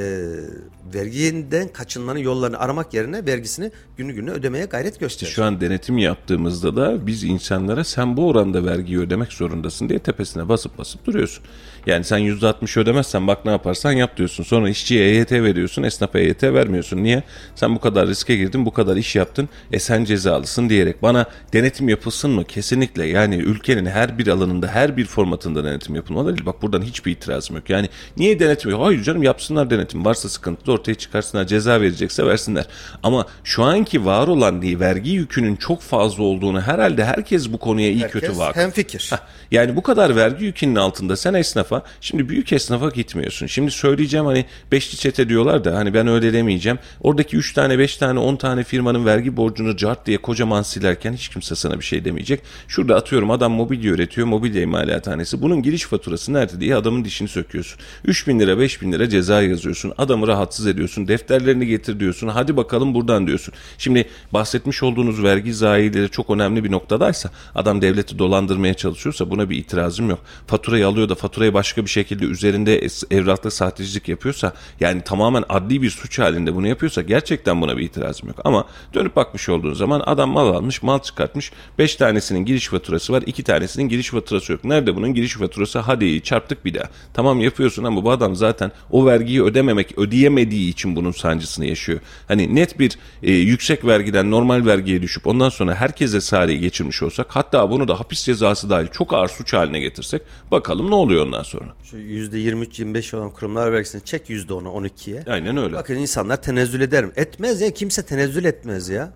vergiden 0.95 1.69
kaçınmanın 1.69 2.19
yollarını 2.19 2.59
aramak 2.59 2.95
yerine 2.95 3.27
vergisini 3.27 3.71
günü 3.97 4.13
gününe 4.13 4.31
ödemeye 4.31 4.65
gayret 4.65 5.01
gösterir. 5.01 5.31
Şu 5.31 5.45
an 5.45 5.61
denetim 5.61 5.99
yaptığımızda 5.99 6.77
da 6.77 7.07
biz 7.07 7.25
insanlara 7.25 7.85
sen 7.85 8.17
bu 8.17 8.29
oranda 8.29 8.65
vergiyi 8.65 8.99
ödemek 8.99 9.33
zorundasın 9.33 9.89
diye 9.89 9.99
tepesine 9.99 10.49
basıp 10.49 10.79
basıp 10.79 11.07
duruyorsun. 11.07 11.45
Yani 11.87 12.05
sen 12.05 12.19
%60 12.19 12.81
ödemezsen 12.81 13.27
bak 13.27 13.45
ne 13.45 13.51
yaparsan 13.51 13.93
yap 13.93 14.17
diyorsun. 14.17 14.45
Sonra 14.45 14.69
işçiye 14.69 15.05
EYT 15.05 15.33
veriyorsun, 15.33 15.83
esnafa 15.83 16.19
EYT 16.19 16.43
vermiyorsun. 16.59 17.03
Niye? 17.05 17.23
Sen 17.55 17.75
bu 17.75 17.81
kadar 17.81 18.09
riske 18.09 18.37
girdin, 18.37 18.67
bu 18.67 18.73
kadar 18.73 18.97
iş 18.97 19.17
yaptın, 19.17 19.49
e 19.73 19.79
sen 19.79 20.05
cezalısın 20.05 20.69
diyerek. 20.69 21.03
Bana 21.03 21.27
denetim 21.53 21.89
yapılsın 21.89 22.31
mı? 22.31 22.45
Kesinlikle. 22.45 23.07
Yani 23.07 23.37
ülkenin 23.37 23.87
her 23.87 24.19
bir 24.19 24.27
alanında, 24.27 24.69
her 24.69 24.97
bir 24.97 25.05
formatında 25.05 25.65
denetim 25.65 25.95
yapılmalı. 25.95 26.37
Bak 26.47 26.63
buradan 26.63 26.83
hiçbir 26.83 27.13
itirazım 27.13 27.57
yok. 27.57 27.71
Yani 27.71 27.89
niye 28.17 28.41
denetim 28.41 28.71
yok? 28.71 28.81
Hayır 28.85 29.03
canım 29.03 29.23
yapsınlar 29.23 29.71
denetim. 29.71 30.05
Varsa 30.05 30.29
sıkıntı 30.29 30.67
da 30.67 30.73
ortaya 30.73 30.95
çıkarsınlar. 30.95 31.47
Ceza 31.47 31.81
verecekse 31.81 32.27
versinler. 32.27 32.67
Ama 33.03 33.27
şu 33.45 33.65
anki 33.65 34.05
var 34.05 34.29
olan 34.29 34.63
diye 34.63 34.81
vergi 34.81 35.11
yükünün 35.11 35.57
çok 35.57 35.83
fazla 35.83 36.23
olduğunu 36.23 36.61
herhalde 36.61 37.05
herkes 37.05 37.53
bu 37.53 37.59
konuya 37.59 37.91
iyi 37.91 38.03
Herkes 38.03 38.21
kötü 38.21 38.39
vakıf. 38.39 38.57
hem 38.57 38.71
fikir. 38.71 39.11
Heh, 39.13 39.19
yani 39.51 39.77
bu 39.77 39.83
kadar 39.83 40.17
vergi 40.17 40.45
yükünün 40.45 40.77
altında 40.77 41.17
sen 41.17 41.35
esnafa 41.35 41.83
şimdi 42.01 42.29
büyük 42.29 42.53
esnafa 42.53 42.89
gitmiyorsun. 42.89 43.47
Şimdi 43.47 43.71
söyleyeceğim 43.71 44.27
hani 44.27 44.45
beşli 44.73 44.99
çete 44.99 45.29
diyorlar 45.29 45.65
da 45.65 45.77
hani 45.77 45.95
ben 45.95 46.07
öyle 46.07 46.33
demeyeceğim. 46.49 46.79
Oradaki 47.01 47.37
3 47.37 47.53
tane 47.53 47.79
5 47.79 47.97
tane 47.97 48.19
10 48.19 48.37
tane 48.37 48.65
firmanın 48.65 49.07
vergi 49.07 49.37
borcunu 49.37 49.77
cart 49.77 50.07
diye 50.07 50.19
kocaman 50.19 50.63
silerken 50.63 51.13
hiç 51.13 51.29
kimse 51.29 51.55
sana 51.55 51.79
bir 51.81 51.85
şey 51.85 52.05
demeyecek. 52.05 52.41
Şurada 52.69 52.97
atıyorum 52.97 53.31
adam 53.31 53.53
mobilya 53.53 53.93
üretiyor 53.93 54.27
mobilya 54.27 54.63
imalathanesi. 54.63 55.43
Bunun 55.43 55.63
giriş 55.63 55.85
faturası 55.85 56.33
nerede 56.33 56.61
diye 56.61 56.77
adamın 56.77 57.05
dişini 57.05 57.29
söküyorsun. 57.29 57.81
3 58.05 58.29
bin 58.29 58.41
lira 58.41 58.59
5 58.59 58.83
bin 58.83 58.93
lira 58.93 59.09
ceza 59.09 59.43
yazıyorsun. 59.43 59.93
Adamı 59.99 60.27
rahatsız 60.27 60.67
ediyorsun. 60.67 61.09
Defterlerini 61.09 61.67
getir 61.67 62.01
diyorsun. 62.01 62.29
Hadi 62.29 62.57
bakalım 62.57 62.95
buradan 62.95 63.27
diyorsun. 63.27 63.55
Şimdi 63.79 64.09
bahsetmiş 64.33 64.83
olduğunuz 64.83 65.23
vergi 65.23 65.55
zayileri 65.55 66.11
çok 66.11 66.31
önemli 66.31 66.65
bir 66.65 66.73
noktadaysa 66.73 67.31
adam 67.55 67.83
devleti 67.83 68.19
dolandırmaya 68.19 68.75
çalışıyorsa 68.75 69.31
buna 69.31 69.51
bir 69.51 69.57
itirazım 69.57 70.11
yok. 70.11 70.21
Faturayı 70.47 70.87
alıyor 70.87 71.09
da 71.09 71.15
faturayı 71.15 71.55
başka 71.55 71.85
bir 71.85 71.91
şekilde 71.91 72.25
üzerinde 72.25 72.89
evrakta 73.11 73.51
sahtecilik 73.51 74.09
yapıyorsa 74.09 74.53
yani 74.81 75.03
tamamen 75.03 75.45
adli 75.49 75.83
bir 75.83 75.91
suç 75.91 76.19
halinde 76.39 76.55
bunu 76.55 76.67
yapıyorsa 76.67 77.03
gerçekten 77.03 77.61
buna 77.61 77.77
bir 77.77 77.83
itirazım 77.83 78.29
yok. 78.29 78.37
Ama 78.45 78.65
dönüp 78.95 79.17
bakmış 79.17 79.49
olduğun 79.49 79.75
zaman 79.75 80.03
adam 80.07 80.31
mal 80.31 80.55
almış 80.55 80.83
mal 80.83 80.99
çıkartmış 80.99 81.53
5 81.79 81.97
tanesinin 81.97 82.45
giriş 82.45 82.69
faturası 82.69 83.13
var 83.13 83.23
2 83.27 83.43
tanesinin 83.43 83.89
giriş 83.89 84.11
faturası 84.11 84.53
yok. 84.53 84.65
Nerede 84.65 84.97
bunun 84.97 85.15
giriş 85.15 85.35
faturası 85.35 85.79
hadi 85.79 86.23
çarptık 86.23 86.65
bir 86.65 86.75
daha. 86.75 86.85
Tamam 87.15 87.41
yapıyorsun 87.41 87.85
ama 87.85 88.05
bu 88.05 88.11
adam 88.11 88.37
zaten 88.37 88.73
o 88.91 89.07
vergiyi 89.07 89.43
ödememek 89.43 89.99
ödeyemediği 89.99 90.71
için 90.71 90.97
bunun 90.97 91.13
sancısını 91.13 91.67
yaşıyor. 91.67 92.01
Hani 92.29 92.55
net 92.55 92.79
bir 92.79 92.99
e, 93.23 93.33
yüksek 93.33 93.85
vergiden 93.85 94.31
normal 94.31 94.67
vergiye 94.67 95.03
düşüp 95.03 95.27
ondan 95.27 95.49
sonra 95.49 95.75
herkese 95.75 96.21
sariye 96.21 96.59
geçirmiş 96.59 97.03
olsak 97.03 97.27
hatta 97.31 97.71
bunu 97.71 97.89
da 97.89 98.01
hapis 98.01 98.25
cezası 98.25 98.71
dahil 98.71 98.87
çok 98.87 99.15
ağır 99.15 99.29
suç 99.29 99.53
haline 99.53 99.81
getirsek 99.81 100.23
bakalım 100.51 100.91
ne 100.91 100.95
oluyor 100.95 101.27
ondan 101.27 101.43
sonra. 101.43 101.75
Şu 101.91 101.97
%23-25 101.97 103.17
olan 103.17 103.31
kurumlar 103.31 103.73
vergisini 103.73 104.05
çek 104.05 104.31
%10'a 104.31 104.69
12'ye. 104.69 105.25
Aynen 105.27 105.57
öyle. 105.57 105.77
Bakın 105.77 105.97
insanlar 106.29 106.43
tenezzül 106.43 106.81
eder 106.81 107.05
mi? 107.05 107.13
Etmez 107.17 107.61
ya 107.61 107.71
kimse 107.71 108.03
tenezzül 108.03 108.45
etmez 108.45 108.89
ya. 108.89 109.13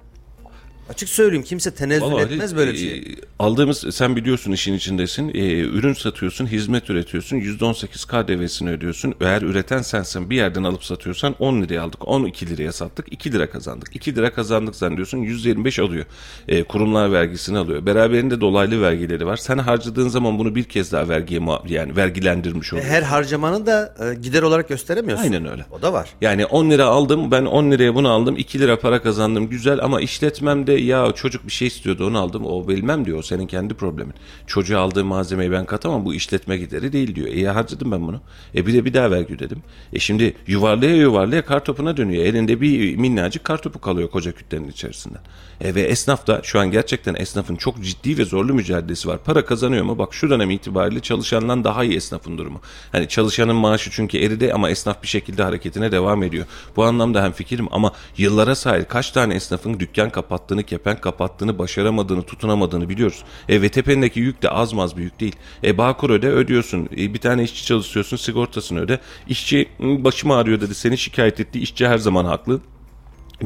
Açık 0.93 1.09
söyleyeyim 1.09 1.45
kimse 1.45 1.75
tenezzül 1.75 2.07
Vallahi 2.07 2.23
etmez 2.25 2.57
böyle 2.57 2.71
bir 2.73 2.77
e, 2.77 2.81
şey. 2.81 3.17
Aldığımız 3.39 3.85
sen 3.95 4.17
biliyorsun 4.17 4.53
işin 4.53 4.75
içindesin. 4.75 5.29
E, 5.29 5.59
ürün 5.61 5.93
satıyorsun, 5.93 6.47
hizmet 6.47 6.91
üretiyorsun. 6.91 7.37
%18 7.37 8.07
KDV'sini 8.07 8.71
ödüyorsun. 8.71 9.15
Eğer 9.21 9.43
üreten 9.43 9.83
sensin 9.83 10.31
bir 10.31 10.37
yerden 10.37 10.63
alıp 10.63 10.85
satıyorsan 10.85 11.35
10 11.39 11.63
liraya 11.63 11.83
aldık. 11.83 12.09
12 12.09 12.51
liraya 12.51 12.73
sattık. 12.73 13.13
2 13.13 13.33
lira 13.33 13.51
kazandık. 13.51 13.97
2 13.97 14.17
lira 14.17 14.33
kazandık 14.33 14.77
zannediyorsun. 14.77 15.19
%25 15.19 15.83
alıyor. 15.83 16.05
E, 16.49 16.63
kurumlar 16.63 17.13
vergisini 17.13 17.59
alıyor. 17.59 17.87
Beraberinde 17.87 18.41
dolaylı 18.41 18.83
vergileri 18.83 19.27
var. 19.27 19.37
Sen 19.37 19.59
harcadığın 19.59 20.09
zaman 20.09 20.39
bunu 20.39 20.55
bir 20.55 20.65
kez 20.65 20.93
daha 20.93 21.09
vergiye 21.09 21.41
yani 21.69 21.97
vergilendirmiş 21.97 22.73
oluyor. 22.73 22.87
Her 22.87 23.03
harcamanı 23.03 23.67
da 23.67 23.95
e, 24.01 24.15
gider 24.15 24.43
olarak 24.43 24.69
gösteremiyorsun. 24.69 25.25
Aynen 25.25 25.51
öyle. 25.51 25.67
O 25.71 25.83
da 25.83 25.93
var. 25.93 26.09
Yani 26.21 26.47
10 26.47 26.71
lira 26.71 26.87
aldım 26.87 27.31
ben 27.31 27.45
10 27.45 27.71
liraya 27.71 27.95
bunu 27.95 28.09
aldım 28.09 28.37
2 28.37 28.59
lira 28.59 28.79
para 28.79 29.03
kazandım 29.03 29.49
güzel 29.49 29.85
ama 29.85 30.01
işletmemde 30.01 30.82
ya 30.85 31.13
çocuk 31.13 31.47
bir 31.47 31.53
şey 31.53 31.69
istiyordu 31.69 32.07
onu 32.07 32.19
aldım 32.19 32.47
o 32.47 32.69
bilmem 32.69 33.05
diyor 33.05 33.19
o 33.19 33.23
senin 33.23 33.47
kendi 33.47 33.75
problemin. 33.75 34.15
Çocuğa 34.47 34.81
aldığım 34.81 35.07
malzemeyi 35.07 35.53
ben 35.53 35.65
katamam 35.65 36.05
bu 36.05 36.15
işletme 36.15 36.57
gideri 36.57 36.93
değil 36.93 37.15
diyor. 37.15 37.29
E 37.29 37.45
harcadım 37.47 37.93
ben 37.93 38.07
bunu. 38.07 38.21
E 38.55 38.67
bir 38.67 38.75
de 38.75 38.85
bir 38.85 38.95
daha 38.95 39.11
vergi 39.11 39.35
ödedim. 39.35 39.63
E 39.93 39.99
şimdi 39.99 40.37
yuvarlaya 40.47 40.97
yuvarlaya 40.97 41.45
kar 41.45 41.65
topuna 41.65 41.97
dönüyor. 41.97 42.25
Elinde 42.25 42.61
bir 42.61 42.97
minnacık 42.97 43.45
kar 43.45 43.63
topu 43.63 43.81
kalıyor 43.81 44.11
koca 44.11 44.33
kütlenin 44.33 44.69
içerisinde. 44.69 45.19
E 45.61 45.75
ve 45.75 45.83
esnaf 45.83 46.27
da 46.27 46.41
şu 46.43 46.61
an 46.61 46.71
gerçekten 46.71 47.15
esnafın 47.15 47.57
çok 47.57 47.85
ciddi 47.85 48.19
ve 48.19 48.25
zorlu 48.25 48.55
mücadelesi 48.55 49.09
var. 49.09 49.19
Para 49.25 49.45
kazanıyor 49.45 49.85
mu? 49.85 49.99
Bak 49.99 50.15
şu 50.15 50.31
dönem 50.31 50.51
itibariyle 50.51 51.01
çalışandan 51.01 51.65
daha 51.65 51.85
iyi 51.85 51.97
esnafın 51.97 52.39
durumu. 52.39 52.61
Hani 52.93 53.09
çalışanın 53.09 53.57
maaşı 53.57 53.91
çünkü 53.91 54.19
eridi 54.19 54.53
ama 54.53 54.71
esnaf 54.71 55.03
bir 55.03 55.09
şekilde 55.09 55.43
hareketine 55.43 55.93
devam 55.93 56.23
ediyor. 56.23 56.47
Bu 56.77 56.85
anlamda 56.85 57.25
hem 57.25 57.33
fikrim 57.33 57.69
ama 57.71 57.93
yıllara 58.17 58.55
sahip 58.55 58.89
kaç 58.89 59.11
tane 59.11 59.35
esnafın 59.35 59.81
dükkan 59.81 60.11
kapattığını, 60.11 60.62
kepenk 60.63 61.03
kapattığını, 61.03 61.59
başaramadığını, 61.59 62.23
tutunamadığını 62.23 62.89
biliyoruz. 62.89 63.25
E 63.49 63.63
ve 63.63 63.69
tependeki 63.69 64.21
yük 64.21 64.43
de 64.43 64.51
az 64.51 64.73
maz 64.73 64.97
bir 64.97 65.03
yük 65.03 65.21
değil. 65.21 65.37
E 65.65 65.79
Bağkur 65.79 66.11
öde 66.11 66.29
ödüyorsun. 66.29 66.89
E, 66.99 67.15
bir 67.15 67.19
tane 67.19 67.43
işçi 67.43 67.67
çalışıyorsun 67.67 68.17
sigortasını 68.17 68.81
öde. 68.81 69.01
İşçi 69.29 69.69
"Hı, 69.81 70.05
başım 70.05 70.31
ağrıyor 70.31 70.61
dedi 70.61 70.75
seni 70.75 70.99
şikayet 70.99 71.41
etti. 71.41 71.59
İşçi 71.61 71.89
her 71.89 71.99
zaman 71.99 72.25
haklı. 72.25 72.61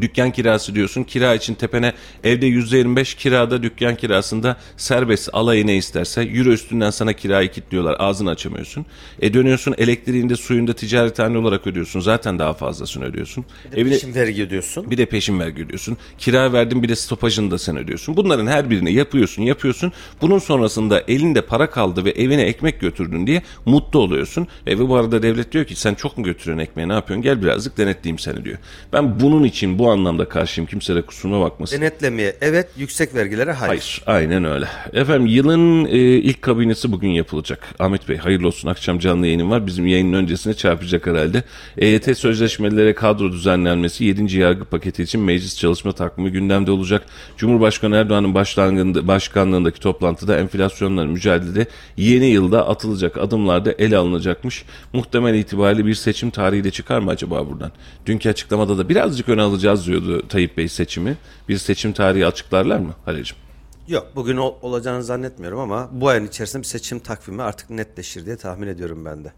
Dükkan 0.01 0.31
kirası 0.31 0.75
diyorsun. 0.75 1.05
Kira 1.05 1.35
için 1.35 1.55
tepene 1.55 1.93
evde 2.25 2.47
%25 2.49 3.17
kirada 3.17 3.63
dükkan 3.63 3.97
kirasında 3.97 4.57
serbest 4.77 5.29
alayı 5.33 5.67
ne 5.67 5.77
isterse 5.77 6.23
euro 6.23 6.49
üstünden 6.49 6.91
sana 6.91 7.13
kirayı 7.13 7.51
kilitliyorlar. 7.53 7.97
Ağzını 7.99 8.31
açamıyorsun. 8.31 8.87
E 9.23 9.35
dönüyorsun 9.35 9.75
elektriğinde 9.79 10.37
suyunda 10.37 10.73
ticarethane 10.73 11.39
olarak 11.39 11.67
ödüyorsun. 11.67 12.01
Zaten 12.01 12.39
daha 12.39 12.53
fazlasını 12.53 13.05
ödüyorsun. 13.05 13.45
Evine, 13.77 13.95
Peşin 13.95 14.15
vergi 14.15 14.43
ödüyorsun. 14.43 14.91
bir 14.91 14.99
de 14.99 15.07
peşin 15.07 15.41
vergi 15.41 15.63
ödüyorsun. 15.63 15.97
Kira 16.19 16.53
verdin 16.53 16.83
bir 16.83 16.89
de 16.89 16.97
stopajını 16.97 17.51
da 17.51 17.59
sen 17.59 17.77
ödüyorsun. 17.77 18.17
Bunların 18.17 18.47
her 18.47 18.71
birini 18.71 18.93
yapıyorsun 18.93 19.43
yapıyorsun. 19.43 19.93
Bunun 20.21 20.39
sonrasında 20.39 21.01
elinde 21.09 21.41
para 21.41 21.71
kaldı 21.71 22.05
ve 22.05 22.11
evine 22.11 22.43
ekmek 22.43 22.81
götürdün 22.81 23.27
diye 23.27 23.43
mutlu 23.65 23.99
oluyorsun. 24.01 24.49
E 24.67 24.79
ve 24.79 24.89
bu 24.89 24.97
arada 24.97 25.23
devlet 25.23 25.53
diyor 25.53 25.65
ki 25.65 25.77
sen 25.77 25.95
çok 25.95 26.19
mu 26.19 26.25
götürüyorsun 26.25 26.63
ekmeği 26.65 26.89
ne 26.89 26.93
yapıyorsun 26.93 27.23
gel 27.23 27.43
birazcık 27.43 27.79
denetleyeyim 27.79 28.19
seni 28.19 28.45
diyor. 28.45 28.59
Ben 28.93 29.21
bunun 29.21 29.45
için 29.45 29.79
bu 29.79 29.86
anlamda 29.91 30.29
karşıyım 30.29 30.69
kimse 30.69 30.95
de 30.95 31.03
kusuruma 31.03 31.41
bakmasın. 31.41 31.81
Denetlemeye 31.81 32.37
evet, 32.41 32.69
yüksek 32.77 33.15
vergilere 33.15 33.53
hayır. 33.53 33.69
Hayır, 33.69 34.03
aynen 34.07 34.45
öyle. 34.45 34.69
Efendim 34.93 35.27
yılın 35.27 35.85
e, 35.85 35.99
ilk 35.99 36.43
kabinesi 36.43 36.93
bugün 36.93 37.09
yapılacak. 37.09 37.75
Ahmet 37.79 38.09
Bey 38.09 38.17
hayırlı 38.17 38.47
olsun. 38.47 38.69
Akşam 38.69 38.99
canlı 38.99 39.27
yayınım 39.27 39.51
var. 39.51 39.67
Bizim 39.67 39.87
yayının 39.87 40.13
öncesine 40.13 40.55
çarpacak 40.55 41.07
herhalde. 41.07 41.43
EYT 41.79 42.19
sözleşmelere 42.19 42.95
kadro 42.95 43.33
düzenlenmesi 43.33 44.05
7. 44.05 44.37
yargı 44.39 44.65
paketi 44.65 45.03
için 45.03 45.21
meclis 45.21 45.59
çalışma 45.59 45.93
takvimi 45.93 46.33
gündemde 46.33 46.71
olacak. 46.71 47.07
Cumhurbaşkanı 47.37 47.97
Erdoğan'ın 47.97 48.35
başlangında, 48.35 49.09
başkanlığındaki 49.09 49.81
toplantıda 49.81 50.39
enflasyonla 50.39 51.05
mücadelede 51.05 51.67
yeni 51.97 52.27
yılda 52.27 52.69
atılacak 52.69 53.19
adımlarda 53.19 53.73
ele 53.73 53.97
alınacakmış. 53.97 54.65
Muhtemel 54.93 55.35
itibariyle 55.35 55.87
bir 55.87 55.95
seçim 55.95 56.31
tarihi 56.31 56.65
de 56.65 56.71
çıkar 56.71 56.99
mı 56.99 57.11
acaba 57.11 57.51
buradan? 57.51 57.73
Dünkü 58.07 58.29
açıklamada 58.29 58.79
da 58.79 58.89
birazcık 58.89 59.29
öne 59.29 59.43
alacağız 59.43 59.76
diyordu 59.85 60.29
Tayyip 60.29 60.57
Bey 60.57 60.69
seçimi. 60.69 61.17
Bir 61.49 61.59
seçim 61.59 61.93
tarihi 61.93 62.27
açıklarlar 62.27 62.79
mı 62.79 62.95
Halil'ciğim? 63.05 63.43
Yok 63.89 64.07
bugün 64.17 64.37
ol- 64.37 64.55
olacağını 64.63 65.05
zannetmiyorum 65.05 65.59
ama 65.59 65.89
bu 65.93 66.09
ayın 66.09 66.27
içerisinde 66.27 66.63
bir 66.63 66.67
seçim 66.69 66.99
takvimi 66.99 67.43
artık 67.43 67.71
netleşir 67.71 68.27
diye 68.27 68.37
tahmin 68.37 68.67
ediyorum 68.67 69.05
ben 69.05 69.25
de. 69.25 69.33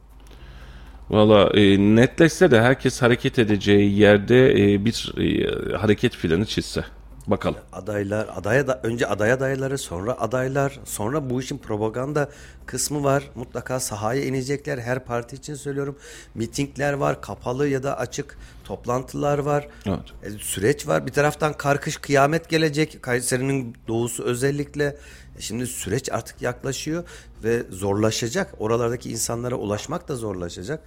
Valla 1.10 1.50
e, 1.54 1.78
netleşse 1.78 2.50
de 2.50 2.60
herkes 2.60 3.02
hareket 3.02 3.38
edeceği 3.38 3.98
yerde 3.98 4.50
e, 4.52 4.84
bir 4.84 5.12
e, 5.18 5.76
hareket 5.76 6.12
planı 6.22 6.46
çizse. 6.46 6.84
Bakalım. 7.26 7.58
Adaylar, 7.72 8.28
adaya 8.36 8.66
da 8.66 8.80
önce 8.82 9.06
aday 9.06 9.32
adayları, 9.32 9.78
sonra 9.78 10.20
adaylar, 10.20 10.80
sonra 10.84 11.30
bu 11.30 11.40
işin 11.40 11.58
propaganda 11.58 12.30
kısmı 12.66 13.04
var. 13.04 13.22
Mutlaka 13.34 13.80
sahaya 13.80 14.24
inecekler. 14.24 14.78
Her 14.78 15.04
parti 15.04 15.36
için 15.36 15.54
söylüyorum. 15.54 15.96
Mitingler 16.34 16.92
var, 16.92 17.20
kapalı 17.20 17.68
ya 17.68 17.82
da 17.82 17.98
açık 17.98 18.38
toplantılar 18.68 19.38
var. 19.38 19.68
Evet. 19.86 19.98
E, 20.22 20.30
süreç 20.30 20.86
var. 20.86 21.06
Bir 21.06 21.12
taraftan 21.12 21.52
karkış 21.52 21.96
kıyamet 21.96 22.48
gelecek. 22.48 23.02
Kayseri'nin 23.02 23.76
doğusu 23.88 24.22
özellikle. 24.24 24.96
E, 25.38 25.40
Şimdi 25.40 25.66
süreç 25.66 26.12
artık 26.12 26.42
yaklaşıyor 26.42 27.04
ve 27.44 27.62
zorlaşacak. 27.70 28.54
Oralardaki 28.58 29.10
insanlara 29.10 29.54
ulaşmak 29.54 30.08
da 30.08 30.16
zorlaşacak. 30.16 30.84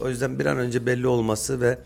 O 0.00 0.08
yüzden 0.08 0.38
bir 0.38 0.46
an 0.46 0.58
önce 0.58 0.86
belli 0.86 1.06
olması 1.06 1.60
ve 1.60 1.78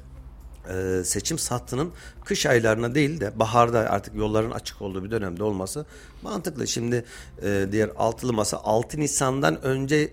e, 0.69 1.05
seçim 1.05 1.39
sattının 1.39 1.91
kış 2.25 2.47
aylarına 2.47 2.95
değil 2.95 3.21
de 3.21 3.39
baharda 3.39 3.79
artık 3.79 4.15
yolların 4.15 4.51
açık 4.51 4.83
olduğu 4.83 5.05
bir 5.05 5.11
dönemde 5.11 5.45
olması 5.45 5.87
mantıklı. 6.23 6.67
Şimdi 6.67 7.05
e, 7.43 7.67
diğer 7.73 7.91
altılı 7.97 8.33
masa 8.33 8.57
6 8.57 9.01
Nisan'dan 9.01 9.63
önce 9.63 10.11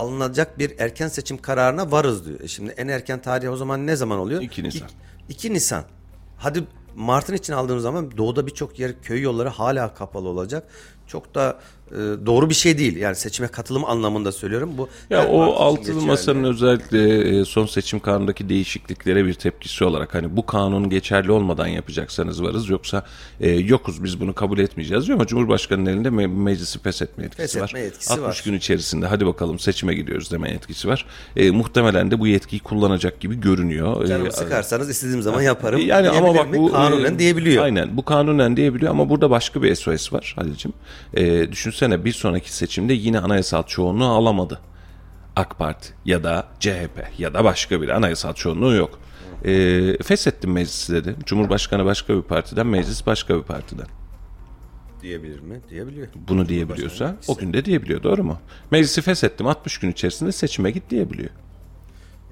alınacak 0.00 0.58
bir 0.58 0.78
erken 0.78 1.08
seçim 1.08 1.38
kararına 1.38 1.90
varız 1.90 2.26
diyor. 2.26 2.40
E 2.40 2.48
şimdi 2.48 2.70
en 2.70 2.88
erken 2.88 3.22
tarih 3.22 3.52
o 3.52 3.56
zaman 3.56 3.86
ne 3.86 3.96
zaman 3.96 4.18
oluyor? 4.18 4.42
2 4.42 4.64
Nisan. 4.64 4.88
2 5.28 5.52
Nisan. 5.52 5.84
Hadi 6.38 6.64
Mart'ın 6.96 7.34
için 7.34 7.52
aldığımız 7.52 7.82
zaman 7.82 8.16
doğuda 8.16 8.46
birçok 8.46 8.78
yer 8.78 9.02
köy 9.02 9.20
yolları 9.22 9.48
hala 9.48 9.94
kapalı 9.94 10.28
olacak. 10.28 10.68
Çok 11.06 11.34
da 11.34 11.58
doğru 12.26 12.50
bir 12.50 12.54
şey 12.54 12.78
değil. 12.78 12.96
Yani 12.96 13.16
seçime 13.16 13.48
katılım 13.48 13.84
anlamında 13.84 14.32
söylüyorum. 14.32 14.70
Bu 14.78 14.88
Ya 15.10 15.22
her 15.22 15.28
o 15.30 15.42
altılı 15.42 16.02
masanın 16.02 16.44
özellikle 16.44 17.18
e, 17.40 17.44
son 17.44 17.66
seçim 17.66 18.00
kanundaki 18.00 18.48
değişikliklere 18.48 19.26
bir 19.26 19.34
tepkisi 19.34 19.84
olarak 19.84 20.14
hani 20.14 20.36
bu 20.36 20.46
kanun 20.46 20.90
geçerli 20.90 21.32
olmadan 21.32 21.66
yapacaksanız 21.66 22.42
varız 22.42 22.68
yoksa 22.68 23.04
e, 23.40 23.50
yokuz 23.50 24.04
biz 24.04 24.20
bunu 24.20 24.34
kabul 24.34 24.58
etmeyeceğiz 24.58 25.06
diyor 25.06 25.18
ama 25.18 25.26
Cumhurbaşkanı'nın 25.26 25.86
elinde 25.90 26.08
me- 26.08 26.42
meclisi 26.42 26.78
feshetme 26.82 27.24
yetkisi 27.24 27.42
Feshetme 27.58 27.80
var. 27.80 27.84
yetkisi 27.84 28.12
60 28.12 28.24
var. 28.24 28.42
gün 28.44 28.54
içerisinde 28.58 29.06
hadi 29.06 29.26
bakalım 29.26 29.58
seçime 29.58 29.94
gidiyoruz 29.94 30.30
deme 30.32 30.50
yetkisi 30.50 30.88
var. 30.88 31.06
E, 31.36 31.50
muhtemelen 31.50 32.10
de 32.10 32.18
bu 32.20 32.26
yetkiyi 32.26 32.60
kullanacak 32.60 33.20
gibi 33.20 33.40
görünüyor. 33.40 34.06
Canımı 34.06 34.28
E, 34.28 34.30
sıkarsanız 34.30 34.90
istediğim 34.90 35.22
zaman 35.22 35.42
yaparım. 35.42 35.80
Yani 35.84 36.08
ama 36.08 36.34
bak 36.34 36.50
mi? 36.50 36.58
bu 36.58 36.72
kanunen 36.72 37.14
e, 37.14 37.18
diyebiliyor. 37.18 37.64
Aynen 37.64 37.96
bu 37.96 38.04
kanunen 38.04 38.56
diyebiliyor 38.56 38.90
ama 38.90 39.08
burada 39.08 39.30
başka 39.30 39.62
bir 39.62 39.74
SOS 39.74 40.12
var 40.12 40.32
Halil'cim. 40.36 40.72
E, 41.14 41.52
düşünsene 41.52 41.79
bir 41.80 42.12
sonraki 42.12 42.52
seçimde 42.52 42.92
yine 42.92 43.18
anayasal 43.18 43.62
çoğunluğu 43.62 44.08
alamadı. 44.08 44.60
AK 45.36 45.58
Parti 45.58 45.94
ya 46.04 46.24
da 46.24 46.48
CHP 46.60 47.18
ya 47.18 47.34
da 47.34 47.44
başka 47.44 47.82
bir 47.82 47.88
anayasal 47.88 48.34
çoğunluğu 48.34 48.74
yok. 48.74 48.98
E, 49.44 50.02
feshettim 50.02 50.52
meclisi 50.52 50.94
dedi. 50.94 51.16
Cumhurbaşkanı 51.24 51.84
başka 51.84 52.16
bir 52.16 52.22
partiden, 52.22 52.66
meclis 52.66 53.06
başka 53.06 53.36
bir 53.36 53.42
partiden. 53.42 53.86
Diyebilir 55.02 55.40
mi? 55.40 55.60
Diyebiliyor. 55.70 56.08
Bunu 56.28 56.48
diyebiliyorsa 56.48 57.16
o 57.28 57.36
gün 57.36 57.52
de 57.52 57.64
diyebiliyor 57.64 58.02
doğru 58.02 58.24
mu? 58.24 58.38
Meclisi 58.70 59.02
feshettim 59.02 59.46
60 59.46 59.78
gün 59.78 59.92
içerisinde 59.92 60.32
seçime 60.32 60.70
git 60.70 60.90
diyebiliyor. 60.90 61.30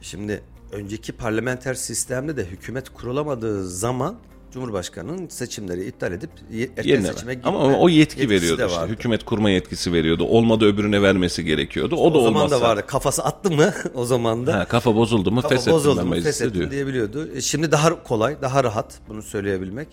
Şimdi 0.00 0.42
önceki 0.72 1.12
parlamenter 1.12 1.74
sistemde 1.74 2.36
de 2.36 2.44
hükümet 2.44 2.88
kurulamadığı 2.88 3.68
zaman 3.68 4.18
Cumhurbaşkanı'nın 4.52 5.28
seçimleri 5.28 5.84
iptal 5.86 6.12
edip 6.12 6.30
erken 6.76 6.90
Yerine 6.90 7.06
seçime 7.12 7.34
gitme 7.34 7.50
Ama 7.50 7.78
o 7.78 7.88
yetki 7.88 8.30
veriyordu 8.30 8.62
işte. 8.68 8.86
Hükümet 8.86 9.24
kurma 9.24 9.50
yetkisi 9.50 9.92
veriyordu. 9.92 10.24
Olmadı 10.24 10.64
öbürüne 10.64 11.02
vermesi 11.02 11.44
gerekiyordu. 11.44 11.96
O 11.96 12.14
da 12.14 12.18
O 12.18 12.22
zaman 12.22 12.36
olmazsa. 12.42 12.56
da 12.64 12.68
vardı. 12.68 12.84
Kafası 12.86 13.24
attı 13.24 13.50
mı 13.50 13.74
o 13.94 14.04
zaman 14.04 14.46
da 14.46 14.58
Ha, 14.58 14.64
kafa 14.64 14.94
bozuldu 14.96 15.30
mu 15.30 15.42
kafa 15.42 15.48
feshettim 15.48 15.72
bozuldu 15.72 16.04
mu 16.06 16.14
feshettim 16.14 16.54
diyor. 16.54 16.70
diyebiliyordu. 16.70 17.28
E, 17.34 17.40
Şimdi 17.40 17.72
daha 17.72 18.02
kolay, 18.02 18.36
daha 18.42 18.64
rahat 18.64 18.98
bunu 19.08 19.22
söyleyebilmek. 19.22 19.88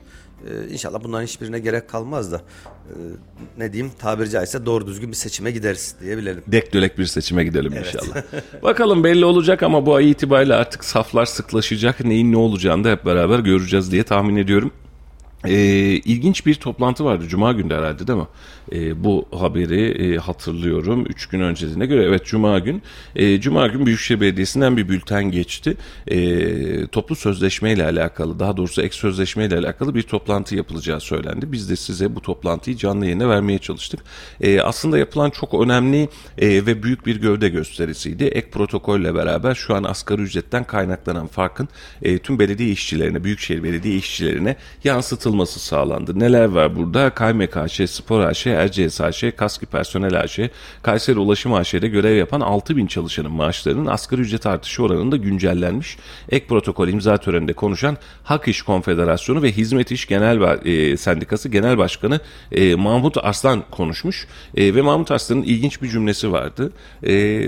Ee, 0.45 0.73
inşallah 0.73 1.03
bunların 1.03 1.25
hiçbirine 1.25 1.59
gerek 1.59 1.89
kalmaz 1.89 2.31
da 2.31 2.41
e, 2.89 2.93
ne 3.57 3.73
diyeyim 3.73 3.93
tabiri 3.99 4.29
caizse 4.29 4.65
doğru 4.65 4.87
düzgün 4.87 5.11
bir 5.11 5.15
seçime 5.15 5.51
gideriz 5.51 5.95
diyebilelim. 6.01 6.43
Dek 6.47 6.73
dölek 6.73 6.97
bir 6.97 7.05
seçime 7.05 7.43
gidelim 7.43 7.73
inşallah. 7.73 8.23
Bakalım 8.63 9.03
belli 9.03 9.25
olacak 9.25 9.63
ama 9.63 9.85
bu 9.85 9.95
ay 9.95 10.11
itibariyle 10.11 10.53
artık 10.53 10.83
saflar 10.83 11.25
sıklaşacak. 11.25 12.05
Neyin 12.05 12.31
ne 12.31 12.37
olacağını 12.37 12.83
da 12.83 12.91
hep 12.91 13.05
beraber 13.05 13.39
göreceğiz 13.39 13.91
diye 13.91 14.03
tahmin 14.03 14.35
ediyorum. 14.35 14.71
Ee, 15.47 15.55
ilginç 16.05 16.45
bir 16.45 16.55
toplantı 16.55 17.05
vardı. 17.05 17.25
Cuma 17.27 17.51
günü 17.51 17.69
de 17.69 17.75
herhalde 17.75 18.07
değil 18.07 18.19
mi? 18.19 18.27
Ee, 18.71 19.03
bu 19.03 19.25
haberi 19.31 20.13
e, 20.13 20.17
hatırlıyorum. 20.17 21.05
Üç 21.05 21.25
gün 21.25 21.39
öncesine 21.39 21.85
göre. 21.85 22.03
Evet 22.03 22.25
Cuma 22.25 22.59
gün. 22.59 22.81
Ee, 23.15 23.41
Cuma 23.41 23.67
gün 23.67 23.85
Büyükşehir 23.85 24.21
Belediyesi'nden 24.21 24.77
bir 24.77 24.89
bülten 24.89 25.31
geçti. 25.31 25.77
Ee, 26.07 26.87
toplu 26.87 27.15
sözleşme 27.15 27.71
ile 27.71 27.85
alakalı 27.85 28.39
daha 28.39 28.57
doğrusu 28.57 28.81
ek 28.81 28.95
sözleşme 28.95 29.45
ile 29.45 29.57
alakalı 29.57 29.95
bir 29.95 30.03
toplantı 30.03 30.55
yapılacağı 30.55 30.99
söylendi. 30.99 31.51
Biz 31.51 31.69
de 31.69 31.75
size 31.75 32.15
bu 32.15 32.21
toplantıyı 32.21 32.77
canlı 32.77 33.05
yayına 33.05 33.29
vermeye 33.29 33.59
çalıştık. 33.59 33.99
Ee, 34.41 34.61
aslında 34.61 34.97
yapılan 34.97 35.29
çok 35.29 35.53
önemli 35.53 36.09
e, 36.37 36.65
ve 36.65 36.83
büyük 36.83 37.05
bir 37.05 37.15
gövde 37.21 37.49
gösterisiydi. 37.49 38.23
Ek 38.23 38.49
protokolle 38.49 39.15
beraber 39.15 39.55
şu 39.55 39.75
an 39.75 39.83
asgari 39.83 40.21
ücretten 40.21 40.63
kaynaklanan 40.63 41.27
farkın 41.27 41.69
e, 42.01 42.17
tüm 42.17 42.39
belediye 42.39 42.69
işçilerine, 42.69 43.23
Büyükşehir 43.23 43.63
Belediye 43.63 43.95
işçilerine 43.95 44.55
yansıtılması 44.83 45.34
sağlandı. 45.43 46.19
Neler 46.19 46.45
var 46.45 46.75
burada? 46.75 47.09
KMK 47.09 47.57
AŞ, 47.57 47.89
Spor 47.89 48.19
AŞ, 48.19 48.47
Erciyes 48.47 49.01
AŞ, 49.01 49.23
Kaski 49.37 49.65
Personel 49.65 50.19
AŞ, 50.19 50.39
Kayseri 50.81 51.19
Ulaşım 51.19 51.53
AŞ'de 51.53 51.87
görev 51.87 52.15
yapan 52.15 52.41
6 52.41 52.77
bin 52.77 52.87
çalışanın 52.87 53.31
maaşlarının 53.31 53.85
asgari 53.85 54.21
ücret 54.21 54.45
artışı 54.45 54.83
oranında 54.83 55.17
güncellenmiş. 55.17 55.97
Ek 56.29 56.45
protokol 56.47 56.87
imza 56.87 57.17
töreninde 57.17 57.53
konuşan 57.53 57.97
Hak 58.23 58.47
İş 58.47 58.61
Konfederasyonu 58.61 59.41
ve 59.41 59.51
Hizmet 59.51 59.91
İş 59.91 60.07
Genel 60.07 60.65
e, 60.65 60.97
Sendikası 60.97 61.49
Genel 61.49 61.77
Başkanı 61.77 62.19
e, 62.51 62.75
Mahmut 62.75 63.17
Arslan 63.17 63.63
konuşmuş. 63.71 64.27
E, 64.57 64.75
ve 64.75 64.81
Mahmut 64.81 65.11
Arslan'ın 65.11 65.43
ilginç 65.43 65.81
bir 65.81 65.89
cümlesi 65.89 66.31
vardı. 66.31 66.71
E, 67.07 67.43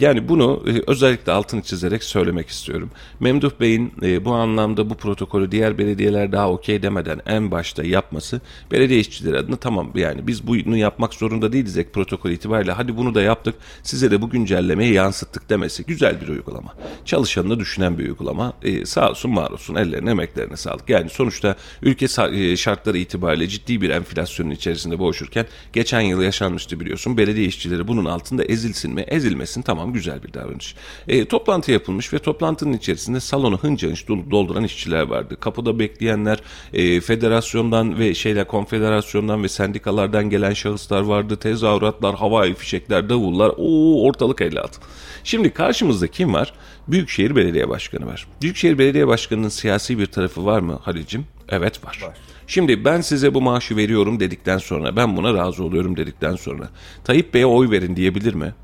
yani 0.00 0.28
bunu 0.28 0.62
e, 0.66 0.90
özellikle 0.90 1.32
altını 1.32 1.62
çizerek 1.62 2.04
söylemek 2.04 2.48
istiyorum. 2.48 2.90
Memduh 3.20 3.50
Bey'in 3.60 3.92
e, 4.02 4.24
bu 4.24 4.32
anlamda 4.32 4.90
bu 4.90 4.94
protokolü 4.94 5.52
diğer 5.52 5.78
belediyeler 5.78 6.32
daha 6.32 6.50
okey 6.50 6.82
demeden 6.82 7.19
en 7.26 7.50
başta 7.50 7.84
yapması 7.84 8.40
belediye 8.70 9.00
işçileri 9.00 9.38
adına 9.38 9.56
tamam 9.56 9.92
yani 9.94 10.26
biz 10.26 10.46
bunu 10.46 10.76
yapmak 10.76 11.14
zorunda 11.14 11.52
değiliz 11.52 11.78
ek 11.78 11.90
protokol 11.90 12.30
itibariyle 12.30 12.72
hadi 12.72 12.96
bunu 12.96 13.14
da 13.14 13.22
yaptık 13.22 13.54
size 13.82 14.10
de 14.10 14.22
bu 14.22 14.30
güncellemeyi 14.30 14.92
yansıttık 14.92 15.50
demesi 15.50 15.84
güzel 15.84 16.20
bir 16.20 16.28
uygulama. 16.28 16.74
Çalışanını 17.04 17.60
düşünen 17.60 17.98
bir 17.98 18.04
uygulama. 18.04 18.52
E, 18.62 18.86
sağ 18.86 19.10
olsun 19.10 19.36
var 19.36 19.50
olsun 19.50 19.74
ellerine 19.74 20.10
emeklerine 20.10 20.56
sağlık. 20.56 20.88
Yani 20.88 21.10
sonuçta 21.10 21.56
ülke 21.82 22.06
e, 22.32 22.56
şartları 22.56 22.98
itibariyle 22.98 23.48
ciddi 23.48 23.80
bir 23.80 23.90
enflasyonun 23.90 24.50
içerisinde 24.50 24.98
boğuşurken 24.98 25.46
geçen 25.72 26.00
yıl 26.00 26.22
yaşanmıştı 26.22 26.80
biliyorsun. 26.80 27.16
Belediye 27.16 27.46
işçileri 27.46 27.88
bunun 27.88 28.04
altında 28.04 28.44
ezilsin 28.44 28.94
mi? 28.94 29.00
Ezilmesin 29.00 29.62
tamam 29.62 29.92
güzel 29.92 30.22
bir 30.22 30.34
davranış. 30.34 30.74
E, 31.08 31.24
toplantı 31.24 31.72
yapılmış 31.72 32.12
ve 32.12 32.18
toplantının 32.18 32.72
içerisinde 32.72 33.20
salonu 33.20 33.58
hınca 33.58 33.88
hınç 33.88 34.04
dol- 34.08 34.30
dolduran 34.30 34.64
işçiler 34.64 35.02
vardı. 35.02 35.36
Kapıda 35.40 35.78
bekleyenler 35.78 36.38
e, 36.72 36.99
federasyondan 37.00 37.98
ve 37.98 38.14
şeyler 38.14 38.46
konfederasyondan 38.46 39.42
ve 39.42 39.48
sendikalardan 39.48 40.30
gelen 40.30 40.52
şahıslar 40.52 41.00
vardı. 41.00 41.36
Tezahüratlar, 41.36 42.14
havai 42.14 42.54
fişekler, 42.54 43.08
davullar. 43.08 43.52
Oo 43.56 44.02
ortalık 44.02 44.40
56. 44.40 44.80
Şimdi 45.24 45.50
karşımızda 45.50 46.06
kim 46.06 46.34
var? 46.34 46.52
Büyükşehir 46.88 47.36
Belediye 47.36 47.68
Başkanı 47.68 48.06
var. 48.06 48.26
Büyükşehir 48.42 48.78
Belediye 48.78 49.06
Başkanı'nın 49.06 49.48
siyasi 49.48 49.98
bir 49.98 50.06
tarafı 50.06 50.46
var 50.46 50.60
mı 50.60 50.78
Halil'cim? 50.82 51.24
Evet 51.48 51.84
var. 51.84 51.98
Şimdi 52.46 52.84
ben 52.84 53.00
size 53.00 53.34
bu 53.34 53.40
maaşı 53.40 53.76
veriyorum 53.76 54.20
dedikten 54.20 54.58
sonra, 54.58 54.96
ben 54.96 55.16
buna 55.16 55.34
razı 55.34 55.64
oluyorum 55.64 55.96
dedikten 55.96 56.36
sonra 56.36 56.68
Tayyip 57.04 57.34
Bey'e 57.34 57.46
oy 57.46 57.70
verin 57.70 57.96
diyebilir 57.96 58.34
mi? 58.34 58.54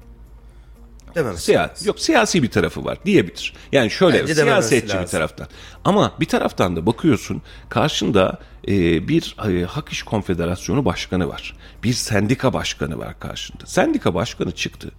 Dememesi. 1.17 1.45
Siyasi, 1.45 1.89
yok 1.89 2.01
siyasi 2.01 2.43
bir 2.43 2.51
tarafı 2.51 2.85
var 2.85 2.99
diyebilir. 3.07 3.53
Yani 3.73 3.91
şöyle 3.91 4.21
Bence 4.21 4.35
siyasetçi 4.35 4.89
bir 4.89 4.95
lazım. 4.95 5.11
taraftan. 5.11 5.49
Ama 5.85 6.13
bir 6.21 6.27
taraftan 6.27 6.77
da 6.77 6.87
bakıyorsun 6.87 7.43
karşında 7.69 8.39
e, 8.69 9.09
bir 9.09 9.37
e, 9.49 9.65
Hak 9.65 9.89
İş 9.89 10.03
Konfederasyonu 10.03 10.85
başkanı 10.85 11.29
var. 11.29 11.57
Bir 11.85 11.93
sendika 11.93 12.53
başkanı 12.53 12.99
var 12.99 13.21
karşında. 13.21 13.67
Sendika 13.67 14.15
başkanı 14.15 14.53
çıktı. 14.53 14.91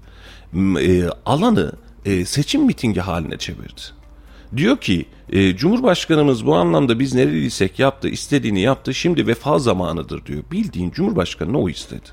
E, 0.82 1.03
alanı 1.26 1.72
e, 2.05 2.26
seçim 2.26 2.65
mitingi 2.65 2.99
haline 2.99 3.38
çevirdi. 3.38 3.82
Diyor 4.57 4.78
ki 4.78 5.05
e, 5.30 5.55
Cumhurbaşkanımız 5.55 6.45
bu 6.45 6.55
anlamda 6.55 6.99
biz 6.99 7.13
nereliysek 7.13 7.80
yaptı, 7.80 8.09
istediğini 8.09 8.61
yaptı. 8.61 8.93
Şimdi 8.93 9.28
vefa 9.28 9.59
zamanıdır 9.59 10.26
diyor. 10.26 10.43
Bildiğin 10.51 10.91
Cumhurbaşkanı 10.91 11.59
o 11.59 11.70
istedi. 11.70 12.09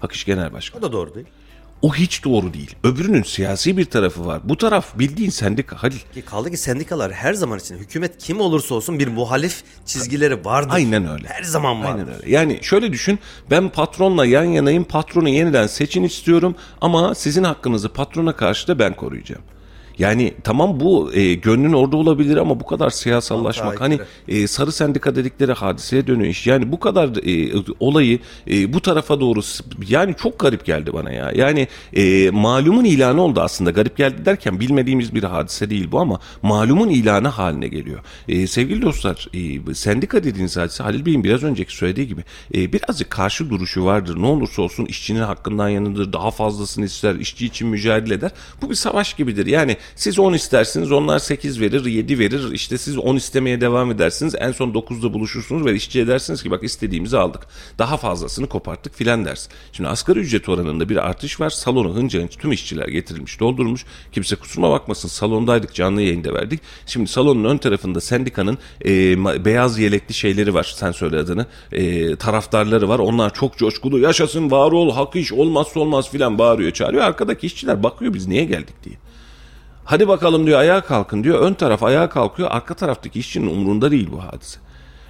Hak 0.00 0.12
İş 0.12 0.24
Genel 0.24 0.52
Başkanı. 0.52 0.80
O 0.80 0.88
da 0.88 0.92
doğru 0.92 1.14
değil. 1.14 1.26
O 1.82 1.94
hiç 1.94 2.24
doğru 2.24 2.54
değil. 2.54 2.74
Öbürünün 2.84 3.22
siyasi 3.22 3.76
bir 3.76 3.84
tarafı 3.84 4.26
var. 4.26 4.40
Bu 4.44 4.56
taraf 4.56 4.98
bildiğin 4.98 5.30
sendika 5.30 5.82
Halil. 5.82 5.98
Ki 6.14 6.22
kaldı 6.22 6.50
ki 6.50 6.56
sendikalar 6.56 7.12
her 7.12 7.34
zaman 7.34 7.58
için 7.58 7.76
hükümet 7.78 8.18
kim 8.18 8.40
olursa 8.40 8.74
olsun 8.74 8.98
bir 8.98 9.08
muhalif 9.08 9.62
çizgileri 9.86 10.44
vardır. 10.44 10.70
Aynen 10.74 11.08
öyle. 11.10 11.28
Her 11.28 11.42
zaman 11.42 11.82
var. 11.82 11.92
Aynen 11.92 12.14
öyle. 12.14 12.30
Yani 12.30 12.58
şöyle 12.62 12.92
düşün. 12.92 13.18
Ben 13.50 13.68
patronla 13.68 14.26
yan 14.26 14.44
yanayım. 14.44 14.84
Patronu 14.84 15.28
yeniden 15.28 15.66
seçin 15.66 16.02
istiyorum. 16.04 16.54
Ama 16.80 17.14
sizin 17.14 17.44
hakkınızı 17.44 17.88
patrona 17.88 18.36
karşı 18.36 18.68
da 18.68 18.78
ben 18.78 18.96
koruyacağım. 18.96 19.42
Yani 19.98 20.34
tamam 20.44 20.80
bu 20.80 21.12
e, 21.14 21.34
gönlün 21.34 21.72
orada 21.72 21.96
olabilir 21.96 22.36
ama 22.36 22.60
bu 22.60 22.66
kadar 22.66 22.90
siyasallaşmak 22.90 23.80
hani 23.80 23.98
e, 24.28 24.46
sarı 24.46 24.72
sendika 24.72 25.16
dedikleri 25.16 25.52
hadiseye 25.52 26.06
dönüyor 26.06 26.30
iş. 26.30 26.46
Yani 26.46 26.72
bu 26.72 26.80
kadar 26.80 27.08
e, 27.08 27.62
olayı 27.80 28.18
e, 28.50 28.72
bu 28.72 28.80
tarafa 28.80 29.20
doğru 29.20 29.40
yani 29.88 30.14
çok 30.22 30.38
garip 30.38 30.64
geldi 30.64 30.92
bana 30.92 31.12
ya. 31.12 31.32
Yani 31.34 31.68
e, 31.92 32.30
malumun 32.30 32.84
ilanı 32.84 33.22
oldu 33.22 33.40
aslında. 33.40 33.70
Garip 33.70 33.96
geldi 33.96 34.24
derken 34.24 34.60
bilmediğimiz 34.60 35.14
bir 35.14 35.22
hadise 35.22 35.70
değil 35.70 35.92
bu 35.92 36.00
ama 36.00 36.20
malumun 36.42 36.88
ilanı 36.88 37.28
haline 37.28 37.68
geliyor. 37.68 38.00
E, 38.28 38.46
sevgili 38.46 38.82
dostlar 38.82 39.28
e, 39.34 39.74
sendika 39.74 40.24
dediğiniz 40.24 40.56
hadise 40.56 40.82
Halil 40.82 41.06
Bey'in 41.06 41.24
biraz 41.24 41.42
önceki 41.42 41.76
söylediği 41.76 42.08
gibi 42.08 42.24
e, 42.54 42.72
birazcık 42.72 43.10
karşı 43.10 43.50
duruşu 43.50 43.84
vardır. 43.84 44.16
Ne 44.22 44.26
olursa 44.26 44.62
olsun 44.62 44.84
işçinin 44.84 45.20
hakkından 45.20 45.68
yanıdır. 45.68 46.12
Daha 46.12 46.30
fazlasını 46.30 46.84
ister. 46.84 47.14
işçi 47.14 47.46
için 47.46 47.68
mücadele 47.68 48.14
eder. 48.14 48.30
Bu 48.62 48.70
bir 48.70 48.74
savaş 48.74 49.14
gibidir. 49.14 49.46
Yani 49.46 49.76
siz 49.96 50.18
10 50.18 50.32
istersiniz 50.32 50.92
onlar 50.92 51.18
8 51.18 51.60
verir 51.60 51.84
7 51.84 52.18
verir. 52.18 52.52
İşte 52.52 52.78
siz 52.78 52.98
10 52.98 53.16
istemeye 53.16 53.60
devam 53.60 53.90
edersiniz. 53.90 54.34
En 54.38 54.52
son 54.52 54.70
9'da 54.70 55.14
buluşursunuz 55.14 55.64
ve 55.64 55.74
işçiye 55.74 56.06
dersiniz 56.06 56.42
ki 56.42 56.50
bak 56.50 56.64
istediğimizi 56.64 57.18
aldık. 57.18 57.46
Daha 57.78 57.96
fazlasını 57.96 58.48
koparttık 58.48 58.94
filan 58.94 59.24
dersin. 59.24 59.52
Şimdi 59.72 59.88
asgari 59.88 60.18
ücret 60.18 60.48
oranında 60.48 60.88
bir 60.88 60.96
artış 60.96 61.40
var. 61.40 61.50
Salonu 61.50 61.94
hınca 61.94 62.20
hınç 62.20 62.36
tüm 62.36 62.52
işçiler 62.52 62.88
getirilmiş 62.88 63.40
doldurmuş. 63.40 63.84
Kimse 64.12 64.36
kusuruma 64.36 64.70
bakmasın 64.70 65.08
salondaydık 65.08 65.74
canlı 65.74 66.02
yayında 66.02 66.34
verdik. 66.34 66.60
Şimdi 66.86 67.08
salonun 67.08 67.44
ön 67.44 67.58
tarafında 67.58 68.00
sendikanın 68.00 68.58
e, 68.84 69.44
beyaz 69.44 69.78
yelekli 69.78 70.14
şeyleri 70.14 70.54
var. 70.54 70.74
Sen 70.76 70.92
söyle 70.92 71.18
adını. 71.18 71.46
E, 71.72 72.16
taraftarları 72.16 72.88
var. 72.88 72.98
Onlar 72.98 73.34
çok 73.34 73.58
coşkulu. 73.58 73.98
Yaşasın 73.98 74.50
var 74.50 74.72
ol 74.72 74.92
hak 74.92 75.16
iş 75.16 75.32
olmazsa 75.32 75.80
olmaz 75.80 76.10
filan 76.10 76.38
bağırıyor 76.38 76.70
çağırıyor. 76.72 77.02
Arkadaki 77.02 77.46
işçiler 77.46 77.82
bakıyor 77.82 78.14
biz 78.14 78.26
niye 78.26 78.44
geldik 78.44 78.74
diye. 78.84 79.09
Hadi 79.84 80.08
bakalım 80.08 80.46
diyor 80.46 80.58
ayağa 80.58 80.80
kalkın 80.80 81.24
diyor. 81.24 81.38
Ön 81.40 81.54
taraf 81.54 81.82
ayağa 81.82 82.08
kalkıyor. 82.08 82.48
Arka 82.52 82.74
taraftaki 82.74 83.18
işçinin 83.18 83.46
umurunda 83.46 83.90
değil 83.90 84.08
bu 84.12 84.24
hadise. 84.24 84.60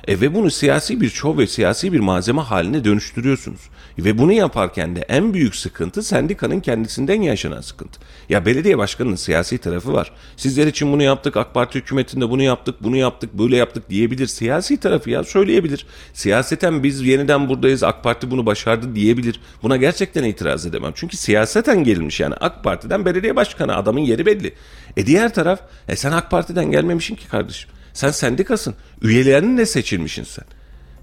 E 0.09 0.21
ve 0.21 0.35
bunu 0.35 0.51
siyasi 0.51 1.01
bir 1.01 1.09
şov 1.09 1.39
ve 1.39 1.47
siyasi 1.47 1.93
bir 1.93 2.01
malzeme 2.01 2.41
haline 2.41 2.85
dönüştürüyorsunuz. 2.85 3.61
Ve 3.99 4.19
bunu 4.19 4.33
yaparken 4.33 4.97
de 4.97 5.01
en 5.01 5.35
büyük 5.35 5.57
sıkıntı 5.57 6.03
sendikanın 6.03 6.61
kendisinden 6.61 7.23
yaşanan 7.23 7.61
sıkıntı. 7.61 8.01
Ya 8.29 8.47
belediye 8.47 8.79
başkanının 8.79 9.17
siyasi 9.17 9.59
tarafı 9.59 9.93
var. 9.93 10.13
Sizler 10.37 10.67
için 10.67 10.93
bunu 10.93 11.03
yaptık, 11.03 11.37
AK 11.37 11.55
Parti 11.55 11.79
hükümetinde 11.79 12.31
bunu 12.31 12.43
yaptık, 12.43 12.75
bunu 12.81 12.97
yaptık, 12.97 13.39
böyle 13.39 13.57
yaptık 13.57 13.91
diyebilir. 13.91 14.27
Siyasi 14.27 14.81
tarafı 14.81 15.11
ya 15.11 15.25
söyleyebilir. 15.25 15.87
Siyaseten 16.13 16.83
biz 16.83 17.03
yeniden 17.03 17.49
buradayız, 17.49 17.83
AK 17.83 18.03
Parti 18.05 18.31
bunu 18.31 18.47
başardı 18.47 18.95
diyebilir. 18.95 19.41
Buna 19.63 19.77
gerçekten 19.77 20.25
itiraz 20.25 20.67
edemem. 20.67 20.93
Çünkü 20.95 21.17
siyaseten 21.17 21.85
gelmiş 21.85 22.21
yani 22.21 22.35
AK 22.35 22.65
Parti'den 22.65 23.05
belediye 23.05 23.37
başkanı 23.37 23.77
adamın 23.77 24.01
yeri 24.01 24.27
belli. 24.27 24.55
E 24.97 25.07
diğer 25.07 25.35
taraf, 25.35 25.61
e 25.89 25.97
sen 25.97 26.13
AK 26.13 26.31
Parti'den 26.31 26.71
gelmemişsin 26.71 27.15
ki 27.15 27.29
kardeşim. 27.29 27.71
Sen 27.93 28.11
sendikasın. 28.11 28.75
Üyelerinle 29.03 29.67
seçilmişsin 29.67 30.25
sen. 30.25 30.45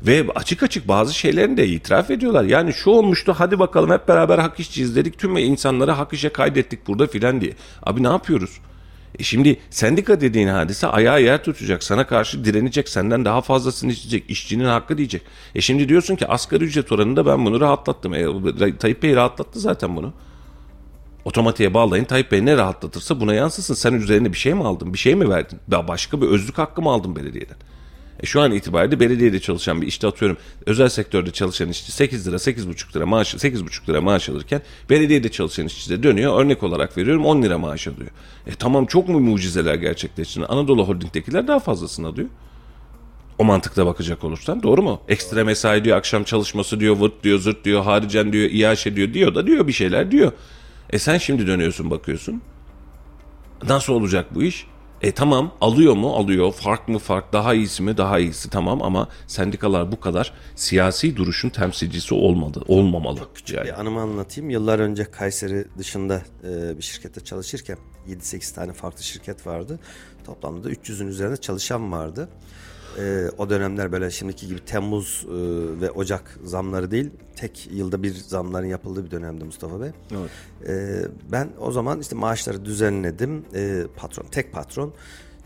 Ve 0.01 0.25
açık 0.35 0.63
açık 0.63 0.87
bazı 0.87 1.13
şeylerini 1.13 1.57
de 1.57 1.67
itiraf 1.67 2.11
ediyorlar. 2.11 2.43
Yani 2.43 2.73
şu 2.73 2.89
olmuştu 2.89 3.35
hadi 3.37 3.59
bakalım 3.59 3.91
hep 3.91 4.07
beraber 4.07 4.39
hak 4.39 4.59
işçiyiz 4.59 4.95
dedik. 4.95 5.19
Tüm 5.19 5.37
insanları 5.37 5.91
hak 5.91 6.13
işe 6.13 6.29
kaydettik 6.29 6.87
burada 6.87 7.07
filan 7.07 7.41
diye. 7.41 7.53
Abi 7.83 8.03
ne 8.03 8.07
yapıyoruz? 8.07 8.59
E 9.19 9.23
şimdi 9.23 9.59
sendika 9.69 10.21
dediğin 10.21 10.47
hadise 10.47 10.87
ayağı 10.87 11.23
yer 11.23 11.43
tutacak. 11.43 11.83
Sana 11.83 12.07
karşı 12.07 12.45
direnecek. 12.45 12.89
Senden 12.89 13.25
daha 13.25 13.41
fazlasını 13.41 13.91
isteyecek. 13.91 14.29
işçinin 14.29 14.65
hakkı 14.65 14.97
diyecek. 14.97 15.21
E 15.55 15.61
şimdi 15.61 15.89
diyorsun 15.89 16.15
ki 16.15 16.27
asgari 16.27 16.63
ücret 16.63 16.91
oranında 16.91 17.25
ben 17.25 17.45
bunu 17.45 17.59
rahatlattım. 17.61 18.13
E, 18.13 18.25
Tayyip 18.77 19.03
Bey 19.03 19.15
rahatlattı 19.15 19.59
zaten 19.59 19.95
bunu. 19.95 20.13
Otomatiğe 21.27 21.73
bağlayın 21.73 22.03
Tayyip 22.03 22.31
Bey 22.31 22.45
ne 22.45 22.57
rahatlatırsa 22.57 23.19
buna 23.19 23.33
yansısın. 23.33 23.73
Sen 23.73 23.93
üzerine 23.93 24.33
bir 24.33 24.37
şey 24.37 24.53
mi 24.53 24.63
aldın? 24.63 24.93
Bir 24.93 24.97
şey 24.97 25.15
mi 25.15 25.29
verdin? 25.29 25.59
Daha 25.71 25.87
başka 25.87 26.21
bir 26.21 26.27
özlük 26.27 26.57
hakkı 26.57 26.81
mı 26.81 26.89
aldın 26.89 27.15
belediyeden? 27.15 27.55
E 28.19 28.25
şu 28.25 28.41
an 28.41 28.51
itibariyle 28.51 28.99
belediyede 28.99 29.39
çalışan 29.39 29.81
bir 29.81 29.87
işte 29.87 30.07
atıyorum 30.07 30.37
özel 30.65 30.89
sektörde 30.89 31.31
çalışan 31.31 31.69
işçi 31.69 31.91
8 31.91 32.27
lira 32.27 32.35
8,5 32.35 32.95
lira 32.95 33.05
maaş 33.05 33.33
8,5 33.33 33.89
lira 33.89 34.01
maaş 34.01 34.29
alırken 34.29 34.61
belediyede 34.89 35.29
çalışan 35.29 35.65
işçi 35.65 35.89
de 35.89 36.03
dönüyor 36.03 36.39
örnek 36.39 36.63
olarak 36.63 36.97
veriyorum 36.97 37.25
10 37.25 37.41
lira 37.41 37.57
maaş 37.57 37.87
alıyor. 37.87 38.09
E 38.47 38.51
tamam 38.51 38.85
çok 38.85 39.09
mu 39.09 39.19
mucizeler 39.19 39.75
gerçekleşti? 39.75 40.45
Anadolu 40.45 40.87
Holding'dekiler 40.87 41.47
daha 41.47 41.59
fazlasını 41.59 42.07
alıyor. 42.07 42.29
O 43.37 43.43
mantıkta 43.43 43.85
bakacak 43.85 44.23
olursan 44.23 44.63
doğru 44.63 44.81
mu? 44.81 45.01
Ekstra 45.07 45.43
mesai 45.43 45.83
diyor, 45.83 45.97
akşam 45.97 46.23
çalışması 46.23 46.79
diyor, 46.79 46.99
vırt 46.99 47.23
diyor, 47.23 47.39
zırt 47.39 47.65
diyor, 47.65 47.83
haricen 47.83 48.33
diyor, 48.33 48.49
iaşe 48.51 48.95
diyor, 48.95 49.13
diyor 49.13 49.35
da 49.35 49.47
diyor 49.47 49.67
bir 49.67 49.73
şeyler 49.73 50.11
diyor. 50.11 50.31
E 50.89 50.99
sen 50.99 51.17
şimdi 51.17 51.47
dönüyorsun 51.47 51.91
bakıyorsun. 51.91 52.41
Nasıl 53.63 53.93
olacak 53.93 54.35
bu 54.35 54.43
iş? 54.43 54.67
E 55.01 55.11
tamam 55.11 55.51
alıyor 55.61 55.95
mu? 55.95 56.15
Alıyor. 56.15 56.51
Fark 56.51 56.87
mı 56.87 56.99
fark? 56.99 57.33
Daha 57.33 57.53
iyisi 57.53 57.83
mi? 57.83 57.97
Daha 57.97 58.19
iyisi 58.19 58.49
tamam 58.49 58.81
ama 58.81 59.09
sendikalar 59.27 59.91
bu 59.91 59.99
kadar 59.99 60.33
siyasi 60.55 61.15
duruşun 61.15 61.49
temsilcisi 61.49 62.13
olmadı. 62.13 62.61
Olmamalı. 62.67 63.19
Yani. 63.47 63.65
Bir 63.65 63.79
anımı 63.79 64.01
anlatayım. 64.01 64.49
Yıllar 64.49 64.79
önce 64.79 65.03
Kayseri 65.11 65.65
dışında 65.77 66.21
e, 66.43 66.77
bir 66.77 66.83
şirkette 66.83 67.21
çalışırken 67.21 67.77
7-8 68.09 68.55
tane 68.55 68.73
farklı 68.73 69.03
şirket 69.03 69.47
vardı. 69.47 69.79
Toplamda 70.25 70.63
da 70.63 70.71
300'ün 70.71 71.07
üzerinde 71.07 71.37
çalışan 71.37 71.91
vardı. 71.91 72.29
E, 72.97 73.29
o 73.37 73.49
dönemler 73.49 73.91
böyle 73.91 74.11
şimdiki 74.11 74.47
gibi 74.47 74.65
Temmuz 74.65 75.25
e, 75.25 75.31
ve 75.81 75.91
Ocak 75.91 76.39
zamları 76.43 76.91
değil, 76.91 77.09
tek 77.35 77.69
yılda 77.71 78.03
bir 78.03 78.13
zamların 78.13 78.65
yapıldığı 78.67 79.05
bir 79.05 79.11
dönemdi 79.11 79.43
Mustafa 79.43 79.81
Bey. 79.81 79.91
Evet. 80.11 80.29
E, 80.69 81.05
ben 81.31 81.49
o 81.59 81.71
zaman 81.71 81.99
işte 81.99 82.15
maaşları 82.15 82.65
düzenledim. 82.65 83.45
E, 83.55 83.83
patron, 83.95 84.25
tek 84.31 84.53
patron 84.53 84.93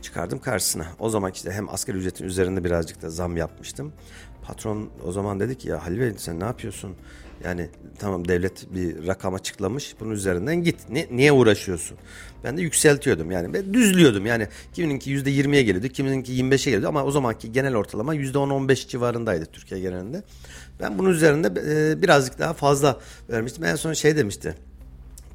çıkardım 0.02 0.40
karşısına. 0.40 0.88
O 1.00 1.10
zaman 1.10 1.32
işte 1.32 1.52
hem 1.52 1.70
asgari 1.70 1.98
ücretin 1.98 2.26
üzerinde 2.26 2.64
birazcık 2.64 3.02
da 3.02 3.10
zam 3.10 3.38
yapmıştım. 3.38 3.94
Patron 4.42 4.90
o 5.06 5.12
zaman 5.12 5.40
dedi 5.40 5.58
ki 5.58 5.70
ya 5.70 5.86
Halil 5.86 6.00
Bey 6.00 6.14
sen 6.18 6.40
ne 6.40 6.44
yapıyorsun? 6.44 6.96
Yani 7.46 7.70
tamam 8.00 8.28
devlet 8.28 8.74
bir 8.74 9.08
rakam 9.08 9.34
açıklamış. 9.34 9.96
Bunun 10.00 10.12
üzerinden 10.12 10.64
git. 10.64 10.76
Ne, 10.90 11.08
niye 11.12 11.32
uğraşıyorsun? 11.32 11.98
Ben 12.44 12.58
de 12.58 12.62
yükseltiyordum 12.62 13.32
yani. 13.32 13.54
Ben 13.54 13.74
düzlüyordum 13.74 14.26
yani. 14.26 14.48
Kimininki 14.74 15.12
%20'ye 15.12 15.64
geliyordu. 15.64 15.88
Kimininki 15.88 16.34
25'e 16.34 16.72
geliyordu. 16.72 16.88
Ama 16.88 17.04
o 17.04 17.12
zamanki 17.12 17.52
genel 17.52 17.76
ortalama 17.76 18.16
%10-15 18.16 18.88
civarındaydı 18.88 19.46
Türkiye 19.46 19.80
genelinde. 19.80 20.24
Ben 20.80 21.00
bunun 21.00 21.10
üzerinde 21.10 21.48
e, 21.48 22.02
birazcık 22.02 22.40
daha 22.40 22.54
fazla 22.54 23.00
vermiştim. 23.30 23.64
En 23.64 23.76
son 23.76 23.94
şey 23.94 24.18
demişti 24.18 24.56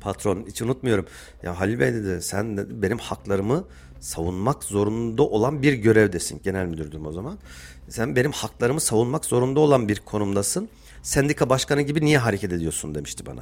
patron 0.07 0.45
hiç 0.47 0.63
unutmuyorum. 0.63 1.07
Ya 1.43 1.61
Halil 1.61 1.81
Bey 1.81 1.95
dedi 1.95 2.23
sen 2.23 2.57
dedi, 2.57 2.83
benim 2.83 2.99
haklarımı 2.99 3.65
savunmak 4.01 4.65
zorunda 4.65 5.23
olan 5.23 5.63
bir 5.63 5.73
görevdesin. 5.73 6.41
Genel 6.45 6.67
müdürdüm 6.67 7.07
o 7.07 7.13
zaman. 7.13 7.39
Sen 7.89 8.17
benim 8.17 8.33
haklarımı 8.33 8.81
savunmak 8.81 9.25
zorunda 9.25 9.61
olan 9.61 9.89
bir 9.89 10.01
konumdasın. 10.01 10.69
Sendika 11.07 11.51
başkanı 11.51 11.83
gibi 11.83 12.05
niye 12.05 12.19
hareket 12.19 12.53
ediyorsun 12.53 12.95
demişti 12.95 13.27
bana. 13.27 13.41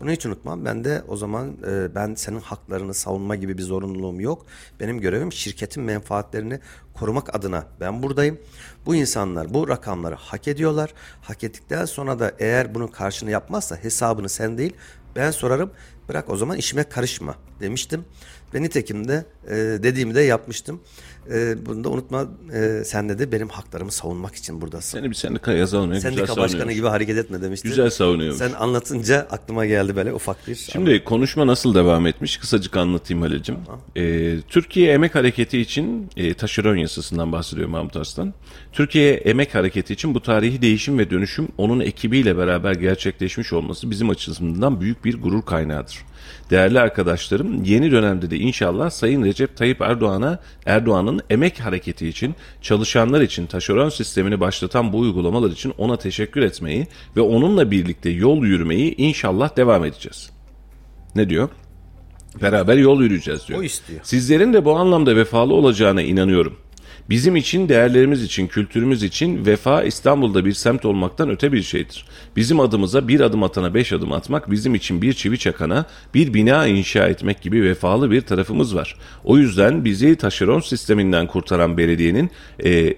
Bunu 0.00 0.10
hiç 0.10 0.26
unutmam. 0.26 0.64
Ben 0.64 0.84
de 0.84 1.02
o 1.08 1.16
zaman 1.16 1.56
e, 1.66 1.94
ben 1.94 2.14
senin 2.14 2.40
haklarını 2.40 2.94
savunma 2.94 3.36
gibi 3.36 3.58
bir 3.58 3.62
zorunluluğum 3.62 4.20
yok. 4.20 4.46
Benim 4.80 5.00
görevim 5.00 5.32
şirketin 5.32 5.82
menfaatlerini 5.82 6.60
korumak 6.94 7.34
adına 7.34 7.66
ben 7.80 8.02
buradayım. 8.02 8.38
Bu 8.86 8.94
insanlar 8.94 9.54
bu 9.54 9.68
rakamları 9.68 10.14
hak 10.14 10.48
ediyorlar. 10.48 10.94
Hak 11.22 11.44
ettikten 11.44 11.84
sonra 11.84 12.18
da 12.18 12.32
eğer 12.38 12.74
bunun 12.74 12.86
karşını 12.86 13.30
yapmazsa 13.30 13.76
hesabını 13.76 14.28
sen 14.28 14.58
değil 14.58 14.72
ben 15.16 15.30
sorarım 15.30 15.70
bırak 16.08 16.30
o 16.30 16.36
zaman 16.36 16.56
işime 16.56 16.84
karışma 16.84 17.34
demiştim. 17.60 18.04
Ve 18.54 18.62
nitekim 18.62 19.08
de 19.08 19.24
e, 19.50 19.54
dediğimi 19.56 20.14
de 20.14 20.20
yapmıştım. 20.20 20.80
E, 21.34 21.66
bunu 21.66 21.84
da 21.84 21.88
unutma 21.88 22.28
e, 22.54 22.84
sen 22.84 23.08
de 23.08 23.32
benim 23.32 23.48
haklarımı 23.48 23.92
savunmak 23.92 24.34
için 24.34 24.60
buradasın. 24.60 24.98
Seni 24.98 25.10
bir 25.10 25.14
sendikaya 25.14 25.58
yazalım. 25.58 25.90
ya, 25.90 25.94
Güzel 25.96 26.10
Sendika 26.10 26.28
başkanı 26.28 26.48
savunuyormuş. 26.48 26.74
gibi 26.74 26.86
hareket 26.86 27.18
etme 27.18 27.42
demişti. 27.42 27.68
Güzel 27.68 27.90
savunuyormuş. 27.90 28.38
Sen 28.38 28.52
anlatınca 28.52 29.26
aklıma 29.30 29.66
geldi 29.66 29.96
böyle 29.96 30.12
ufak 30.12 30.48
bir. 30.48 30.54
Şimdi 30.54 31.04
konuşma 31.04 31.46
nasıl 31.46 31.74
devam 31.74 32.06
etmiş? 32.06 32.36
Kısacık 32.36 32.76
anlatayım 32.76 33.22
Halil'cim. 33.22 33.56
Ee, 33.96 34.36
Türkiye 34.48 34.92
Emek 34.92 35.14
Hareketi 35.14 35.58
için 35.60 36.10
e, 36.16 36.34
taşeron 36.34 36.76
yasasından 36.76 37.32
bahsediyor 37.32 37.68
Mahmut 37.68 37.96
Arslan. 37.96 38.34
Türkiye 38.72 39.14
Emek 39.14 39.54
Hareketi 39.54 39.92
için 39.92 40.14
bu 40.14 40.22
tarihi 40.22 40.62
değişim 40.62 40.98
ve 40.98 41.10
dönüşüm 41.10 41.48
onun 41.58 41.80
ekibiyle 41.80 42.36
beraber 42.36 42.72
gerçekleşmiş 42.74 43.52
olması 43.52 43.90
bizim 43.90 44.10
açımızdan 44.10 44.80
büyük 44.80 45.04
bir 45.04 45.22
gurur 45.22 45.42
kaynağıdır. 45.42 45.98
Değerli 46.50 46.80
arkadaşlarım, 46.80 47.64
yeni 47.64 47.90
dönemde 47.90 48.30
de 48.30 48.36
inşallah 48.36 48.90
Sayın 48.90 49.24
Recep 49.24 49.56
Tayyip 49.56 49.80
Erdoğan'a 49.80 50.38
Erdoğan'ın 50.66 51.20
emek 51.30 51.60
hareketi 51.60 52.08
için, 52.08 52.34
çalışanlar 52.62 53.20
için 53.20 53.46
taşeron 53.46 53.88
sistemini 53.88 54.40
başlatan 54.40 54.92
bu 54.92 54.98
uygulamalar 54.98 55.50
için 55.50 55.74
ona 55.78 55.96
teşekkür 55.96 56.42
etmeyi 56.42 56.86
ve 57.16 57.20
onunla 57.20 57.70
birlikte 57.70 58.10
yol 58.10 58.44
yürümeyi 58.44 58.94
inşallah 58.96 59.56
devam 59.56 59.84
edeceğiz. 59.84 60.30
Ne 61.14 61.28
diyor? 61.28 61.48
Beraber 62.42 62.76
yol 62.76 63.02
yürüyeceğiz 63.02 63.48
diyor. 63.48 63.60
O 63.60 63.62
istiyor. 63.62 64.00
Sizlerin 64.02 64.52
de 64.52 64.64
bu 64.64 64.76
anlamda 64.76 65.16
vefalı 65.16 65.54
olacağına 65.54 66.02
inanıyorum. 66.02 66.56
Bizim 67.10 67.36
için, 67.36 67.68
değerlerimiz 67.68 68.22
için, 68.22 68.46
kültürümüz 68.46 69.02
için 69.02 69.46
vefa 69.46 69.82
İstanbul'da 69.82 70.44
bir 70.44 70.52
semt 70.52 70.84
olmaktan 70.84 71.30
öte 71.30 71.52
bir 71.52 71.62
şeydir. 71.62 72.04
Bizim 72.36 72.60
adımıza 72.60 73.08
bir 73.08 73.20
adım 73.20 73.42
atana 73.42 73.74
beş 73.74 73.92
adım 73.92 74.12
atmak, 74.12 74.50
bizim 74.50 74.74
için 74.74 75.02
bir 75.02 75.12
çivi 75.12 75.38
çakana 75.38 75.84
bir 76.14 76.34
bina 76.34 76.66
inşa 76.66 77.08
etmek 77.08 77.42
gibi 77.42 77.62
vefalı 77.62 78.10
bir 78.10 78.20
tarafımız 78.20 78.74
var. 78.74 78.96
O 79.24 79.38
yüzden 79.38 79.84
bizi 79.84 80.16
taşeron 80.16 80.60
sisteminden 80.60 81.26
kurtaran 81.26 81.76
belediyenin 81.76 82.30
e, 82.64 82.94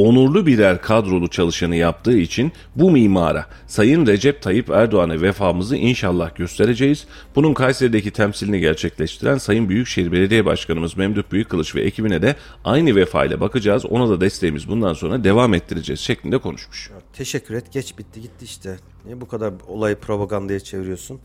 onurlu 0.00 0.46
birer 0.46 0.82
kadrolu 0.82 1.28
çalışanı 1.28 1.76
yaptığı 1.76 2.18
için 2.18 2.52
bu 2.76 2.90
mimara 2.90 3.46
Sayın 3.66 4.06
Recep 4.06 4.42
Tayyip 4.42 4.70
Erdoğan'a 4.70 5.22
vefamızı 5.22 5.76
inşallah 5.76 6.36
göstereceğiz. 6.36 7.06
Bunun 7.34 7.54
Kayseri'deki 7.54 8.10
temsilini 8.10 8.60
gerçekleştiren 8.60 9.38
Sayın 9.38 9.68
Büyükşehir 9.68 10.12
Belediye 10.12 10.44
Başkanımız 10.44 10.96
Memduh 10.96 11.22
Büyükkılıç 11.32 11.74
ve 11.74 11.82
ekibine 11.82 12.22
de 12.22 12.36
aynı 12.64 12.96
vefayla 12.96 13.40
bakacağız. 13.40 13.86
Ona 13.86 14.08
da 14.08 14.20
desteğimiz 14.20 14.68
bundan 14.68 14.92
sonra 14.92 15.24
devam 15.24 15.54
ettireceğiz 15.54 16.00
şeklinde 16.00 16.38
konuşmuş. 16.38 16.90
Teşekkür 17.12 17.54
et 17.54 17.72
geç 17.72 17.98
bitti 17.98 18.20
gitti 18.20 18.44
işte. 18.44 18.76
Niye 19.04 19.20
bu 19.20 19.28
kadar 19.28 19.52
olayı 19.68 19.96
propagandaya 19.96 20.60
çeviriyorsun? 20.60 21.20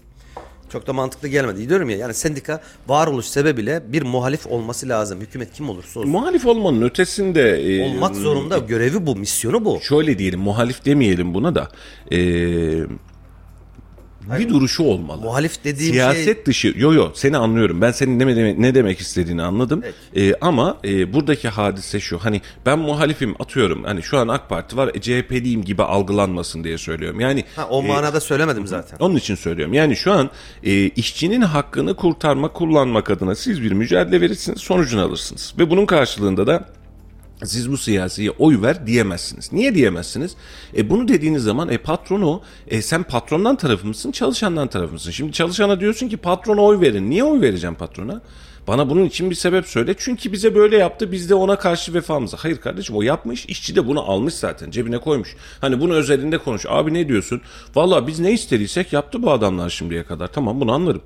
Çok 0.71 0.87
da 0.87 0.93
mantıklı 0.93 1.27
gelmedi. 1.27 1.69
Diyorum 1.69 1.89
ya 1.89 1.97
yani 1.97 2.13
sendika 2.13 2.61
varoluş 2.87 3.25
sebebiyle 3.25 3.83
bir 3.87 4.01
muhalif 4.01 4.47
olması 4.47 4.89
lazım. 4.89 5.21
Hükümet 5.21 5.53
kim 5.53 5.69
olursa 5.69 5.99
olsun. 5.99 6.11
Muhalif 6.11 6.45
olmanın 6.45 6.81
ötesinde... 6.81 7.41
e, 7.41 7.83
Olmak 7.83 8.15
zorunda. 8.15 8.57
Görevi 8.57 9.07
bu, 9.07 9.15
misyonu 9.15 9.65
bu. 9.65 9.79
Şöyle 9.81 10.19
diyelim 10.19 10.39
muhalif 10.39 10.85
demeyelim 10.85 11.33
buna 11.33 11.55
da. 11.55 11.71
E, 14.35 14.39
bir 14.39 14.49
duruşu 14.49 14.83
olmalı. 14.83 15.21
Muhalif 15.21 15.63
dediğim 15.63 15.93
Siyaset 15.93 16.25
şey 16.25 16.45
dışı, 16.45 16.73
yo 16.77 16.93
yo 16.93 17.11
seni 17.13 17.37
anlıyorum. 17.37 17.81
Ben 17.81 17.91
senin 17.91 18.19
ne, 18.19 18.35
demek, 18.35 18.57
ne 18.57 18.75
demek 18.75 18.99
istediğini 18.99 19.41
anladım. 19.43 19.83
Ee, 20.15 20.33
ama 20.41 20.77
e, 20.85 21.13
buradaki 21.13 21.49
hadise 21.49 21.99
şu. 21.99 22.19
Hani 22.19 22.41
ben 22.65 22.79
muhalifim 22.79 23.35
atıyorum. 23.41 23.83
Hani 23.83 24.03
şu 24.03 24.17
an 24.17 24.27
AK 24.27 24.49
Parti 24.49 24.77
var, 24.77 24.91
e, 24.93 25.01
CHP'liyim 25.01 25.63
gibi 25.63 25.83
algılanmasın 25.83 26.63
diye 26.63 26.77
söylüyorum. 26.77 27.19
Yani 27.19 27.43
ha, 27.55 27.67
o 27.69 27.83
e, 27.83 27.87
manada 27.87 28.19
söylemedim 28.19 28.67
zaten. 28.67 28.97
onun 28.99 29.15
için 29.15 29.35
söylüyorum. 29.35 29.73
Yani 29.73 29.95
şu 29.95 30.11
an 30.11 30.29
e, 30.63 30.73
işçinin 30.89 31.41
hakkını 31.41 31.93
kurtarmak, 31.95 32.53
kullanmak 32.53 33.09
adına 33.09 33.35
siz 33.35 33.61
bir 33.61 33.71
mücadele 33.71 34.21
verirsiniz, 34.21 34.61
sonucunu 34.61 35.01
alırsınız. 35.01 35.53
Ve 35.59 35.69
bunun 35.69 35.85
karşılığında 35.85 36.47
da 36.47 36.69
siz 37.43 37.71
bu 37.71 37.77
siyasiye 37.77 38.31
oy 38.31 38.61
ver 38.61 38.87
diyemezsiniz. 38.87 39.53
Niye 39.53 39.75
diyemezsiniz? 39.75 40.35
E 40.77 40.89
bunu 40.89 41.07
dediğiniz 41.07 41.43
zaman 41.43 41.69
e 41.69 41.77
patronu 41.77 42.41
e 42.67 42.81
sen 42.81 43.03
patrondan 43.03 43.55
tarafı 43.55 43.87
mısın, 43.87 44.11
çalışandan 44.11 44.67
tarafı 44.67 44.93
mısın? 44.93 45.11
Şimdi 45.11 45.31
çalışana 45.31 45.79
diyorsun 45.79 46.09
ki 46.09 46.17
patrona 46.17 46.61
oy 46.61 46.81
verin. 46.81 47.09
Niye 47.09 47.23
oy 47.23 47.41
vereceğim 47.41 47.75
patrona? 47.75 48.21
Bana 48.67 48.89
bunun 48.89 49.05
için 49.05 49.29
bir 49.29 49.35
sebep 49.35 49.67
söyle. 49.67 49.95
Çünkü 49.97 50.31
bize 50.31 50.55
böyle 50.55 50.77
yaptı. 50.77 51.11
Biz 51.11 51.29
de 51.29 51.35
ona 51.35 51.59
karşı 51.59 51.93
vefamıza. 51.93 52.37
Hayır 52.39 52.57
kardeşim 52.57 52.95
o 52.95 53.01
yapmış. 53.01 53.45
işçi 53.45 53.75
de 53.75 53.87
bunu 53.87 54.11
almış 54.11 54.33
zaten. 54.33 54.71
Cebine 54.71 54.97
koymuş. 54.97 55.35
Hani 55.61 55.81
bunu 55.81 55.93
özelinde 55.93 56.37
konuş. 56.37 56.65
Abi 56.69 56.93
ne 56.93 57.07
diyorsun? 57.07 57.41
Valla 57.75 58.07
biz 58.07 58.19
ne 58.19 58.31
istediysek 58.31 58.93
yaptı 58.93 59.23
bu 59.23 59.31
adamlar 59.31 59.69
şimdiye 59.69 60.03
kadar. 60.03 60.27
Tamam 60.27 60.61
bunu 60.61 60.71
anlarım. 60.71 61.01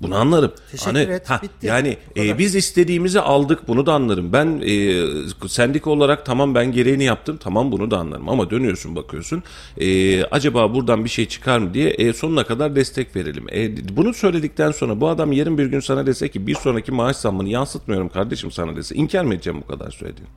Bunu 0.00 0.16
anlarım. 0.16 0.52
Teşekkür 0.70 0.92
Hani, 0.92 0.98
et, 1.12 1.30
ha, 1.30 1.40
bitti. 1.42 1.66
Yani 1.66 1.96
e, 2.16 2.38
biz 2.38 2.54
istediğimizi 2.54 3.20
aldık 3.20 3.68
bunu 3.68 3.86
da 3.86 3.92
anlarım. 3.92 4.32
Ben 4.32 4.62
e, 4.66 5.48
sendika 5.48 5.90
olarak 5.90 6.26
tamam 6.26 6.54
ben 6.54 6.72
gereğini 6.72 7.04
yaptım 7.04 7.36
tamam 7.36 7.72
bunu 7.72 7.90
da 7.90 7.98
anlarım. 7.98 8.28
Ama 8.28 8.50
dönüyorsun 8.50 8.96
bakıyorsun 8.96 9.42
e, 9.80 10.24
acaba 10.24 10.74
buradan 10.74 11.04
bir 11.04 11.10
şey 11.10 11.28
çıkar 11.28 11.58
mı 11.58 11.74
diye 11.74 11.90
e, 11.90 12.12
sonuna 12.12 12.44
kadar 12.44 12.76
destek 12.76 13.16
verelim. 13.16 13.46
E, 13.52 13.96
bunu 13.96 14.14
söyledikten 14.14 14.70
sonra 14.70 15.00
bu 15.00 15.08
adam 15.08 15.32
yarın 15.32 15.58
bir 15.58 15.66
gün 15.66 15.80
sana 15.80 16.06
dese 16.06 16.28
ki 16.28 16.46
bir 16.46 16.54
sonraki 16.54 16.92
maaş 16.92 17.16
zammını 17.16 17.48
yansıtmıyorum 17.48 18.08
kardeşim 18.08 18.50
sana 18.50 18.76
dese 18.76 18.94
inkar 18.94 19.24
mı 19.24 19.34
edeceğim 19.34 19.62
bu 19.62 19.66
kadar 19.66 19.90
söylediğini? 19.90 20.28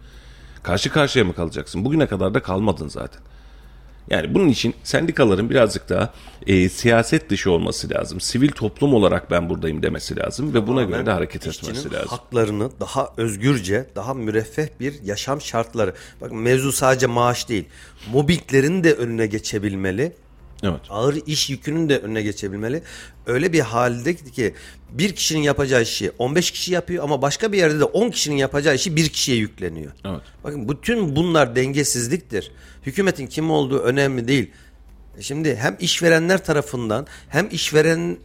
Karşı 0.63 0.89
karşıya 0.89 1.25
mı 1.25 1.33
kalacaksın? 1.33 1.85
Bugüne 1.85 2.07
kadar 2.07 2.33
da 2.33 2.39
kalmadın 2.39 2.87
zaten. 2.87 3.21
Yani 4.09 4.33
bunun 4.33 4.49
için 4.49 4.73
sendikaların 4.83 5.49
birazcık 5.49 5.89
daha 5.89 6.13
e, 6.47 6.69
siyaset 6.69 7.29
dışı 7.29 7.51
olması 7.51 7.89
lazım. 7.89 8.21
Sivil 8.21 8.51
toplum 8.51 8.93
olarak 8.93 9.31
ben 9.31 9.49
buradayım 9.49 9.83
demesi 9.83 10.17
lazım 10.17 10.53
ve 10.53 10.67
buna 10.67 10.83
göre 10.83 11.05
de 11.05 11.11
hareket 11.11 11.47
etmesi 11.47 11.93
lazım. 11.93 12.07
haklarını 12.09 12.69
daha 12.79 13.09
özgürce, 13.17 13.85
daha 13.95 14.13
müreffeh 14.13 14.67
bir 14.79 15.03
yaşam 15.03 15.41
şartları. 15.41 15.93
Bakın 16.21 16.37
mevzu 16.37 16.71
sadece 16.71 17.07
maaş 17.07 17.49
değil. 17.49 17.65
Mobbinglerin 18.11 18.83
de 18.83 18.93
önüne 18.93 19.25
geçebilmeli. 19.25 20.11
Evet. 20.63 20.81
Ağır 20.89 21.17
iş 21.25 21.49
yükünün 21.49 21.89
de 21.89 21.99
önüne 21.99 22.21
geçebilmeli. 22.21 22.83
Öyle 23.25 23.53
bir 23.53 23.59
halde 23.59 24.15
ki 24.15 24.53
bir 24.91 25.15
kişinin 25.15 25.41
yapacağı 25.41 25.81
işi 25.81 26.11
15 26.17 26.51
kişi 26.51 26.73
yapıyor 26.73 27.03
ama 27.03 27.21
başka 27.21 27.51
bir 27.51 27.57
yerde 27.57 27.79
de 27.79 27.83
10 27.83 28.09
kişinin 28.09 28.35
yapacağı 28.35 28.75
işi 28.75 28.95
bir 28.95 29.09
kişiye 29.09 29.37
yükleniyor. 29.37 29.91
Evet. 30.05 30.21
Bakın 30.43 30.69
bütün 30.69 31.15
bunlar 31.15 31.55
dengesizliktir. 31.55 32.51
Hükümetin 32.85 33.27
kim 33.27 33.51
olduğu 33.51 33.79
önemli 33.79 34.27
değil. 34.27 34.51
E 35.17 35.21
Şimdi 35.21 35.55
hem 35.55 35.77
işverenler 35.79 36.45
tarafından 36.45 37.07
hem 37.29 37.49
işveren 37.51 38.17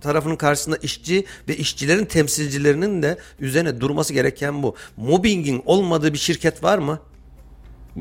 tarafının 0.00 0.36
karşısında 0.36 0.76
işçi 0.76 1.24
ve 1.48 1.56
işçilerin 1.56 2.04
temsilcilerinin 2.04 3.02
de 3.02 3.18
üzerine 3.40 3.80
durması 3.80 4.12
gereken 4.12 4.62
bu. 4.62 4.76
Mobbingin 4.96 5.62
olmadığı 5.66 6.12
bir 6.12 6.18
şirket 6.18 6.62
var 6.62 6.78
mı? 6.78 7.00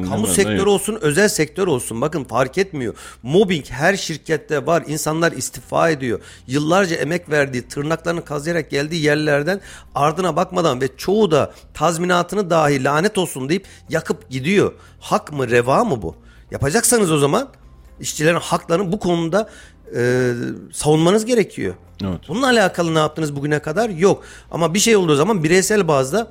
Kamu 0.05 0.27
sektörü 0.27 0.55
evet. 0.55 0.67
olsun, 0.67 0.97
özel 1.01 1.27
sektör 1.27 1.67
olsun. 1.67 2.01
Bakın 2.01 2.23
fark 2.23 2.57
etmiyor. 2.57 2.93
Mobbing 3.23 3.65
her 3.69 3.95
şirkette 3.95 4.65
var. 4.65 4.83
İnsanlar 4.87 5.31
istifa 5.31 5.89
ediyor. 5.89 6.19
Yıllarca 6.47 6.95
emek 6.95 7.29
verdiği, 7.29 7.67
tırnaklarını 7.67 8.25
kazıyarak 8.25 8.69
geldiği 8.69 9.03
yerlerden 9.03 9.61
ardına 9.95 10.35
bakmadan 10.35 10.81
ve 10.81 10.97
çoğu 10.97 11.31
da 11.31 11.53
tazminatını 11.73 12.49
dahi 12.49 12.83
lanet 12.83 13.17
olsun 13.17 13.49
deyip 13.49 13.65
yakıp 13.89 14.29
gidiyor. 14.29 14.73
Hak 14.99 15.31
mı, 15.31 15.49
reva 15.49 15.83
mı 15.83 16.01
bu? 16.01 16.15
Yapacaksanız 16.51 17.11
o 17.11 17.17
zaman 17.17 17.49
işçilerin 17.99 18.39
haklarını 18.39 18.91
bu 18.91 18.99
konuda 18.99 19.49
e, 19.95 20.33
savunmanız 20.73 21.25
gerekiyor. 21.25 21.75
Evet. 22.03 22.19
Bununla 22.27 22.47
alakalı 22.47 22.95
ne 22.95 22.99
yaptınız 22.99 23.35
bugüne 23.35 23.59
kadar? 23.59 23.89
Yok. 23.89 24.23
Ama 24.51 24.73
bir 24.73 24.79
şey 24.79 24.95
olduğu 24.95 25.15
zaman 25.15 25.43
bireysel 25.43 25.87
bazda 25.87 26.27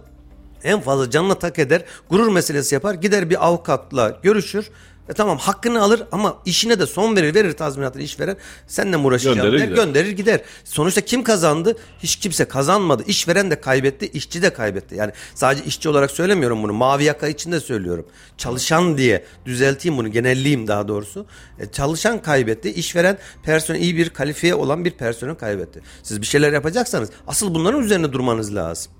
en 0.67 0.81
fazla 0.81 1.11
canına 1.11 1.35
tak 1.35 1.59
eder, 1.59 1.85
gurur 2.11 2.29
meselesi 2.29 2.75
yapar, 2.75 2.95
gider 2.95 3.31
bir 3.31 3.47
avukatla 3.47 4.19
görüşür. 4.23 4.71
E 5.09 5.13
tamam 5.13 5.39
hakkını 5.39 5.83
alır 5.83 6.03
ama 6.13 6.37
işine 6.45 6.79
de 6.79 6.87
son 6.87 7.17
verir, 7.17 7.35
verir 7.35 7.53
tazminatını 7.53 8.03
işveren. 8.03 8.37
Seninle 8.67 8.97
mi 8.97 9.07
uğraşacağım 9.07 9.37
Gönderir 9.37 9.59
der, 9.59 9.65
gider. 9.65 9.77
gönderir 9.77 10.11
gider. 10.11 10.41
Sonuçta 10.65 11.01
kim 11.01 11.23
kazandı? 11.23 11.77
Hiç 11.99 12.17
kimse 12.17 12.45
kazanmadı. 12.45 13.03
İşveren 13.07 13.51
de 13.51 13.61
kaybetti, 13.61 14.07
işçi 14.07 14.43
de 14.43 14.53
kaybetti. 14.53 14.95
Yani 14.95 15.13
sadece 15.35 15.65
işçi 15.65 15.89
olarak 15.89 16.11
söylemiyorum 16.11 16.63
bunu. 16.63 16.73
Mavi 16.73 17.05
yaka 17.05 17.29
için 17.29 17.53
de 17.53 17.61
söylüyorum. 17.61 18.07
Çalışan 18.39 18.99
diye 18.99 19.25
düzelteyim 19.45 19.99
bunu, 19.99 20.09
genelleyeyim 20.09 20.69
daha 20.69 20.89
doğrusu. 20.89 21.27
E, 21.59 21.67
çalışan 21.67 22.23
kaybetti, 22.23 22.71
işveren 22.71 23.19
personel 23.43 23.81
iyi 23.81 23.97
bir 23.97 24.11
kalifiye 24.11 24.55
olan 24.55 24.85
bir 24.85 24.91
personel 24.91 25.35
kaybetti. 25.35 25.83
Siz 26.03 26.21
bir 26.21 26.27
şeyler 26.27 26.53
yapacaksanız 26.53 27.11
asıl 27.27 27.55
bunların 27.55 27.83
üzerine 27.83 28.13
durmanız 28.13 28.55
lazım. 28.55 28.93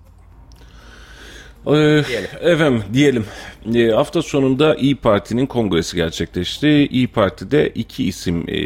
Ee, 1.67 2.03
efendim 2.41 2.83
diyelim 2.93 3.25
Ee, 3.75 3.91
hafta 3.91 4.23
sonunda 4.23 4.75
İyi 4.75 4.97
Parti'nin 4.97 5.47
kongresi 5.47 5.97
gerçekleşti. 5.97 6.69
İyi 6.69 7.09
Parti'de 7.09 7.69
iki 7.69 8.05
isim 8.05 8.45
e, 8.49 8.61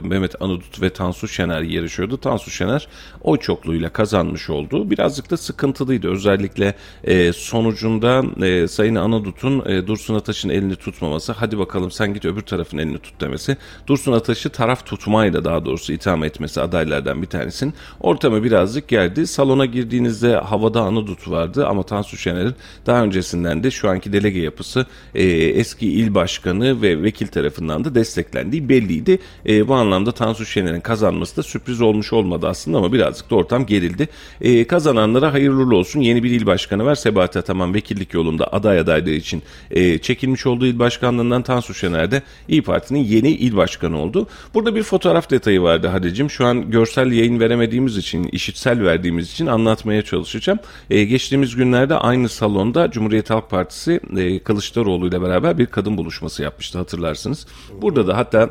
Mehmet 0.00 0.42
Anadut 0.42 0.82
ve 0.82 0.90
Tansu 0.90 1.28
Şener 1.28 1.60
yarışıyordu. 1.60 2.16
Tansu 2.16 2.50
Şener 2.50 2.88
oy 3.22 3.38
çokluğuyla 3.38 3.88
kazanmış 3.88 4.50
oldu. 4.50 4.90
Birazcık 4.90 5.30
da 5.30 5.36
sıkıntılıydı. 5.36 6.08
Özellikle 6.10 6.74
e, 7.04 7.32
sonucunda 7.32 8.22
e, 8.46 8.68
Sayın 8.68 8.94
Anadut'un 8.94 9.62
e, 9.66 9.86
Dursun 9.86 10.14
Ataş'ın 10.14 10.48
elini 10.48 10.76
tutmaması 10.76 11.32
hadi 11.32 11.58
bakalım 11.58 11.90
sen 11.90 12.14
git 12.14 12.24
öbür 12.24 12.42
tarafın 12.42 12.78
elini 12.78 12.98
tut 12.98 13.20
demesi. 13.20 13.56
Dursun 13.86 14.12
Ataş'ı 14.12 14.50
taraf 14.50 14.86
tutmayla 14.86 15.44
daha 15.44 15.64
doğrusu 15.64 15.92
itham 15.92 16.24
etmesi 16.24 16.60
adaylardan 16.60 17.22
bir 17.22 17.26
tanesinin 17.26 17.74
ortamı 18.00 18.44
birazcık 18.44 18.88
gerdi. 18.88 19.26
Salona 19.26 19.66
girdiğinizde 19.66 20.36
havada 20.36 20.82
Anadut 20.82 21.30
vardı 21.30 21.66
ama 21.66 21.82
Tansu 21.82 22.16
Şener'in 22.38 22.54
daha 22.86 23.04
öncesinden 23.04 23.62
de 23.62 23.70
şu 23.70 23.88
anki 23.88 24.12
delege 24.12 24.40
yapısı 24.40 24.86
e, 25.14 25.24
eski 25.24 25.92
il 25.92 26.14
başkanı 26.14 26.82
ve 26.82 27.02
vekil 27.02 27.26
tarafından 27.26 27.84
da 27.84 27.94
desteklendiği 27.94 28.68
belliydi. 28.68 29.18
E, 29.48 29.68
bu 29.68 29.74
anlamda 29.74 30.12
Tansu 30.12 30.46
Şener'in 30.46 30.80
kazanması 30.80 31.36
da 31.36 31.42
sürpriz 31.42 31.80
olmuş 31.80 32.12
olmadı 32.12 32.46
aslında 32.48 32.78
ama 32.78 32.92
birazcık 32.92 33.30
da 33.30 33.36
ortam 33.36 33.66
gerildi. 33.66 34.08
E, 34.40 34.64
kazananlara 34.66 35.32
hayırlı 35.32 35.76
olsun. 35.76 36.00
Yeni 36.00 36.22
bir 36.22 36.30
il 36.30 36.46
başkanı 36.46 36.84
var. 36.84 36.94
Sebahat 36.94 37.36
Ataman 37.36 37.74
vekillik 37.74 38.14
yolunda 38.14 38.52
aday 38.52 38.78
adaylığı 38.78 39.10
için 39.10 39.42
e, 39.70 39.98
çekilmiş 39.98 40.46
olduğu 40.46 40.66
il 40.66 40.78
başkanlığından 40.78 41.42
Tansu 41.42 41.74
Şener 41.74 42.10
de 42.10 42.22
İyi 42.48 42.62
Parti'nin 42.62 43.04
yeni 43.04 43.30
il 43.30 43.56
başkanı 43.56 43.98
oldu. 43.98 44.26
Burada 44.54 44.74
bir 44.74 44.82
fotoğraf 44.82 45.30
detayı 45.30 45.62
vardı 45.62 45.86
Hadicim. 45.86 46.30
Şu 46.30 46.46
an 46.46 46.70
görsel 46.70 47.12
yayın 47.12 47.40
veremediğimiz 47.40 47.96
için, 47.96 48.24
işitsel 48.32 48.84
verdiğimiz 48.84 49.32
için 49.32 49.46
anlatmaya 49.46 50.02
çalışacağım. 50.02 50.58
E, 50.90 51.04
geçtiğimiz 51.04 51.56
günlerde 51.56 51.94
aynı 51.94 52.27
salonda 52.28 52.90
Cumhuriyet 52.90 53.30
Halk 53.30 53.50
Partisi 53.50 54.00
e, 54.16 54.38
Kılıçdaroğlu 54.38 55.08
ile 55.08 55.22
beraber 55.22 55.58
bir 55.58 55.66
kadın 55.66 55.96
buluşması 55.96 56.42
yapmıştı 56.42 56.78
hatırlarsınız. 56.78 57.46
Burada 57.82 58.06
da 58.06 58.16
hatta 58.16 58.50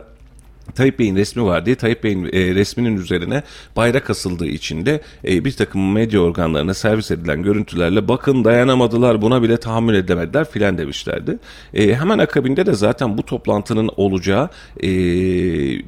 Tayyip 0.76 1.00
Bey'in 1.00 1.16
resmi 1.16 1.44
var 1.44 1.66
diye 1.66 1.76
Tayyip 1.76 2.04
Bey'in 2.04 2.26
e, 2.26 2.56
resminin 2.56 2.98
üzerine 2.98 3.44
bayrak 3.76 4.10
asıldığı 4.10 4.48
için 4.48 4.86
de 4.86 5.02
e, 5.28 5.46
bir 5.46 5.52
takım 5.52 5.92
medya 5.94 6.20
organlarına 6.20 6.74
servis 6.74 7.12
edilen 7.12 7.44
görüntülerle 7.44 8.08
bakın 8.08 8.44
dayanamadılar 8.44 9.22
buna 9.22 9.44
bile 9.44 9.58
tahammül 9.58 9.96
edemediler 9.96 10.50
filan 10.50 10.78
demişlerdi. 10.78 11.40
E, 11.74 11.96
hemen 11.96 12.18
akabinde 12.18 12.66
de 12.66 12.74
zaten 12.74 13.18
bu 13.18 13.24
toplantının 13.24 13.90
olacağı 13.98 14.50
e, 14.84 14.88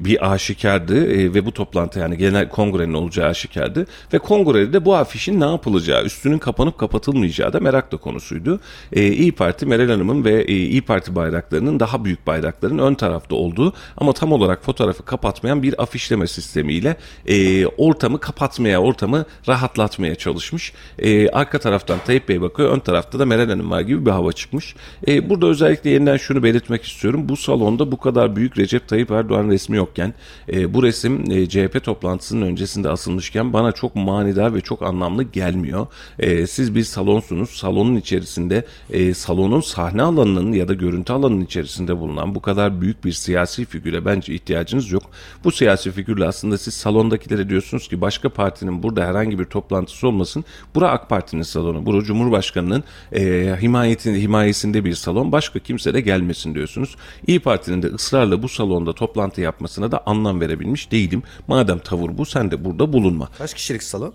bir 0.04 0.32
aşikardı 0.32 1.12
e, 1.12 1.34
ve 1.34 1.46
bu 1.46 1.52
toplantı 1.52 1.98
yani 1.98 2.18
genel 2.18 2.48
kongrenin 2.48 2.94
olacağı 2.94 3.28
aşikardı 3.28 3.86
ve 4.12 4.18
kongrede 4.18 4.72
de 4.72 4.84
bu 4.84 4.96
afişin 4.96 5.40
ne 5.40 5.44
yapılacağı 5.44 6.04
üstünün 6.04 6.38
kapanıp 6.38 6.78
kapatılmayacağı 6.78 7.52
da 7.52 7.60
merak 7.60 7.92
da 7.92 7.96
konusuydu. 7.96 8.60
E, 8.92 9.06
İyi 9.06 9.32
Parti 9.32 9.66
Meral 9.66 9.88
Hanım'ın 9.88 10.24
ve 10.24 10.42
e, 10.42 10.52
İyi 10.52 10.82
Parti 10.82 11.14
bayraklarının 11.14 11.80
daha 11.80 12.04
büyük 12.04 12.26
bayrakların 12.26 12.78
ön 12.78 12.94
tarafta 12.94 13.36
olduğu 13.36 13.72
ama 13.96 14.12
tam 14.12 14.32
olarak 14.32 14.62
fotoğrafı 14.70 15.04
kapatmayan 15.04 15.62
bir 15.62 15.82
afişleme 15.82 16.26
sistemiyle 16.26 16.96
e, 17.26 17.66
ortamı 17.66 18.20
kapatmaya, 18.20 18.82
ortamı 18.82 19.24
rahatlatmaya 19.48 20.14
çalışmış. 20.14 20.72
E, 20.98 21.28
arka 21.28 21.58
taraftan 21.58 21.98
Tayyip 22.06 22.28
Bey 22.28 22.40
bakıyor, 22.40 22.70
ön 22.70 22.78
tarafta 22.78 23.18
da 23.18 23.26
Meral 23.26 23.48
Hanım 23.48 23.70
var 23.70 23.80
gibi 23.80 24.06
bir 24.06 24.10
hava 24.10 24.32
çıkmış. 24.32 24.74
E, 25.08 25.30
burada 25.30 25.46
özellikle 25.46 25.90
yeniden 25.90 26.16
şunu 26.16 26.42
belirtmek 26.42 26.84
istiyorum. 26.84 27.28
Bu 27.28 27.36
salonda 27.36 27.92
bu 27.92 27.96
kadar 27.96 28.36
büyük 28.36 28.58
Recep 28.58 28.88
Tayyip 28.88 29.10
Erdoğan 29.10 29.48
resmi 29.48 29.76
yokken, 29.76 30.14
e, 30.52 30.74
bu 30.74 30.82
resim 30.82 31.30
e, 31.30 31.48
CHP 31.48 31.84
toplantısının 31.84 32.46
öncesinde 32.46 32.88
asılmışken 32.88 33.52
bana 33.52 33.72
çok 33.72 33.96
manidar 33.96 34.54
ve 34.54 34.60
çok 34.60 34.82
anlamlı 34.82 35.22
gelmiyor. 35.22 35.86
E, 36.18 36.46
siz 36.46 36.74
bir 36.74 36.84
salonsunuz. 36.84 37.50
Salonun 37.50 37.96
içerisinde, 37.96 38.64
e, 38.90 39.14
salonun 39.14 39.60
sahne 39.60 40.02
alanının 40.02 40.52
ya 40.52 40.68
da 40.68 40.74
görüntü 40.74 41.12
alanının 41.12 41.44
içerisinde 41.44 41.98
bulunan 41.98 42.34
bu 42.34 42.42
kadar 42.42 42.80
büyük 42.80 43.04
bir 43.04 43.12
siyasi 43.12 43.64
figüre 43.64 44.04
bence 44.04 44.34
ihtiyacınız 44.60 44.92
yok. 44.92 45.02
Bu 45.44 45.52
siyasi 45.52 45.90
figürle 45.90 46.26
aslında 46.26 46.58
siz 46.58 46.74
salondakilere 46.74 47.48
diyorsunuz 47.48 47.88
ki 47.88 48.00
başka 48.00 48.28
partinin 48.28 48.82
burada 48.82 49.06
herhangi 49.06 49.38
bir 49.38 49.44
toplantısı 49.44 50.08
olmasın. 50.08 50.44
Bura 50.74 50.90
AK 50.90 51.08
Parti'nin 51.08 51.42
salonu. 51.42 51.86
Bura 51.86 52.04
Cumhurbaşkanı'nın 52.04 52.84
e, 53.12 53.56
himayetinde, 53.62 54.20
himayesinde 54.20 54.84
bir 54.84 54.94
salon. 54.94 55.32
Başka 55.32 55.58
kimse 55.58 55.94
de 55.94 56.00
gelmesin 56.00 56.54
diyorsunuz. 56.54 56.96
İyi 57.26 57.40
Parti'nin 57.40 57.82
de 57.82 57.86
ısrarla 57.86 58.42
bu 58.42 58.48
salonda 58.48 58.92
toplantı 58.92 59.40
yapmasına 59.40 59.92
da 59.92 60.02
anlam 60.06 60.40
verebilmiş 60.40 60.92
değilim. 60.92 61.22
Madem 61.48 61.78
tavır 61.78 62.18
bu 62.18 62.26
sen 62.26 62.50
de 62.50 62.64
burada 62.64 62.92
bulunma. 62.92 63.28
Kaç 63.38 63.54
kişilik 63.54 63.82
salon? 63.82 64.14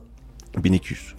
1200 0.58 1.14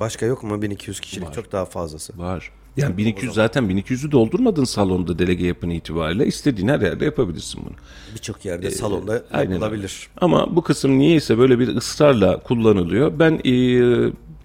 Başka 0.00 0.26
yok 0.26 0.42
mu 0.42 0.62
1200 0.62 1.00
kişilik 1.00 1.32
çok 1.34 1.52
daha 1.52 1.64
fazlası. 1.64 2.18
var. 2.18 2.50
Yani 2.78 2.96
1200 2.96 3.34
zaten 3.34 3.64
1200'ü 3.64 4.12
doldurmadın 4.12 4.64
salonda 4.64 5.18
delege 5.18 5.46
yapın 5.46 5.70
itibariyle 5.70 6.26
istediğin 6.26 6.68
her 6.68 6.80
yerde 6.80 7.04
yapabilirsin 7.04 7.60
bunu. 7.64 7.74
Birçok 8.14 8.44
yerde 8.44 8.70
salonda 8.70 9.16
Ee, 9.16 9.22
Aynen 9.32 9.46
öyle. 9.52 9.52
yapılabilir. 9.64 10.08
Ama 10.20 10.56
bu 10.56 10.62
kısım 10.62 10.98
niyeyse 10.98 11.38
böyle 11.38 11.58
bir 11.58 11.76
ısrarla 11.76 12.38
kullanılıyor. 12.40 13.12
Ben 13.18 13.32
e, 13.44 13.52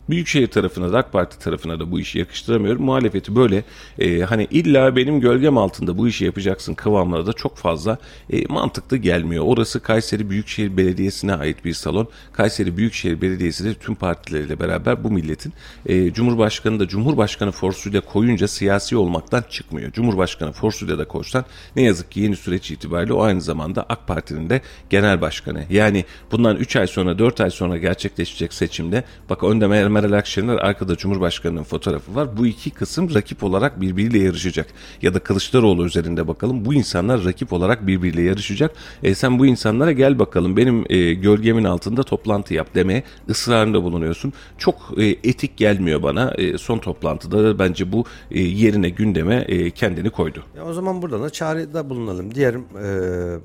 Büyükşehir 0.10 0.47
tarafına 0.47 0.93
da 0.93 0.97
AK 0.97 1.12
Parti 1.12 1.39
tarafına 1.39 1.80
da 1.80 1.91
bu 1.91 1.99
işi 1.99 2.20
yakıştıramıyorum. 2.20 2.84
Muhalefeti 2.84 3.36
böyle 3.36 3.64
e, 3.99 4.22
hani 4.22 4.47
illa 4.51 4.95
benim 4.95 5.20
gölgem 5.20 5.58
altında 5.58 5.97
bu 5.97 6.08
işi 6.08 6.26
yapacaksın 6.26 6.74
kıvamına 6.74 7.26
da 7.26 7.34
çok 7.34 7.58
fazla 7.58 7.97
e, 8.30 8.45
mantıklı 8.47 8.97
gelmiyor. 8.97 9.43
Orası 9.47 9.80
Kayseri 9.80 10.30
Büyükşehir 10.30 10.78
Belediyesi'ne 10.78 11.34
ait 11.36 11.66
bir 11.66 11.74
salon. 11.74 12.08
Kayseri 12.34 12.78
Büyükşehir 12.78 13.22
Belediyesi 13.22 13.66
de 13.66 13.74
tüm 13.74 13.95
partileriyle 13.95 14.60
beraber 14.60 15.04
bu 15.04 15.12
milletin 15.12 15.54
e, 15.86 16.14
Cumhurbaşkanı 16.14 16.80
da 16.80 16.88
Cumhurbaşkanı 16.88 17.51
forsuyla 17.51 18.01
koyunca 18.01 18.47
siyasi 18.47 18.97
olmaktan 18.97 19.43
çıkmıyor. 19.49 19.91
Cumhurbaşkanı 19.91 20.51
forsuyla 20.51 20.97
da 20.97 21.08
koysan 21.08 21.45
ne 21.76 21.82
yazık 21.82 22.12
ki 22.12 22.20
yeni 22.20 22.36
süreç 22.36 22.72
itibariyle 22.72 23.14
o 23.14 23.22
aynı 23.22 23.41
zamanda 23.41 23.86
AK 23.89 24.08
Parti'nin 24.08 24.49
de 24.49 24.62
genel 24.89 25.22
başkanı. 25.22 25.66
Yani 25.70 26.06
bundan 26.32 26.58
3 26.58 26.76
ay 26.76 26.88
sonra 26.88 27.20
4 27.20 27.41
ay 27.41 27.49
sonra 27.49 27.78
gerçekleşecek 27.78 28.54
seçimde 28.54 29.04
bak 29.30 29.43
önde 29.43 29.66
Mer- 29.66 29.93
Meral 29.94 30.12
Akşener 30.12 30.56
arkada 30.56 30.96
Cumhurbaşkanı'nın 30.96 31.64
fotoğrafı 31.64 32.16
var. 32.16 32.38
Bu 32.38 32.48
iki 32.48 32.72
kısım 32.72 33.14
rakip 33.14 33.44
olarak 33.44 33.82
birbiriyle 33.82 34.20
yarışacak. 34.20 34.68
Ya 35.02 35.14
da 35.14 35.20
Kılıçdaroğlu 35.20 35.86
üzerinde 35.86 36.28
bakalım. 36.28 36.66
Bu 36.66 36.74
insanlar 36.74 37.26
rakip 37.26 37.54
olarak 37.54 37.88
birbiriyle 37.88 38.22
yarışacak. 38.22 38.72
E 39.04 39.16
sen 39.16 39.39
bu 39.39 39.46
insanlara 39.46 39.91
gel 39.91 40.20
bakalım 40.20 40.58
benim 40.58 40.86
e, 40.89 41.14
gölgemin 41.14 41.64
altında 41.64 42.04
toplantı 42.04 42.54
yap 42.54 42.68
demeye 42.76 43.04
ısrarında 43.30 43.84
bulunuyorsun. 43.84 44.34
Çok 44.58 44.76
e, 44.98 45.06
etik 45.06 45.58
gelmiyor 45.58 46.04
bana. 46.04 46.34
E, 46.38 46.58
son 46.58 46.78
toplantıda 46.78 47.44
da 47.44 47.60
bence 47.60 47.91
bu 47.91 48.06
e, 48.32 48.41
yerine 48.41 48.89
gündeme 48.89 49.36
e, 49.36 49.72
kendini 49.72 50.10
koydu. 50.10 50.44
Ya 50.58 50.66
o 50.66 50.74
zaman 50.74 51.02
buradan 51.02 51.24
da 51.24 51.30
çağrıda 51.30 51.89
bulunalım. 51.89 52.36
Diğer 52.36 52.54
e, 52.56 53.39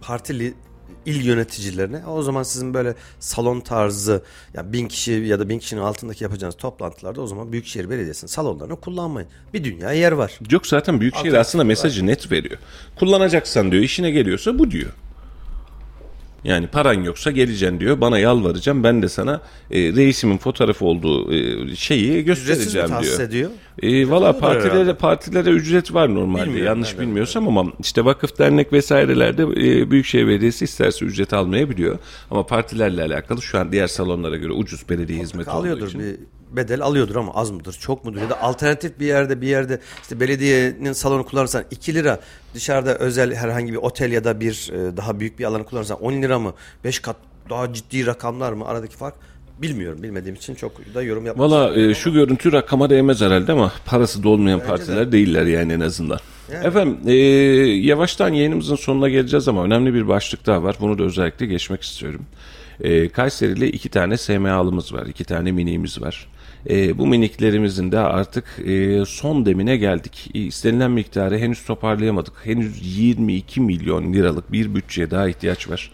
partili 0.00 0.54
il 1.08 1.24
yöneticilerine 1.24 2.06
o 2.06 2.22
zaman 2.22 2.42
sizin 2.42 2.74
böyle 2.74 2.94
salon 3.20 3.60
tarzı 3.60 4.22
ya 4.54 4.72
bin 4.72 4.88
kişi 4.88 5.12
ya 5.12 5.40
da 5.40 5.48
bin 5.48 5.58
kişinin 5.58 5.80
altındaki 5.80 6.24
yapacağınız 6.24 6.56
toplantılarda 6.56 7.20
o 7.20 7.26
zaman 7.26 7.52
Büyükşehir 7.52 7.90
Belediyesi'nin 7.90 8.28
salonlarını 8.28 8.76
kullanmayın. 8.76 9.28
Bir 9.54 9.64
dünya 9.64 9.92
yer 9.92 10.12
var. 10.12 10.38
Yok 10.50 10.66
zaten 10.66 11.00
Büyükşehir 11.00 11.24
Alternatif 11.26 11.48
aslında 11.48 11.64
mesajı 11.64 12.06
net 12.06 12.32
veriyor. 12.32 12.58
Kullanacaksan 12.96 13.72
diyor 13.72 13.82
işine 13.82 14.10
geliyorsa 14.10 14.58
bu 14.58 14.70
diyor. 14.70 14.92
Yani 16.44 16.66
paran 16.66 17.02
yoksa 17.02 17.30
geleceksin 17.30 17.80
diyor. 17.80 18.00
Bana 18.00 18.18
yalvaracağım. 18.18 18.84
Ben 18.84 19.02
de 19.02 19.08
sana 19.08 19.40
e, 19.70 19.80
reisimin 19.92 20.38
fotoğrafı 20.38 20.84
olduğu 20.84 21.32
e, 21.32 21.76
şeyi 21.76 22.12
Ücretsiz 22.16 22.48
mi 22.48 22.54
göstereceğim 22.54 22.88
tahsis 22.88 23.18
diyor. 23.18 23.28
ediyor? 23.28 23.50
E, 23.82 24.10
Valla 24.10 24.38
partilere 24.38 24.72
herhalde. 24.74 24.94
partilere 24.94 25.50
ücret 25.50 25.94
var 25.94 26.14
normalde. 26.14 26.44
Bilmiyorum, 26.46 26.66
Yanlış 26.66 26.88
evet, 26.90 27.00
bilmiyorsam 27.00 27.48
ama 27.48 27.72
işte 27.80 28.04
vakıf 28.04 28.38
dernek 28.38 28.72
vesairelerde 28.72 29.42
e, 29.42 29.90
Büyükşehir 29.90 30.26
Belediyesi 30.26 30.64
isterse 30.64 31.04
ücret 31.04 31.32
almayabiliyor. 31.32 31.98
Ama 32.30 32.46
partilerle 32.46 33.02
alakalı 33.02 33.42
şu 33.42 33.58
an 33.58 33.72
diğer 33.72 33.86
salonlara 33.86 34.36
göre 34.36 34.52
ucuz 34.52 34.88
belediye 34.88 35.20
hizmeti 35.22 35.50
olduğu 35.50 35.58
alıyordur 35.58 35.88
için. 35.88 36.00
bir 36.00 36.16
bedel 36.50 36.82
alıyordur 36.82 37.16
ama 37.16 37.34
az 37.34 37.50
mıdır 37.50 37.72
çok 37.80 38.04
mudur 38.04 38.20
ya 38.20 38.30
da 38.30 38.42
alternatif 38.42 39.00
bir 39.00 39.06
yerde 39.06 39.40
bir 39.40 39.48
yerde 39.48 39.80
işte 40.02 40.20
belediyenin 40.20 40.92
salonu 40.92 41.26
kullanırsan 41.26 41.64
2 41.70 41.94
lira 41.94 42.20
dışarıda 42.54 42.94
özel 42.94 43.34
herhangi 43.34 43.72
bir 43.72 43.78
otel 43.78 44.12
ya 44.12 44.24
da 44.24 44.40
bir 44.40 44.70
e, 44.72 44.96
daha 44.96 45.20
büyük 45.20 45.38
bir 45.38 45.44
alanı 45.44 45.64
kullanırsan 45.64 46.02
10 46.02 46.12
lira 46.12 46.38
mı 46.38 46.54
5 46.84 46.98
kat 46.98 47.16
daha 47.50 47.72
ciddi 47.72 48.06
rakamlar 48.06 48.52
mı 48.52 48.66
aradaki 48.66 48.96
fark 48.96 49.14
bilmiyorum 49.62 50.02
bilmediğim 50.02 50.34
için 50.34 50.54
çok 50.54 50.94
da 50.94 51.02
yorum 51.02 51.26
yapmak 51.26 51.50
Valla 51.50 51.80
e, 51.80 51.94
şu 51.94 52.12
görüntü 52.12 52.52
rakama 52.52 52.90
değmez 52.90 53.20
herhalde 53.20 53.52
ama 53.52 53.72
parası 53.86 54.22
da 54.22 54.28
olmayan 54.28 54.60
partiler 54.60 55.12
değiller 55.12 55.46
yani 55.46 55.72
en 55.72 55.80
azından. 55.80 56.18
Efendim 56.64 56.98
e, 57.06 57.14
yavaştan 57.86 58.32
yayınımızın 58.32 58.76
sonuna 58.76 59.08
geleceğiz 59.08 59.48
ama 59.48 59.64
önemli 59.64 59.94
bir 59.94 60.08
başlık 60.08 60.46
daha 60.46 60.62
var. 60.62 60.76
Bunu 60.80 60.98
da 60.98 61.02
özellikle 61.02 61.46
geçmek 61.46 61.82
istiyorum. 61.82 62.20
E, 62.80 63.08
Kayseri'li 63.08 63.66
iki 63.66 63.88
tane 63.88 64.16
SMA'lımız 64.16 64.94
var. 64.94 65.06
iki 65.06 65.24
tane 65.24 65.52
miniğimiz 65.52 66.02
var. 66.02 66.26
E, 66.68 66.98
bu 66.98 67.06
miniklerimizin 67.06 67.92
de 67.92 67.98
artık 67.98 68.44
e, 68.66 69.04
son 69.06 69.46
demine 69.46 69.76
geldik. 69.76 70.30
E, 70.34 70.38
istenilen 70.38 70.90
miktarı 70.90 71.38
henüz 71.38 71.64
toparlayamadık. 71.64 72.32
Henüz 72.44 72.98
22 72.98 73.60
milyon 73.60 74.12
liralık 74.12 74.52
bir 74.52 74.74
bütçeye 74.74 75.10
daha 75.10 75.28
ihtiyaç 75.28 75.70
var. 75.70 75.90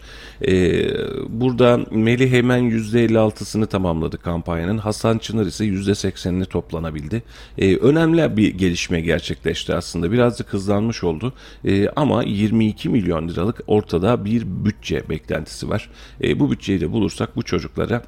E, 0.47 0.83
burada 1.29 1.79
Melih 1.91 2.31
hemen 2.31 2.59
%56'sını 2.59 3.67
tamamladı 3.67 4.17
kampanyanın. 4.17 4.77
Hasan 4.77 5.17
Çınar 5.17 5.45
ise 5.45 5.65
%80'ini 5.65 6.45
toplanabildi. 6.45 7.23
E, 7.57 7.75
önemli 7.75 8.37
bir 8.37 8.57
gelişme 8.57 9.01
gerçekleşti 9.01 9.75
aslında. 9.75 10.11
Birazcık 10.11 10.53
hızlanmış 10.53 11.03
oldu. 11.03 11.33
E, 11.65 11.89
ama 11.89 12.23
22 12.23 12.89
milyon 12.89 13.27
liralık 13.27 13.61
ortada 13.67 14.25
bir 14.25 14.43
bütçe 14.65 15.09
beklentisi 15.09 15.69
var. 15.69 15.89
E, 16.23 16.39
bu 16.39 16.51
bütçeyi 16.51 16.81
de 16.81 16.91
bulursak 16.91 17.35
bu 17.35 17.43
çocuklara 17.43 18.01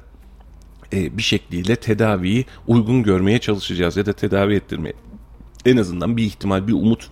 e, 0.92 1.18
bir 1.18 1.22
şekliyle 1.22 1.76
tedaviyi 1.76 2.44
uygun 2.66 3.02
görmeye 3.02 3.38
çalışacağız 3.38 3.96
ya 3.96 4.06
da 4.06 4.12
tedavi 4.12 4.54
ettirmeye 4.54 4.94
en 5.64 5.76
azından 5.76 6.16
bir 6.16 6.24
ihtimal 6.24 6.68
bir 6.68 6.72
umut 6.72 7.10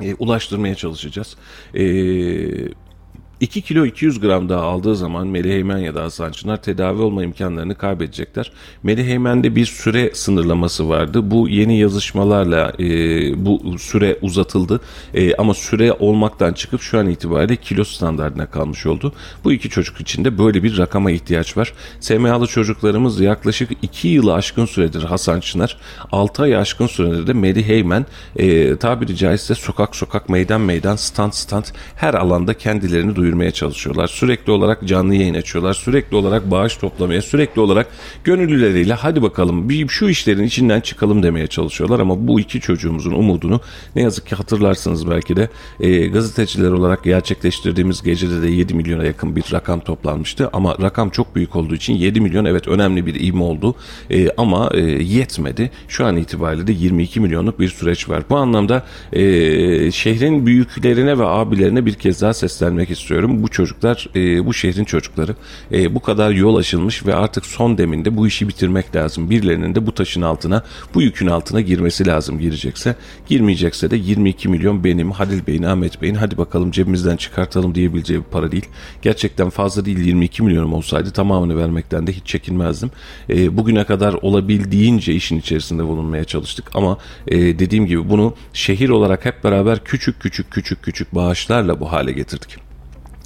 e, 0.00 0.14
ulaştırmaya 0.14 0.74
çalışacağız. 0.74 1.36
E, 1.74 1.84
2 3.40 3.62
kilo 3.62 3.86
200 3.86 4.20
gram 4.20 4.48
daha 4.48 4.62
aldığı 4.62 4.96
zaman 4.96 5.26
Melih 5.26 5.52
Eymen 5.52 5.78
ya 5.78 5.94
da 5.94 6.02
Hasan 6.02 6.32
Çınar 6.32 6.62
tedavi 6.62 7.02
olma 7.02 7.22
imkanlarını 7.22 7.74
kaybedecekler. 7.74 8.52
Melih 8.82 9.06
Eymen'de 9.08 9.56
bir 9.56 9.66
süre 9.66 10.10
sınırlaması 10.14 10.88
vardı. 10.88 11.30
Bu 11.30 11.48
yeni 11.48 11.78
yazışmalarla 11.78 12.72
e, 12.78 12.84
bu 13.46 13.78
süre 13.78 14.18
uzatıldı. 14.22 14.80
E, 15.14 15.34
ama 15.34 15.54
süre 15.54 15.92
olmaktan 15.92 16.52
çıkıp 16.52 16.82
şu 16.82 16.98
an 16.98 17.08
itibariyle 17.08 17.56
kilo 17.56 17.84
standartına 17.84 18.46
kalmış 18.46 18.86
oldu. 18.86 19.12
Bu 19.44 19.52
iki 19.52 19.70
çocuk 19.70 20.00
için 20.00 20.24
de 20.24 20.38
böyle 20.38 20.62
bir 20.62 20.78
rakama 20.78 21.10
ihtiyaç 21.10 21.56
var. 21.56 21.72
SMA'lı 22.00 22.46
çocuklarımız 22.46 23.20
yaklaşık 23.20 23.70
2 23.82 24.08
yılı 24.08 24.34
aşkın 24.34 24.66
süredir 24.66 25.02
Hasan 25.02 25.40
Çınar. 25.40 25.76
6 26.12 26.42
ay 26.42 26.56
aşkın 26.56 26.86
süredir 26.86 27.26
de 27.26 27.32
Melih 27.32 27.68
Eymen 27.68 28.06
e, 28.36 28.76
tabiri 28.76 29.16
caizse 29.16 29.54
sokak 29.54 29.96
sokak 29.96 30.28
meydan 30.28 30.60
meydan 30.60 30.96
stand 30.96 31.32
stand 31.32 31.64
her 31.96 32.14
alanda 32.14 32.54
kendilerini 32.54 33.16
duyurmaya 33.24 33.50
çalışıyorlar. 33.50 34.06
Sürekli 34.06 34.52
olarak 34.52 34.86
canlı 34.86 35.14
yayın 35.14 35.34
açıyorlar. 35.34 35.74
Sürekli 35.74 36.16
olarak 36.16 36.50
bağış 36.50 36.76
toplamaya, 36.76 37.22
sürekli 37.22 37.60
olarak 37.60 37.86
gönüllüleriyle 38.24 38.94
hadi 38.94 39.22
bakalım 39.22 39.68
bir 39.68 39.88
şu 39.88 40.08
işlerin 40.08 40.44
içinden 40.44 40.80
çıkalım 40.80 41.22
demeye 41.22 41.46
çalışıyorlar 41.46 42.00
ama 42.00 42.28
bu 42.28 42.40
iki 42.40 42.60
çocuğumuzun 42.60 43.12
umudunu 43.12 43.60
ne 43.96 44.02
yazık 44.02 44.26
ki 44.26 44.34
hatırlarsınız 44.34 45.10
belki 45.10 45.36
de 45.36 45.48
e, 45.80 46.06
gazeteciler 46.06 46.70
olarak 46.70 47.04
gerçekleştirdiğimiz 47.04 48.02
gecede 48.02 48.42
de 48.42 48.48
7 48.48 48.74
milyona 48.74 49.04
yakın 49.04 49.36
bir 49.36 49.44
rakam 49.52 49.80
toplanmıştı 49.80 50.50
ama 50.52 50.76
rakam 50.82 51.10
çok 51.10 51.36
büyük 51.36 51.56
olduğu 51.56 51.74
için 51.74 51.94
7 51.94 52.20
milyon 52.20 52.44
evet 52.44 52.68
önemli 52.68 53.06
bir 53.06 53.14
ivme 53.14 53.42
oldu 53.42 53.74
E, 54.10 54.30
ama 54.36 54.70
e, 54.74 54.80
yetmedi. 54.80 55.70
Şu 55.88 56.06
an 56.06 56.16
itibariyle 56.16 56.66
de 56.66 56.72
22 56.72 57.20
milyonluk 57.20 57.60
bir 57.60 57.68
süreç 57.68 58.08
var. 58.08 58.22
Bu 58.30 58.36
anlamda 58.36 58.82
e, 59.12 59.90
şehrin 59.90 60.46
büyüklerine 60.46 61.18
ve 61.18 61.26
abilerine 61.26 61.86
bir 61.86 61.94
kez 61.94 62.22
daha 62.22 62.34
seslenmek 62.34 62.90
istiyorum. 62.90 63.13
Bu 63.22 63.48
çocuklar 63.48 64.08
e, 64.16 64.46
bu 64.46 64.54
şehrin 64.54 64.84
çocukları 64.84 65.34
E, 65.72 65.94
bu 65.94 66.00
kadar 66.00 66.30
yol 66.30 66.56
aşılmış 66.56 67.06
ve 67.06 67.14
artık 67.14 67.46
son 67.46 67.78
deminde 67.78 68.16
bu 68.16 68.26
işi 68.26 68.48
bitirmek 68.48 68.96
lazım. 68.96 69.30
Birilerinin 69.30 69.74
de 69.74 69.86
bu 69.86 69.94
taşın 69.94 70.22
altına 70.22 70.62
bu 70.94 71.02
yükün 71.02 71.26
altına 71.26 71.60
girmesi 71.60 72.06
lazım 72.06 72.38
girecekse. 72.38 72.96
Girmeyecekse 73.28 73.90
de 73.90 73.96
22 73.96 74.48
milyon 74.48 74.84
benim 74.84 75.10
Halil 75.10 75.46
Bey'in 75.46 75.62
Ahmet 75.62 76.02
Bey'in 76.02 76.14
hadi 76.14 76.38
bakalım 76.38 76.70
cebimizden 76.70 77.16
çıkartalım 77.16 77.74
diyebileceği 77.74 78.20
bir 78.20 78.24
para 78.24 78.52
değil. 78.52 78.66
Gerçekten 79.02 79.50
fazla 79.50 79.84
değil 79.84 79.98
22 79.98 80.42
milyonum 80.42 80.72
olsaydı 80.72 81.10
tamamını 81.10 81.56
vermekten 81.56 82.06
de 82.06 82.12
hiç 82.12 82.26
çekinmezdim. 82.26 82.90
E, 83.30 83.56
bugüne 83.56 83.84
kadar 83.84 84.12
olabildiğince 84.12 85.12
işin 85.12 85.38
içerisinde 85.38 85.84
bulunmaya 85.84 86.24
çalıştık 86.24 86.70
ama 86.74 86.98
e, 87.28 87.38
dediğim 87.38 87.86
gibi 87.86 88.10
bunu 88.10 88.34
şehir 88.52 88.88
olarak 88.88 89.24
hep 89.24 89.44
beraber 89.44 89.84
küçük 89.84 90.20
küçük 90.20 90.50
küçük 90.50 90.82
küçük 90.82 91.14
bağışlarla 91.14 91.80
bu 91.80 91.92
hale 91.92 92.12
getirdik. 92.12 92.73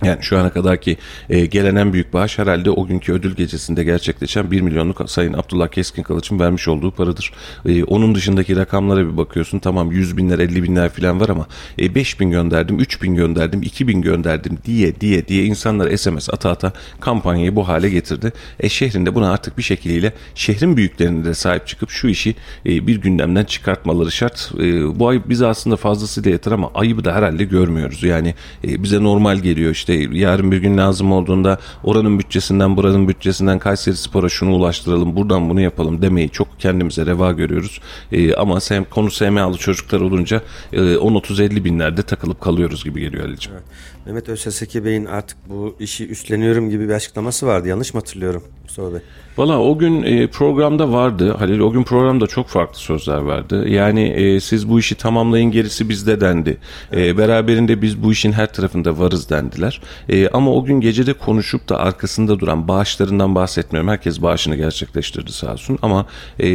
Yani 0.04 0.18
şu 0.20 0.38
ana 0.38 0.50
kadarki 0.50 0.96
e, 1.30 1.46
gelen 1.46 1.76
en 1.76 1.92
büyük 1.92 2.12
bağış 2.12 2.38
herhalde 2.38 2.70
o 2.70 2.86
günkü 2.86 3.12
ödül 3.12 3.34
gecesinde 3.34 3.84
gerçekleşen 3.84 4.50
1 4.50 4.60
milyonluk 4.60 5.10
Sayın 5.10 5.32
Abdullah 5.32 5.68
Keskin 5.68 6.02
Kılıç'ın 6.02 6.40
vermiş 6.40 6.68
olduğu 6.68 6.90
paradır. 6.90 7.32
E, 7.66 7.84
onun 7.84 8.14
dışındaki 8.14 8.56
rakamlara 8.56 9.00
bir 9.12 9.16
bakıyorsun 9.16 9.58
tamam 9.58 9.92
100 9.92 10.16
binler 10.16 10.38
50 10.38 10.62
binler 10.62 10.88
falan 10.88 11.20
var 11.20 11.28
ama 11.28 11.46
e, 11.78 11.94
5 11.94 12.20
bin 12.20 12.30
gönderdim 12.30 12.80
3 12.80 13.02
bin 13.02 13.14
gönderdim 13.14 13.62
2 13.62 13.88
bin 13.88 14.02
gönderdim 14.02 14.58
diye 14.64 15.00
diye 15.00 15.28
diye 15.28 15.44
insanlar 15.44 15.96
SMS 15.96 16.30
ata 16.30 16.50
ata 16.50 16.72
kampanyayı 17.00 17.56
bu 17.56 17.68
hale 17.68 17.90
getirdi. 17.90 18.32
E, 18.60 18.68
şehrinde 18.68 19.14
buna 19.14 19.32
artık 19.32 19.58
bir 19.58 19.62
şekliyle 19.62 20.12
şehrin 20.34 20.76
büyüklerine 20.76 21.24
de 21.24 21.34
sahip 21.34 21.66
çıkıp 21.66 21.90
şu 21.90 22.08
işi 22.08 22.34
e, 22.66 22.86
bir 22.86 22.96
gündemden 22.96 23.44
çıkartmaları 23.44 24.12
şart. 24.12 24.52
E, 24.58 24.98
bu 24.98 25.08
ayıp 25.08 25.28
bize 25.28 25.46
aslında 25.46 25.76
fazlasıyla 25.76 26.30
yeter 26.30 26.52
ama 26.52 26.70
ayıbı 26.74 27.04
da 27.04 27.14
herhalde 27.14 27.44
görmüyoruz. 27.44 28.02
Yani 28.02 28.34
e, 28.64 28.82
bize 28.82 29.02
normal 29.02 29.38
geliyor 29.38 29.70
işte 29.70 29.87
yarın 29.92 30.52
bir 30.52 30.56
gün 30.56 30.78
lazım 30.78 31.12
olduğunda 31.12 31.58
oranın 31.84 32.18
bütçesinden 32.18 32.76
buranın 32.76 33.08
bütçesinden 33.08 33.58
Kayseri 33.58 33.96
Spor'a 33.96 34.28
şunu 34.28 34.54
ulaştıralım 34.54 35.16
buradan 35.16 35.50
bunu 35.50 35.60
yapalım 35.60 36.02
demeyi 36.02 36.30
çok 36.30 36.60
kendimize 36.60 37.06
reva 37.06 37.32
görüyoruz. 37.32 37.80
E, 38.12 38.34
ama 38.34 38.60
sem, 38.60 38.84
konu 38.84 39.10
SMA'lı 39.10 39.56
çocuklar 39.56 40.00
olunca 40.00 40.42
e, 40.72 40.78
10-30-50 40.78 41.64
binlerde 41.64 42.02
takılıp 42.02 42.40
kalıyoruz 42.40 42.84
gibi 42.84 43.00
geliyor 43.00 43.24
Ali'ciğim. 43.24 43.60
Mehmet 44.06 44.28
Özseseki 44.28 44.84
Bey'in 44.84 45.04
artık 45.04 45.38
bu 45.48 45.76
işi 45.80 46.08
üstleniyorum 46.08 46.70
gibi 46.70 46.88
bir 46.88 46.94
açıklaması 46.94 47.46
vardı. 47.46 47.68
Yanlış 47.68 47.94
mı 47.94 48.00
hatırlıyorum 48.00 48.42
Mustafa 48.62 48.92
Bey? 48.92 49.00
Valla 49.36 49.58
o 49.58 49.78
gün 49.78 50.02
e, 50.02 50.26
programda 50.26 50.92
vardı 50.92 51.34
Halil 51.38 51.60
o 51.60 51.70
gün 51.70 51.82
programda 51.82 52.26
çok 52.26 52.48
farklı 52.48 52.78
sözler 52.78 53.18
vardı. 53.18 53.68
Yani 53.68 54.02
e, 54.08 54.40
siz 54.40 54.68
bu 54.68 54.78
işi 54.78 54.94
tamamlayın 54.94 55.50
gerisi 55.50 55.88
bizde 55.88 56.20
dendi. 56.20 56.56
E, 56.92 57.18
beraberinde 57.18 57.82
biz 57.82 58.02
bu 58.02 58.12
işin 58.12 58.32
her 58.32 58.52
tarafında 58.52 58.98
varız 58.98 59.30
dendiler. 59.30 59.77
E, 60.08 60.28
ama 60.28 60.52
o 60.52 60.64
gün 60.64 60.80
gecede 60.80 61.12
konuşup 61.12 61.68
da 61.68 61.78
arkasında 61.78 62.38
duran 62.38 62.68
bağışlarından 62.68 63.34
bahsetmiyorum. 63.34 63.90
Herkes 63.90 64.22
bağışını 64.22 64.56
gerçekleştirdi 64.56 65.32
sağ 65.32 65.52
olsun. 65.52 65.78
Ama 65.82 66.06
e, 66.40 66.46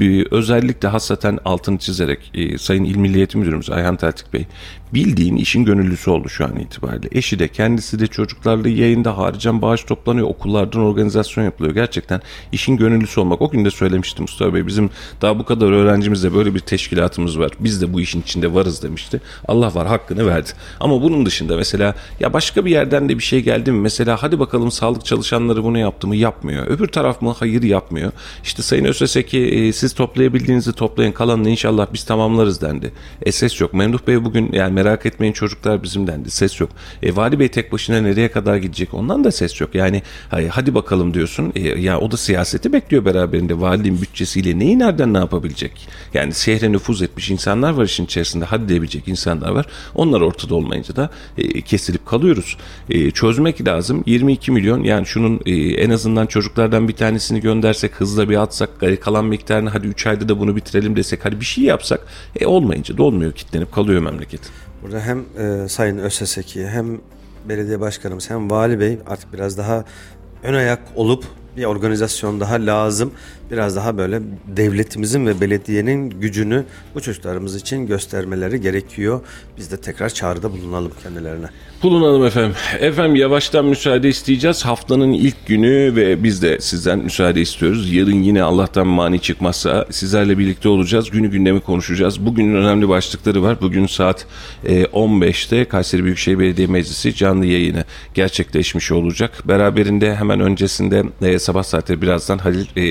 bir, 0.00 0.26
özellikle 0.30 0.88
hassaten 0.88 1.38
altını 1.44 1.78
çizerek 1.78 2.30
e, 2.34 2.58
Sayın 2.58 2.84
İl 2.84 2.96
Milli 2.96 3.16
Eğitim 3.16 3.40
Müdürümüz 3.40 3.70
Ayhan 3.70 3.96
Teltik 3.96 4.32
Bey 4.32 4.46
bildiğin 4.94 5.36
işin 5.36 5.64
gönüllüsü 5.64 6.10
oldu 6.10 6.28
şu 6.28 6.44
an 6.44 6.56
itibariyle. 6.56 7.08
Eşi 7.12 7.38
de 7.38 7.48
kendisi 7.48 7.98
de 7.98 8.06
çocuklarla 8.06 8.68
yayında 8.68 9.18
haricen 9.18 9.62
bağış 9.62 9.84
toplanıyor. 9.84 10.28
Okullardan 10.28 10.82
organizasyon 10.82 11.44
yapılıyor. 11.44 11.74
Gerçekten 11.74 12.20
işin 12.52 12.76
gönüllüsü 12.76 13.20
olmak. 13.20 13.42
O 13.42 13.50
gün 13.50 13.64
de 13.64 13.70
söylemiştim 13.70 14.22
Mustafa 14.22 14.54
Bey. 14.54 14.66
Bizim 14.66 14.90
daha 15.22 15.38
bu 15.38 15.44
kadar 15.44 15.72
öğrencimizde 15.72 16.34
böyle 16.34 16.54
bir 16.54 16.60
teşkilatımız 16.60 17.38
var. 17.38 17.50
Biz 17.60 17.82
de 17.82 17.92
bu 17.92 18.00
işin 18.00 18.20
içinde 18.20 18.54
varız 18.54 18.82
demişti. 18.82 19.20
Allah 19.48 19.74
var 19.74 19.86
hakkını 19.86 20.26
verdi. 20.26 20.50
Ama 20.80 21.02
bunun 21.02 21.26
dışında 21.26 21.56
mesela 21.56 21.94
ya 22.20 22.32
başka 22.32 22.64
bir 22.64 22.70
yerden 22.70 23.08
de 23.08 23.18
bir 23.18 23.22
şey 23.22 23.40
geldi 23.40 23.72
mi? 23.72 23.80
Mesela 23.80 24.22
hadi 24.22 24.38
bakalım 24.38 24.70
sağlık 24.70 25.04
çalışanları 25.04 25.64
bunu 25.64 25.78
yaptı 25.78 26.06
mı? 26.06 26.16
Yapmıyor. 26.16 26.66
Öbür 26.66 26.86
taraf 26.86 27.22
mı? 27.22 27.34
Hayır 27.38 27.62
yapmıyor. 27.62 28.12
İşte 28.44 28.62
Sayın 28.62 28.84
Özeseki 28.84 29.38
e, 29.38 29.72
siz 29.72 29.94
toplayabildiğinizi 29.94 30.72
toplayın 30.72 31.12
kalanını 31.12 31.50
inşallah 31.50 31.86
biz 31.92 32.04
tamamlarız 32.04 32.60
dendi. 32.60 32.92
E 33.22 33.32
ses 33.32 33.60
yok. 33.60 33.74
Memduh 33.74 33.98
Bey 34.06 34.24
bugün 34.24 34.52
yani 34.52 34.79
merak 34.82 35.06
etmeyin 35.06 35.32
çocuklar 35.32 35.82
bizim 35.82 36.06
dendi. 36.06 36.30
Ses 36.30 36.60
yok. 36.60 36.70
E, 37.02 37.16
Vali 37.16 37.38
Bey 37.38 37.48
tek 37.48 37.72
başına 37.72 38.00
nereye 38.00 38.30
kadar 38.30 38.56
gidecek? 38.56 38.94
Ondan 38.94 39.24
da 39.24 39.32
ses 39.32 39.60
yok. 39.60 39.74
Yani 39.74 40.02
hadi 40.50 40.74
bakalım 40.74 41.14
diyorsun. 41.14 41.52
E, 41.54 41.60
ya 41.60 42.00
o 42.00 42.10
da 42.10 42.16
siyaseti 42.16 42.72
bekliyor 42.72 43.04
beraberinde. 43.04 43.60
Valiliğin 43.60 44.02
bütçesiyle 44.02 44.58
neyi 44.58 44.78
nereden 44.78 45.14
ne 45.14 45.18
yapabilecek? 45.18 45.88
Yani 46.14 46.34
şehre 46.34 46.72
nüfuz 46.72 47.02
etmiş 47.02 47.30
insanlar 47.30 47.70
var 47.70 47.84
işin 47.84 48.04
içerisinde. 48.04 48.44
Hadi 48.44 48.68
diyebilecek 48.68 49.08
insanlar 49.08 49.50
var. 49.50 49.66
Onlar 49.94 50.20
ortada 50.20 50.54
olmayınca 50.54 50.96
da 50.96 51.10
e, 51.38 51.60
kesilip 51.60 52.06
kalıyoruz. 52.06 52.56
E, 52.90 53.10
çözmek 53.10 53.66
lazım. 53.66 54.02
22 54.06 54.52
milyon 54.52 54.82
yani 54.82 55.06
şunun 55.06 55.40
e, 55.46 55.52
en 55.54 55.90
azından 55.90 56.26
çocuklardan 56.26 56.88
bir 56.88 56.96
tanesini 56.96 57.40
göndersek 57.40 57.94
hızla 57.94 58.28
bir 58.28 58.42
atsak 58.42 58.70
kalan 59.00 59.24
miktarını 59.24 59.70
hadi 59.70 59.86
3 59.86 60.06
ayda 60.06 60.28
da 60.28 60.40
bunu 60.40 60.56
bitirelim 60.56 60.96
desek 60.96 61.24
hadi 61.24 61.40
bir 61.40 61.44
şey 61.44 61.64
yapsak 61.64 62.00
e, 62.40 62.46
olmayınca 62.46 62.98
da 62.98 63.02
olmuyor 63.02 63.32
kitlenip 63.32 63.72
kalıyor 63.72 64.02
memleket. 64.02 64.40
Burada 64.82 65.00
hem 65.00 65.24
e, 65.38 65.68
Sayın 65.68 65.98
Öseseki 65.98 66.68
hem 66.68 66.98
belediye 67.48 67.80
başkanımız 67.80 68.30
hem 68.30 68.50
vali 68.50 68.80
bey 68.80 68.98
artık 69.06 69.32
biraz 69.32 69.58
daha 69.58 69.84
ön 70.42 70.54
ayak 70.54 70.80
olup 70.94 71.24
bir 71.56 71.64
organizasyon 71.64 72.40
daha 72.40 72.54
lazım. 72.54 73.12
Biraz 73.50 73.76
daha 73.76 73.98
böyle 73.98 74.20
devletimizin 74.56 75.26
ve 75.26 75.40
belediyenin 75.40 76.10
gücünü 76.10 76.64
bu 76.94 77.00
çocuklarımız 77.00 77.56
için 77.56 77.86
göstermeleri 77.86 78.60
gerekiyor. 78.60 79.20
Biz 79.58 79.72
de 79.72 79.76
tekrar 79.76 80.08
çağrıda 80.08 80.52
bulunalım 80.52 80.92
kendilerine. 81.02 81.46
Bulunalım 81.82 82.24
efendim. 82.24 82.52
Efendim 82.80 83.16
yavaştan 83.16 83.64
müsaade 83.64 84.08
isteyeceğiz. 84.08 84.64
Haftanın 84.64 85.12
ilk 85.12 85.46
günü 85.46 85.96
ve 85.96 86.22
biz 86.22 86.42
de 86.42 86.60
sizden 86.60 86.98
müsaade 86.98 87.40
istiyoruz. 87.40 87.92
Yarın 87.92 88.22
yine 88.22 88.42
Allah'tan 88.42 88.86
mani 88.86 89.20
çıkmazsa 89.20 89.86
sizlerle 89.90 90.38
birlikte 90.38 90.68
olacağız. 90.68 91.10
Günü 91.10 91.30
gündemi 91.30 91.60
konuşacağız. 91.60 92.26
Bugünün 92.26 92.54
önemli 92.54 92.88
başlıkları 92.88 93.42
var. 93.42 93.60
Bugün 93.60 93.86
saat 93.86 94.26
e, 94.64 94.82
15'te 94.82 95.64
Kayseri 95.64 96.04
Büyükşehir 96.04 96.38
Belediye 96.38 96.66
Meclisi 96.66 97.14
canlı 97.14 97.46
yayını 97.46 97.84
gerçekleşmiş 98.14 98.92
olacak. 98.92 99.48
Beraberinde 99.48 100.16
hemen 100.16 100.40
öncesinde 100.40 101.04
e, 101.22 101.38
sabah 101.38 101.62
saatleri 101.62 102.02
birazdan 102.02 102.38
Halil 102.38 102.66
e, 102.76 102.82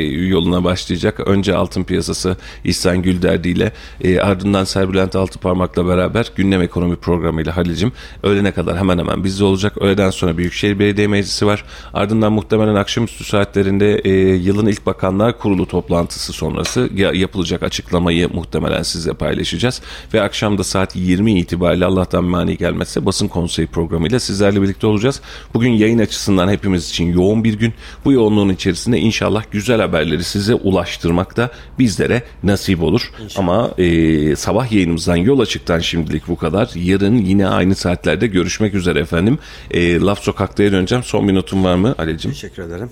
yoluna 0.50 0.64
başlayacak. 0.64 1.20
Önce 1.28 1.56
altın 1.56 1.84
piyasası 1.84 2.38
İhsan 2.64 3.02
Gülderdi 3.02 3.50
ile 3.50 3.72
e, 4.02 4.20
ardından 4.20 4.64
Serbülent 4.64 5.16
Altıparmak'la 5.16 5.88
beraber 5.88 6.32
gündem 6.36 6.62
ekonomi 6.62 6.96
programıyla 6.96 7.58
Halil'cim 7.58 7.92
öğlene 8.24 8.52
kadar 8.52 8.78
hemen 8.78 8.98
hemen 8.98 9.24
bizde 9.24 9.44
olacak. 9.44 9.78
Öğleden 9.82 10.10
sonra 10.10 10.38
Büyükşehir 10.38 10.80
Belediye 10.80 11.08
Meclisi 11.08 11.46
var. 11.46 11.64
Ardından 11.94 12.34
muhtemelen 12.34 12.76
akşamüstü 12.76 13.24
saatlerinde 13.24 13.96
e, 14.04 14.10
yılın 14.36 14.66
ilk 14.66 14.86
bakanlar 14.86 15.38
kurulu 15.40 15.66
toplantısı 15.66 16.34
sonrası 16.34 16.90
ya- 16.96 17.14
yapılacak 17.14 17.64
açıklamayı 17.64 18.30
muhtemelen 18.34 18.84
sizle 18.84 19.14
paylaşacağız. 19.14 19.82
Ve 20.14 20.22
akşam 20.22 20.58
da 20.58 20.64
saat 20.64 20.96
20 20.96 21.40
itibariyle 21.40 21.86
Allah'tan 21.86 22.24
mani 22.24 22.58
gelmezse 22.58 23.06
basın 23.06 23.28
konseyi 23.28 23.68
programıyla 23.68 24.20
sizlerle 24.20 24.62
birlikte 24.62 24.88
olacağız. 24.88 25.22
Bugün 25.54 25.72
yayın 25.72 26.00
açısından 26.00 26.50
hepimiz 26.50 26.90
için 26.90 27.14
yoğun 27.14 27.44
bir 27.44 27.54
gün. 27.54 27.74
Bu 28.06 28.12
yoğunluğun 28.12 28.50
içerisinde 28.50 28.98
inşallah 29.00 29.44
güzel 29.52 29.82
haberleri 29.82 30.24
size 30.40 30.56
ulaştırmak 30.56 31.38
da 31.38 31.52
bizlere 31.80 32.24
nasip 32.44 32.84
olur. 32.84 33.12
Ama 33.36 33.72
e, 33.78 34.36
sabah 34.36 34.72
yayınımızdan 34.72 35.16
yol 35.16 35.40
açıktan 35.40 35.80
şimdilik 35.80 36.28
bu 36.28 36.36
kadar. 36.36 36.72
Yarın 36.76 37.18
yine 37.18 37.48
aynı 37.48 37.76
saatlerde 37.76 38.28
görüşmek 38.28 38.74
üzere 38.74 39.00
efendim. 39.00 39.40
E, 39.72 40.00
Laf 40.00 40.20
Sokak'ta'ya 40.20 40.72
döneceğim. 40.72 41.04
Son 41.04 41.28
bir 41.28 41.36
notun 41.36 41.64
var 41.64 41.76
mı 41.76 41.96
Ali'cim? 41.98 42.32
Teşekkür 42.32 42.64
ederim. 42.64 42.90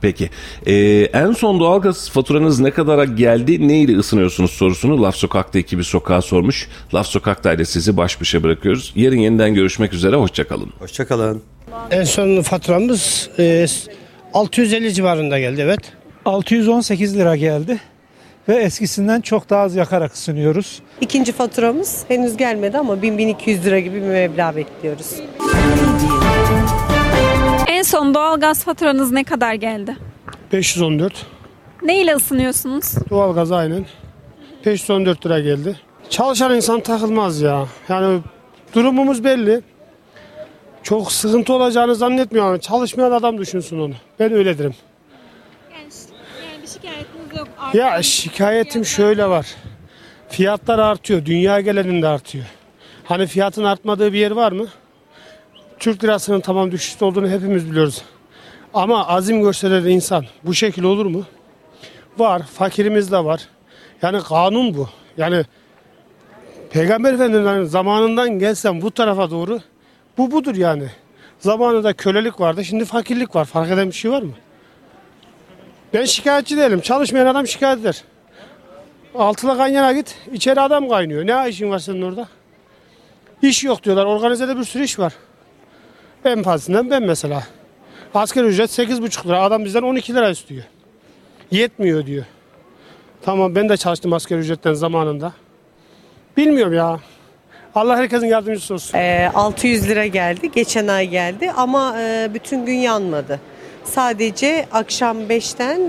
Peki. 0.00 0.30
Ee, 0.66 0.74
en 1.12 1.32
son 1.32 1.60
doğalgaz 1.60 2.10
faturanız 2.10 2.60
ne 2.60 2.70
kadara 2.70 3.04
geldi? 3.04 3.68
Ne 3.68 3.80
ile 3.80 3.98
ısınıyorsunuz 3.98 4.50
sorusunu 4.50 5.02
Laf 5.02 5.16
Sokak'ta 5.16 5.58
ekibi 5.58 5.84
sokağa 5.84 6.22
sormuş. 6.22 6.68
Laf 6.94 7.06
Sokak'ta 7.06 7.52
ile 7.52 7.64
sizi 7.64 7.96
baş 7.96 8.20
başa 8.20 8.42
bırakıyoruz. 8.42 8.92
Yarın 8.96 9.16
yeniden 9.16 9.54
görüşmek 9.54 9.92
üzere. 9.92 10.16
Hoşçakalın. 10.16 10.72
Hoşçakalın. 10.78 11.42
En 11.90 12.04
son 12.04 12.42
faturamız 12.42 13.30
e, 13.38 13.66
650 14.34 14.94
civarında 14.94 15.38
geldi 15.38 15.60
evet. 15.60 15.80
618 16.28 17.16
lira 17.18 17.36
geldi 17.36 17.80
ve 18.48 18.56
eskisinden 18.56 19.20
çok 19.20 19.50
daha 19.50 19.62
az 19.62 19.76
yakarak 19.76 20.12
ısınıyoruz. 20.14 20.82
İkinci 21.00 21.32
faturamız 21.32 22.04
henüz 22.08 22.36
gelmedi 22.36 22.78
ama 22.78 22.94
1000-1200 22.94 23.64
lira 23.64 23.80
gibi 23.80 23.96
bir 23.96 24.06
meblağ 24.06 24.56
bekliyoruz. 24.56 25.14
En 27.66 27.82
son 27.82 28.14
doğalgaz 28.14 28.64
faturanız 28.64 29.12
ne 29.12 29.24
kadar 29.24 29.54
geldi? 29.54 29.96
514. 30.52 31.26
Ne 31.82 32.00
ile 32.00 32.14
ısınıyorsunuz? 32.14 32.94
Doğalgaz 33.10 33.52
aynen. 33.52 33.86
514 34.66 35.26
lira 35.26 35.40
geldi. 35.40 35.76
Çalışan 36.10 36.56
insan 36.56 36.80
takılmaz 36.80 37.40
ya. 37.40 37.66
Yani 37.88 38.20
durumumuz 38.74 39.24
belli. 39.24 39.60
Çok 40.82 41.12
sıkıntı 41.12 41.52
olacağını 41.52 41.94
zannetmiyorum 41.94 42.58
çalışmayan 42.58 43.12
adam 43.12 43.38
düşünsün 43.38 43.78
onu. 43.78 43.94
Ben 44.20 44.32
öyle 44.32 44.58
derim. 44.58 44.74
Şikayetiniz 46.88 47.38
yok. 47.38 47.48
Ya 47.74 48.02
şikayetim 48.02 48.84
şöyle 48.84 49.26
var. 49.28 49.46
Fiyatlar 50.28 50.78
artıyor. 50.78 51.24
Dünya 51.24 51.60
geleninde 51.60 52.08
artıyor. 52.08 52.44
Hani 53.04 53.26
fiyatın 53.26 53.64
artmadığı 53.64 54.12
bir 54.12 54.18
yer 54.18 54.30
var 54.30 54.52
mı? 54.52 54.66
Türk 55.78 56.04
lirasının 56.04 56.40
tamam 56.40 56.72
düşüşte 56.72 57.04
olduğunu 57.04 57.28
hepimiz 57.28 57.70
biliyoruz. 57.70 58.02
Ama 58.74 59.06
azim 59.08 59.42
gösteren 59.42 59.84
insan 59.84 60.24
bu 60.42 60.54
şekil 60.54 60.82
olur 60.82 61.06
mu? 61.06 61.24
Var. 62.18 62.42
Fakirimiz 62.42 63.12
de 63.12 63.24
var. 63.24 63.48
Yani 64.02 64.22
kanun 64.22 64.74
bu. 64.74 64.88
Yani 65.16 65.44
Peygamber 66.70 67.14
Efendimiz'in 67.14 67.64
zamanından 67.64 68.38
gelsem 68.38 68.82
bu 68.82 68.90
tarafa 68.90 69.30
doğru 69.30 69.60
bu 70.18 70.30
budur 70.30 70.54
yani. 70.54 70.88
Zamanında 71.38 71.92
kölelik 71.92 72.40
vardı. 72.40 72.64
Şimdi 72.64 72.84
fakirlik 72.84 73.34
var. 73.36 73.44
Fark 73.44 73.70
eden 73.70 73.86
bir 73.86 73.92
şey 73.92 74.10
var 74.10 74.22
mı? 74.22 74.32
Ben 75.94 76.04
şikayetçi 76.04 76.56
değilim. 76.56 76.80
Çalışmayan 76.80 77.26
adam 77.26 77.46
şikayet 77.46 77.80
eder. 77.80 78.04
Altıla 79.14 79.56
kanyana 79.56 79.92
git. 79.92 80.18
içeri 80.32 80.60
adam 80.60 80.88
kaynıyor. 80.88 81.26
Ne 81.26 81.48
işin 81.48 81.70
var 81.70 81.78
senin 81.78 82.02
orada? 82.02 82.28
İş 83.42 83.64
yok 83.64 83.82
diyorlar. 83.84 84.06
Organizede 84.06 84.56
bir 84.58 84.64
sürü 84.64 84.84
iş 84.84 84.98
var. 84.98 85.12
En 86.24 86.42
fazlasından 86.42 86.90
ben 86.90 87.02
mesela. 87.02 87.42
Asgari 88.14 88.46
ücret 88.46 88.78
8,5 88.78 89.28
lira. 89.28 89.42
Adam 89.42 89.64
bizden 89.64 89.82
12 89.82 90.14
lira 90.14 90.30
istiyor. 90.30 90.62
Yetmiyor 91.50 92.06
diyor. 92.06 92.24
Tamam 93.22 93.54
ben 93.54 93.68
de 93.68 93.76
çalıştım 93.76 94.12
asgari 94.12 94.40
ücretten 94.40 94.72
zamanında. 94.72 95.32
Bilmiyorum 96.36 96.74
ya. 96.74 97.00
Allah 97.74 97.96
herkesin 97.96 98.26
yardımcısı 98.26 98.74
olsun. 98.74 98.98
Ee, 98.98 99.30
600 99.34 99.88
lira 99.88 100.06
geldi. 100.06 100.50
Geçen 100.52 100.88
ay 100.88 101.08
geldi 101.08 101.52
ama 101.56 102.00
e, 102.00 102.30
bütün 102.34 102.66
gün 102.66 102.74
yanmadı. 102.74 103.40
Sadece 103.94 104.66
akşam 104.72 105.20
5'ten 105.20 105.80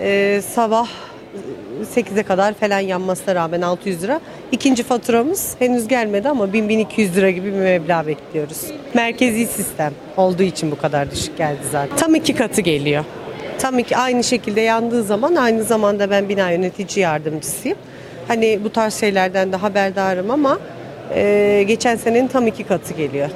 e, 0.00 0.40
sabah 0.54 0.88
8'e 1.94 2.22
kadar 2.22 2.54
falan 2.54 2.78
yanmasına 2.78 3.34
rağmen 3.34 3.62
600 3.62 4.02
lira. 4.02 4.20
İkinci 4.52 4.82
faturamız 4.82 5.54
henüz 5.58 5.88
gelmedi 5.88 6.28
ama 6.28 6.44
1000-1200 6.44 7.14
lira 7.14 7.30
gibi 7.30 7.46
bir 7.46 7.58
meblağ 7.58 8.06
bekliyoruz. 8.06 8.66
Merkezi 8.94 9.46
sistem 9.46 9.92
olduğu 10.16 10.42
için 10.42 10.70
bu 10.70 10.78
kadar 10.78 11.10
düşük 11.10 11.38
geldi 11.38 11.60
zaten. 11.72 11.96
Tam 11.96 12.14
iki 12.14 12.34
katı 12.34 12.60
geliyor. 12.60 13.04
Tam 13.58 13.78
iki, 13.78 13.96
aynı 13.96 14.24
şekilde 14.24 14.60
yandığı 14.60 15.02
zaman 15.02 15.34
aynı 15.34 15.64
zamanda 15.64 16.10
ben 16.10 16.28
bina 16.28 16.50
yönetici 16.50 17.02
yardımcısıyım. 17.02 17.78
Hani 18.28 18.60
bu 18.64 18.72
tarz 18.72 18.94
şeylerden 18.94 19.52
de 19.52 19.56
haberdarım 19.56 20.30
ama 20.30 20.58
e, 21.14 21.64
geçen 21.68 21.96
senenin 21.96 22.28
tam 22.28 22.46
iki 22.46 22.64
katı 22.64 22.94
geliyor 22.94 23.28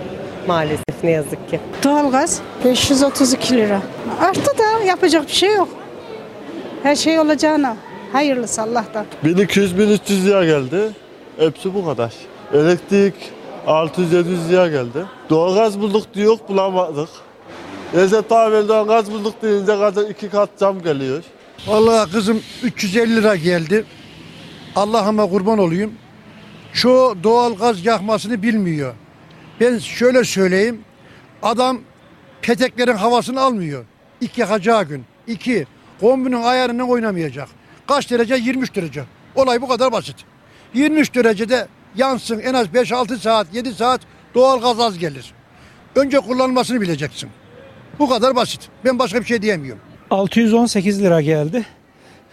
maalesef 0.48 1.04
ne 1.04 1.10
yazık 1.10 1.50
ki. 1.50 1.60
Doğalgaz 1.84 2.40
532 2.64 3.56
lira. 3.56 3.82
Arttı 4.20 4.58
da 4.58 4.84
yapacak 4.84 5.28
bir 5.28 5.32
şey 5.32 5.54
yok. 5.54 5.68
Her 6.82 6.96
şey 6.96 7.18
olacağına. 7.20 7.76
Hayırlısı 8.12 8.62
Allah'tan. 8.62 9.06
1200-1300 9.24 10.24
lira 10.24 10.44
geldi. 10.44 10.90
Hepsi 11.38 11.74
bu 11.74 11.84
kadar. 11.84 12.12
Elektrik 12.54 13.14
600-700 13.66 14.48
lira 14.48 14.68
geldi. 14.68 15.06
Doğalgaz 15.30 15.80
bulduk 15.80 16.14
diyor 16.14 16.38
bulamadık. 16.48 17.08
Recep 17.94 18.28
Tayyip 18.28 18.54
Erdoğan 18.54 18.86
gaz 18.86 19.12
bulduk 19.12 19.34
deyince 19.42 19.76
gaza 19.76 20.02
iki 20.02 20.28
kat 20.28 20.50
zam 20.56 20.82
geliyor. 20.82 21.22
Vallahi 21.66 22.12
kızım 22.12 22.42
350 22.62 23.16
lira 23.16 23.36
geldi. 23.36 23.84
Allah'ıma 24.76 25.30
kurban 25.30 25.58
olayım. 25.58 25.92
Çoğu 26.72 27.16
doğal 27.24 27.54
gaz 27.54 27.86
yakmasını 27.86 28.42
bilmiyor. 28.42 28.94
Ben 29.60 29.78
şöyle 29.78 30.24
söyleyeyim. 30.24 30.80
Adam 31.42 31.80
peteklerin 32.42 32.96
havasını 32.96 33.40
almıyor. 33.40 33.84
İlk 34.20 34.38
yakacağı 34.38 34.84
gün. 34.84 35.04
İki, 35.26 35.66
kombinin 36.00 36.42
ayarını 36.42 36.84
oynamayacak. 36.84 37.48
Kaç 37.86 38.10
derece? 38.10 38.34
23 38.34 38.74
derece. 38.74 39.04
Olay 39.34 39.62
bu 39.62 39.68
kadar 39.68 39.92
basit. 39.92 40.16
23 40.74 41.14
derecede 41.14 41.68
yansın 41.96 42.38
en 42.38 42.54
az 42.54 42.66
5-6 42.66 43.18
saat, 43.18 43.54
7 43.54 43.74
saat 43.74 44.00
doğal 44.34 44.60
gaz 44.60 44.80
az 44.80 44.98
gelir. 44.98 45.32
Önce 45.96 46.18
kullanmasını 46.20 46.80
bileceksin. 46.80 47.30
Bu 47.98 48.08
kadar 48.08 48.36
basit. 48.36 48.60
Ben 48.84 48.98
başka 48.98 49.20
bir 49.20 49.24
şey 49.24 49.42
diyemiyorum. 49.42 49.82
618 50.10 51.02
lira 51.02 51.20
geldi 51.20 51.66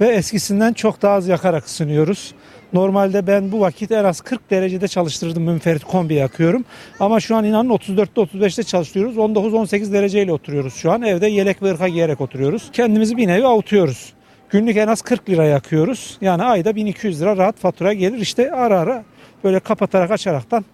ve 0.02 0.08
eskisinden 0.08 0.74
çok 0.74 1.02
daha 1.02 1.14
az 1.16 1.28
yakarak 1.28 1.66
ısınıyoruz. 1.66 2.34
Normalde 2.74 3.28
ben 3.28 3.52
bu 3.52 3.60
vakit 3.60 3.92
en 3.92 4.04
az 4.04 4.22
40 4.22 4.52
derecede 4.52 4.88
çalıştırdım 4.88 5.44
münferit 5.44 5.84
kombi 5.84 6.14
yakıyorum. 6.14 6.66
Ama 7.00 7.20
şu 7.20 7.36
an 7.36 7.46
inanın 7.46 7.70
34'te 7.70 8.22
35'te 8.22 8.64
çalışıyoruz. 8.64 9.18
19-18 9.18 9.94
dereceyle 9.94 10.34
oturuyoruz 10.34 10.74
şu 10.74 10.92
an. 10.92 11.02
Evde 11.02 11.28
yelek 11.28 11.64
ve 11.64 11.72
ırka 11.72 11.88
giyerek 11.88 12.22
oturuyoruz. 12.22 12.70
Kendimizi 12.74 13.18
bir 13.18 13.28
nevi 13.28 13.46
avutuyoruz. 13.46 14.14
Günlük 14.50 14.78
en 14.78 14.88
az 14.88 15.02
40 15.02 15.30
lira 15.30 15.46
yakıyoruz. 15.46 16.18
Yani 16.22 16.44
ayda 16.44 16.76
1200 16.76 17.22
lira 17.22 17.38
rahat 17.38 17.58
fatura 17.58 17.94
gelir. 17.94 18.18
İşte 18.18 18.52
ara 18.52 18.80
ara 18.80 19.04
böyle 19.44 19.60
kapatarak 19.60 20.12
açaraktan 20.12 20.66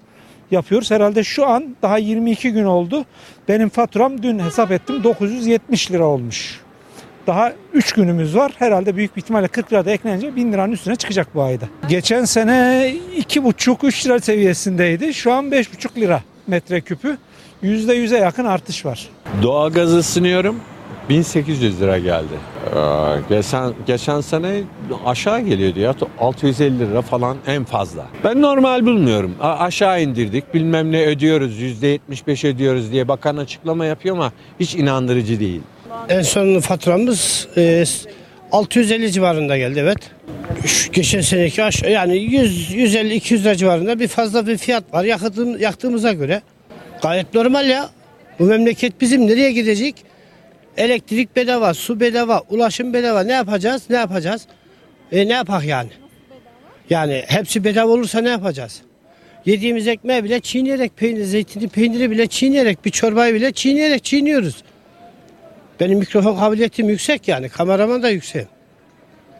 yapıyoruz. 0.51 0.91
Herhalde 0.91 1.23
şu 1.23 1.47
an 1.47 1.75
daha 1.81 1.97
22 1.97 2.51
gün 2.51 2.65
oldu. 2.65 3.05
Benim 3.47 3.69
faturam 3.69 4.23
dün 4.23 4.39
hesap 4.39 4.71
ettim 4.71 5.03
970 5.03 5.91
lira 5.91 6.05
olmuş. 6.05 6.61
Daha 7.29 7.53
3 7.73 7.91
günümüz 7.93 8.35
var. 8.35 8.51
Herhalde 8.59 8.95
büyük 8.95 9.15
bir 9.15 9.21
ihtimalle 9.21 9.47
40 9.47 9.73
lira 9.73 9.85
da 9.85 9.91
eklenince 9.91 10.35
1000 10.35 10.53
liranın 10.53 10.71
üstüne 10.71 10.95
çıkacak 10.95 11.27
bu 11.35 11.41
ayda. 11.43 11.65
Geçen 11.89 12.25
sene 12.25 12.93
2,5-3 13.17 14.05
lira 14.05 14.19
seviyesindeydi. 14.19 15.13
Şu 15.13 15.33
an 15.33 15.45
5,5 15.45 15.95
lira 16.01 16.21
metreküpü. 16.47 17.17
%100'e 17.63 18.17
yakın 18.17 18.45
artış 18.45 18.85
var. 18.85 19.09
Doğalgaz 19.43 19.93
ısınıyorum. 19.93 20.55
1800 21.09 21.81
lira 21.81 21.97
geldi. 21.99 22.33
Ee, 22.75 22.79
geçen, 23.29 23.73
geçen 23.87 24.21
sene 24.21 24.61
aşağı 25.05 25.39
geliyordu 25.41 25.79
ya 25.79 25.95
650 26.19 26.79
lira 26.79 27.01
falan 27.01 27.37
en 27.47 27.63
fazla. 27.63 28.05
Ben 28.23 28.41
normal 28.41 28.85
bulmuyorum. 28.85 29.35
A- 29.41 29.57
aşağı 29.59 30.01
indirdik 30.01 30.53
bilmem 30.53 30.91
ne 30.91 31.05
ödüyoruz 31.05 31.59
%75 31.61 32.47
ödüyoruz 32.47 32.91
diye 32.91 33.07
bakan 33.07 33.37
açıklama 33.37 33.85
yapıyor 33.85 34.15
ama 34.15 34.31
hiç 34.59 34.75
inandırıcı 34.75 35.39
değil. 35.39 35.61
En 36.09 36.21
son 36.21 36.59
faturamız 36.59 37.47
e, 37.57 37.83
650 38.51 39.11
civarında 39.11 39.57
geldi 39.57 39.79
evet. 39.79 39.97
Şu 40.65 40.91
geçen 40.91 41.21
seneki 41.21 41.63
aş 41.63 41.83
yani 41.83 42.17
100 42.17 42.71
150 42.71 43.13
200 43.13 43.45
lira 43.45 43.55
civarında 43.55 43.99
bir 43.99 44.07
fazla 44.07 44.47
bir 44.47 44.57
fiyat 44.57 44.93
var 44.93 45.03
yaktığım, 45.03 45.59
yaktığımıza 45.59 46.13
göre. 46.13 46.41
Gayet 47.01 47.33
normal 47.33 47.69
ya. 47.69 47.89
Bu 48.39 48.43
memleket 48.43 49.01
bizim 49.01 49.27
nereye 49.27 49.51
gidecek? 49.51 49.95
Elektrik 50.77 51.35
bedava, 51.35 51.73
su 51.73 51.99
bedava, 51.99 52.41
ulaşım 52.49 52.93
bedava. 52.93 53.23
Ne 53.23 53.33
yapacağız? 53.33 53.83
Ne 53.89 53.95
yapacağız? 53.95 54.41
E 55.11 55.27
ne 55.27 55.33
yapak 55.33 55.65
yani? 55.65 55.89
Yani 56.89 57.23
hepsi 57.27 57.63
bedava 57.63 57.91
olursa 57.91 58.21
ne 58.21 58.29
yapacağız? 58.29 58.81
Yediğimiz 59.45 59.87
ekmeği 59.87 60.23
bile 60.23 60.39
çiğneyerek, 60.39 60.97
peynir, 60.97 61.23
zeytini, 61.23 61.67
peyniri 61.67 62.11
bile 62.11 62.27
çiğneyerek, 62.27 62.85
bir 62.85 62.91
çorbayı 62.91 63.33
bile 63.33 63.51
çiğneyerek 63.51 64.03
çiğniyoruz. 64.03 64.63
Benim 65.79 65.99
mikrofon 65.99 66.35
kabiliyetim 66.35 66.89
yüksek 66.89 67.27
yani. 67.27 67.49
Kameraman 67.49 68.03
da 68.03 68.09
yüksek. 68.09 68.47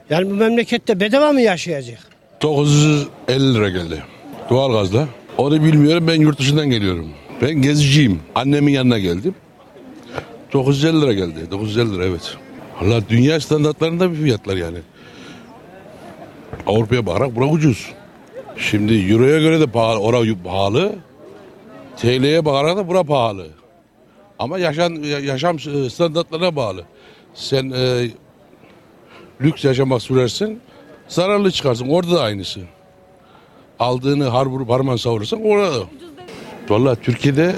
Yani 0.10 0.30
bu 0.30 0.34
memlekette 0.34 1.00
bedava 1.00 1.34
mı 1.34 1.42
yaşayacak? 1.42 2.00
950 2.42 3.54
lira 3.54 3.70
geldi. 3.70 4.04
Doğalgazla. 4.50 5.08
Onu 5.38 5.64
bilmiyorum 5.64 6.08
ben 6.08 6.22
yurt 6.22 6.40
dışından 6.40 6.70
geliyorum. 6.70 7.10
Ben 7.42 7.54
geziciyim. 7.54 8.20
Annemin 8.36 8.72
yanına 8.72 9.00
geldim. 9.00 9.36
950 10.54 11.02
lira 11.02 11.14
geldi. 11.14 11.52
950 11.52 11.94
lira 11.94 12.06
evet. 12.06 12.36
Allah 12.82 13.02
dünya 13.10 13.40
standartlarında 13.40 14.12
bir 14.12 14.18
fiyatlar 14.18 14.58
yani. 14.58 14.78
Avrupa'ya 16.68 17.06
bakarak 17.06 17.36
bura 17.36 17.46
ucuz. 17.46 17.92
Şimdi 18.58 18.94
Euro'ya 18.94 19.40
göre 19.40 19.60
de 19.60 19.68
pahalı, 19.68 20.00
oraya 20.00 20.44
pahalı. 20.44 20.96
TL'ye 21.98 22.46
bakarak 22.46 22.78
da 22.78 22.88
bura 22.88 23.04
pahalı. 23.04 23.48
Ama 24.40 24.60
yaşam, 24.60 25.04
yaşam 25.04 25.56
e, 25.56 25.90
standartlarına 25.90 26.56
bağlı. 26.56 26.86
Sen 27.34 27.72
e, 27.72 28.08
lüks 29.42 29.66
yaşamak 29.66 30.02
sürersin, 30.02 30.62
zararlı 31.08 31.52
çıkarsın. 31.52 31.90
Orada 31.90 32.12
da 32.12 32.22
aynısı. 32.22 32.60
Aldığını 33.80 34.28
har 34.28 34.46
vurup 34.46 34.70
harman 34.70 34.96
savurursan 34.96 35.42
orada 35.44 35.76
da. 35.76 35.84
Valla 36.70 36.96
Türkiye'de 36.96 37.56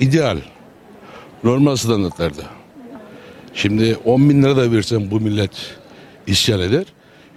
ideal. 0.00 0.38
Normal 1.44 1.76
standartlarda. 1.76 2.42
Şimdi 3.54 3.96
10 4.04 4.30
bin 4.30 4.42
lira 4.42 4.56
da 4.56 4.72
versen 4.72 5.10
bu 5.10 5.20
millet 5.20 5.76
isyan 6.26 6.60
eder. 6.60 6.84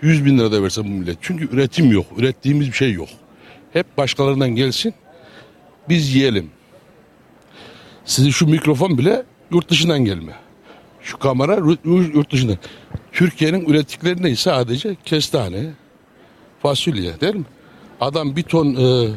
100 0.01 0.25
bin 0.25 0.37
lira 0.37 0.51
da 0.51 0.63
versen 0.63 0.83
bu 0.83 0.89
millet. 0.89 1.17
Çünkü 1.21 1.55
üretim 1.55 1.91
yok. 1.91 2.05
Ürettiğimiz 2.17 2.67
bir 2.67 2.73
şey 2.73 2.91
yok. 2.91 3.09
Hep 3.73 3.97
başkalarından 3.97 4.49
gelsin. 4.49 4.93
Biz 5.89 6.15
yiyelim. 6.15 6.49
Sizin 8.07 8.29
şu 8.29 8.47
mikrofon 8.47 8.97
bile 8.97 9.23
yurt 9.51 9.69
dışından 9.69 10.05
gelme. 10.05 10.33
Şu 11.01 11.17
kamera 11.17 11.55
yurt- 11.55 12.31
dışından. 12.31 12.57
Türkiye'nin 13.11 13.65
ürettikleri 13.65 14.23
ne? 14.23 14.35
Sadece 14.35 14.95
kestane, 15.05 15.63
fasulye 16.61 17.21
değil 17.21 17.35
mi? 17.35 17.45
Adam 18.01 18.35
bir 18.35 18.43
ton, 18.43 18.75
e, 18.75 19.09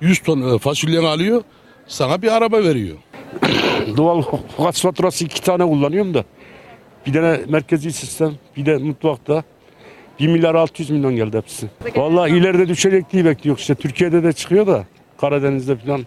100 0.00 0.18
ton 0.18 0.54
e, 0.54 0.58
fasulye 0.58 1.00
alıyor, 1.00 1.42
sana 1.86 2.22
bir 2.22 2.36
araba 2.36 2.64
veriyor. 2.64 2.96
Doğal 3.96 4.22
gaz 4.58 4.82
faturası 4.82 5.24
iki 5.24 5.42
tane 5.42 5.64
kullanıyorum 5.64 6.14
da. 6.14 6.24
Bir 7.06 7.12
tane 7.12 7.40
merkezi 7.48 7.92
sistem, 7.92 8.32
bir 8.56 8.66
de 8.66 8.76
mutfakta. 8.76 9.44
1 10.20 10.28
milyar 10.28 10.54
600 10.54 10.90
milyon 10.90 11.16
geldi 11.16 11.36
hepsi. 11.36 11.66
Vallahi 11.96 12.30
ileride 12.36 12.68
düşecek 12.68 13.12
diye 13.12 13.24
bekliyor 13.24 13.58
işte. 13.58 13.74
Türkiye'de 13.74 14.22
de 14.22 14.32
çıkıyor 14.32 14.66
da 14.66 14.84
Karadeniz'de 15.20 15.76
falan. 15.76 16.06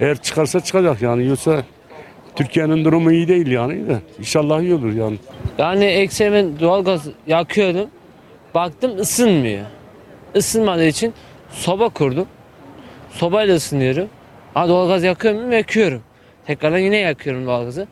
Eğer 0.00 0.16
çıkarsa 0.16 0.60
çıkacak 0.60 1.02
yani. 1.02 1.26
Yoksa 1.26 1.62
Türkiye'nin 2.36 2.84
durumu 2.84 3.12
iyi 3.12 3.28
değil 3.28 3.46
yani 3.46 3.88
de. 3.88 4.00
İnşallah 4.18 4.60
iyi 4.60 4.74
olur 4.74 4.92
yani. 4.92 5.18
Yani 5.58 5.84
ekserimen 5.84 6.60
doğalgaz 6.60 7.08
yakıyordum. 7.26 7.90
Baktım 8.54 8.98
ısınmıyor. 8.98 9.64
Isınmadığı 10.34 10.86
için 10.86 11.14
soba 11.50 11.88
kurdum. 11.88 12.26
Sobayla 13.10 13.54
ısınıyorum. 13.56 14.08
Ha 14.54 14.68
doğalgaz 14.68 15.04
yakıyor 15.04 15.34
muyum? 15.34 15.52
Yakıyorum. 15.52 16.02
Tekrardan 16.46 16.78
yine 16.78 16.96
yakıyorum 16.96 17.46
doğalgazı. 17.46 17.86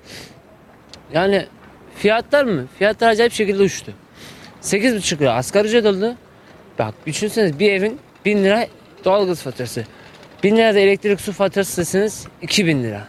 Yani 1.13 1.47
fiyatlar 1.97 2.45
mı? 2.45 2.67
Fiyatlar 2.79 3.09
acayip 3.09 3.33
şekilde 3.33 3.63
uçtu. 3.63 3.93
8,5 4.63 5.21
lira 5.21 5.35
asgari 5.35 5.69
ücret 5.69 5.87
oldu. 5.87 6.15
Bak 6.79 6.95
düşünseniz 7.07 7.59
bir 7.59 7.73
evin 7.73 7.99
1000 8.25 8.45
lira 8.45 8.67
doğalgaz 9.05 9.43
faturası. 9.43 9.85
1000 10.45 10.57
lira 10.57 10.75
da 10.75 10.79
elektrik 10.79 11.21
su 11.21 11.33
faturası 11.33 11.81
deseniz 11.81 12.27
2000 12.43 12.83
lira. 12.83 13.03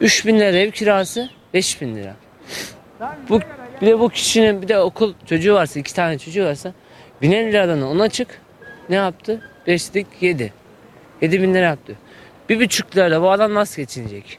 3000 0.00 0.40
lira 0.40 0.56
ev 0.56 0.70
kirası 0.70 1.30
5000 1.54 1.96
lira. 1.96 2.16
Bu, 3.28 3.40
bir 3.80 3.86
de 3.86 4.00
bu 4.00 4.08
kişinin 4.08 4.62
bir 4.62 4.68
de 4.68 4.78
okul 4.78 5.14
çocuğu 5.26 5.54
varsa 5.54 5.80
iki 5.80 5.94
tane 5.94 6.18
çocuğu 6.18 6.44
varsa 6.44 6.72
1000 7.22 7.30
liradan 7.30 7.82
ona 7.82 8.08
çık. 8.08 8.40
Ne 8.88 8.96
yaptı? 8.96 9.50
Beşlik 9.66 10.06
7. 10.20 10.52
7 11.22 11.42
bin 11.42 11.54
lira 11.54 11.64
yaptı. 11.64 11.96
Bir 12.48 12.60
buçuk 12.60 12.96
lirayla 12.96 13.22
bu 13.22 13.30
adam 13.30 13.54
nasıl 13.54 13.82
geçinecek? 13.82 14.38